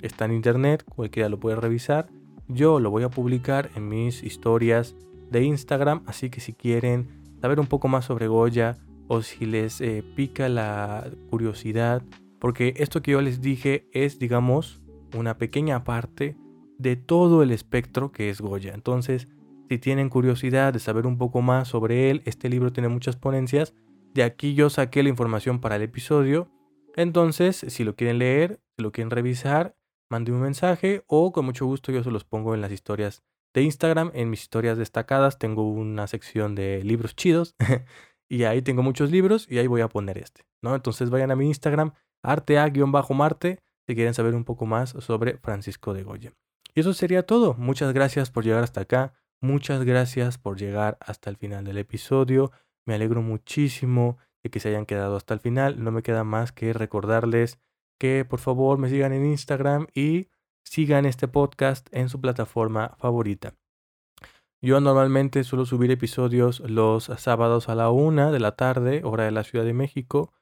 está 0.03 0.25
en 0.25 0.33
internet, 0.33 0.85
cualquiera 0.85 1.29
lo 1.29 1.39
puede 1.39 1.57
revisar. 1.57 2.09
Yo 2.47 2.81
lo 2.81 2.91
voy 2.91 3.03
a 3.03 3.11
publicar 3.11 3.71
en 3.75 3.89
mis 3.89 4.23
historias 4.23 4.95
de 5.31 5.43
Instagram, 5.43 6.03
así 6.07 6.31
que 6.31 6.41
si 6.41 6.55
quieren 6.55 7.09
saber 7.43 7.61
un 7.61 7.67
poco 7.67 7.89
más 7.89 8.07
sobre 8.07 8.27
Goya 8.27 8.79
o 9.07 9.23
si 9.23 9.45
les 9.45 9.81
eh, 9.81 10.03
pica 10.15 10.49
la 10.49 11.11
curiosidad 11.31 12.03
porque 12.39 12.75
esto 12.77 13.03
que 13.03 13.13
yo 13.13 13.21
les 13.21 13.41
dije 13.41 13.89
es, 13.93 14.19
digamos, 14.19 14.81
una 15.17 15.39
pequeña 15.39 15.85
parte 15.85 16.37
de 16.79 16.97
todo 16.97 17.43
el 17.43 17.51
espectro 17.51 18.13
que 18.13 18.31
es 18.31 18.41
Goya. 18.41 18.75
Entonces, 18.75 19.29
si 19.69 19.79
tienen 19.79 20.09
curiosidad 20.09 20.73
de 20.73 20.79
saber 20.79 21.07
un 21.07 21.19
poco 21.19 21.43
más 21.43 21.69
sobre 21.69 22.11
él, 22.11 22.23
este 22.25 22.49
libro 22.49 22.73
tiene 22.73 22.89
muchas 22.89 23.17
ponencias. 23.17 23.75
De 24.15 24.23
aquí 24.23 24.55
yo 24.55 24.71
saqué 24.71 25.03
la 25.03 25.11
información 25.11 25.61
para 25.61 25.77
el 25.77 25.83
episodio. 25.83 26.51
Entonces, 26.97 27.65
si 27.69 27.85
lo 27.85 27.95
quieren 27.95 28.19
leer, 28.19 28.61
si 28.77 28.83
lo 28.83 28.93
quieren 28.93 29.11
revisar, 29.11 29.77
manden 30.11 30.37
un 30.37 30.41
mensaje 30.41 31.05
o 31.07 31.33
con 31.33 31.45
mucho 31.45 31.67
gusto 31.67 31.93
yo 31.93 32.03
se 32.03 32.11
los 32.11 32.25
pongo 32.25 32.55
en 32.55 32.63
las 32.63 32.73
historias 32.73 33.23
de 33.55 33.63
Instagram. 33.63 34.11
En 34.15 34.31
mis 34.31 34.41
historias 34.41 34.79
destacadas 34.79 35.39
tengo 35.39 35.69
una 35.69 36.07
sección 36.07 36.55
de 36.55 36.83
libros 36.83 37.15
chidos 37.15 37.55
y 38.29 38.45
ahí 38.45 38.63
tengo 38.63 38.83
muchos 38.83 39.11
libros 39.11 39.47
y 39.51 39.59
ahí 39.59 39.67
voy 39.67 39.83
a 39.83 39.89
poner 39.89 40.17
este, 40.19 40.47
¿no? 40.63 40.75
Entonces 40.75 41.11
vayan 41.11 41.31
a 41.31 41.37
mi 41.37 41.47
Instagram, 41.47 41.93
artea-marte, 42.23 43.59
si 43.87 43.95
quieren 43.95 44.15
saber 44.15 44.35
un 44.35 44.45
poco 44.45 44.65
más 44.65 44.91
sobre 45.01 45.37
Francisco 45.39 45.93
de 45.93 46.03
Goya. 46.03 46.33
Y 46.75 46.81
eso 46.81 46.95
sería 46.95 47.25
todo. 47.25 47.55
Muchas 47.55 47.93
gracias 47.93 48.31
por 48.31 48.45
llegar 48.45 48.63
hasta 48.63 48.83
acá. 48.83 49.15
Muchas 49.41 49.85
gracias 49.85 50.37
por 50.37 50.59
llegar 50.59 50.99
hasta 51.01 51.31
el 51.31 51.37
final 51.37 51.65
del 51.65 51.79
episodio. 51.79 52.51
Me 52.85 52.95
alegro 52.95 53.23
muchísimo 53.23 54.19
de 54.43 54.51
que 54.51 54.59
se 54.59 54.71
hayan 54.71 54.85
quedado 54.85 55.15
hasta 55.15 55.33
el 55.33 55.39
final. 55.39 55.83
No 55.85 55.93
me 55.93 56.03
queda 56.03 56.25
más 56.25 56.51
que 56.51 56.73
recordarles 56.73 57.61
que 58.01 58.25
por 58.25 58.41
favor 58.41 58.79
me 58.79 58.89
sigan 58.89 59.13
en 59.13 59.25
Instagram 59.25 59.87
y 59.95 60.27
sigan 60.65 61.07
este 61.07 61.29
podcast 61.29 61.87
en 61.93 62.09
su 62.09 62.21
plataforma 62.21 62.97
favorita. 62.99 63.55
Yo 64.61 64.81
normalmente 64.81 65.45
suelo 65.45 65.67
subir 65.67 65.93
episodios 65.93 66.59
los 66.59 67.05
sábados 67.05 67.69
a 67.69 67.77
la 67.77 67.91
una 67.91 68.33
de 68.33 68.41
la 68.41 68.57
tarde, 68.57 69.03
hora 69.05 69.25
de 69.25 69.31
la 69.31 69.45
Ciudad 69.45 69.65
de 69.65 69.73
México. 69.73 70.33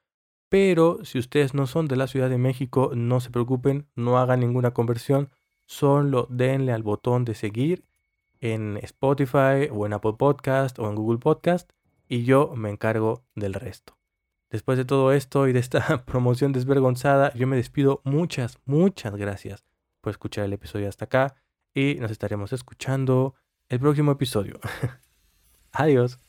Pero 0.49 1.05
si 1.05 1.19
ustedes 1.19 1.53
no 1.53 1.67
son 1.67 1.87
de 1.87 1.97
la 1.97 2.07
Ciudad 2.07 2.31
de 2.31 2.39
México, 2.39 2.93
no 2.95 3.19
se 3.19 3.29
preocupen, 3.29 3.87
no 3.95 4.17
hagan 4.17 4.39
ninguna 4.39 4.71
conversión. 4.71 5.29
Solo 5.67 6.25
denle 6.31 6.71
al 6.71 6.81
botón 6.81 7.25
de 7.25 7.35
seguir 7.35 7.85
en 8.41 8.77
Spotify 8.77 9.69
o 9.71 9.85
en 9.85 9.93
Apple 9.93 10.13
Podcast 10.17 10.79
o 10.79 10.89
en 10.89 10.95
Google 10.95 11.19
Podcast 11.19 11.69
y 12.07 12.23
yo 12.23 12.53
me 12.55 12.69
encargo 12.69 13.25
del 13.35 13.53
resto. 13.53 13.97
Después 14.49 14.77
de 14.77 14.85
todo 14.85 15.11
esto 15.11 15.47
y 15.47 15.53
de 15.53 15.59
esta 15.59 16.03
promoción 16.05 16.53
desvergonzada, 16.53 17.33
yo 17.33 17.47
me 17.47 17.57
despido. 17.57 18.01
Muchas, 18.05 18.59
muchas 18.65 19.15
gracias 19.15 19.65
por 20.01 20.11
escuchar 20.11 20.45
el 20.45 20.53
episodio 20.53 20.87
hasta 20.87 21.05
acá 21.05 21.35
y 21.73 21.95
nos 21.95 22.11
estaremos 22.11 22.53
escuchando 22.53 23.35
el 23.69 23.79
próximo 23.79 24.11
episodio. 24.11 24.59
Adiós. 25.71 26.26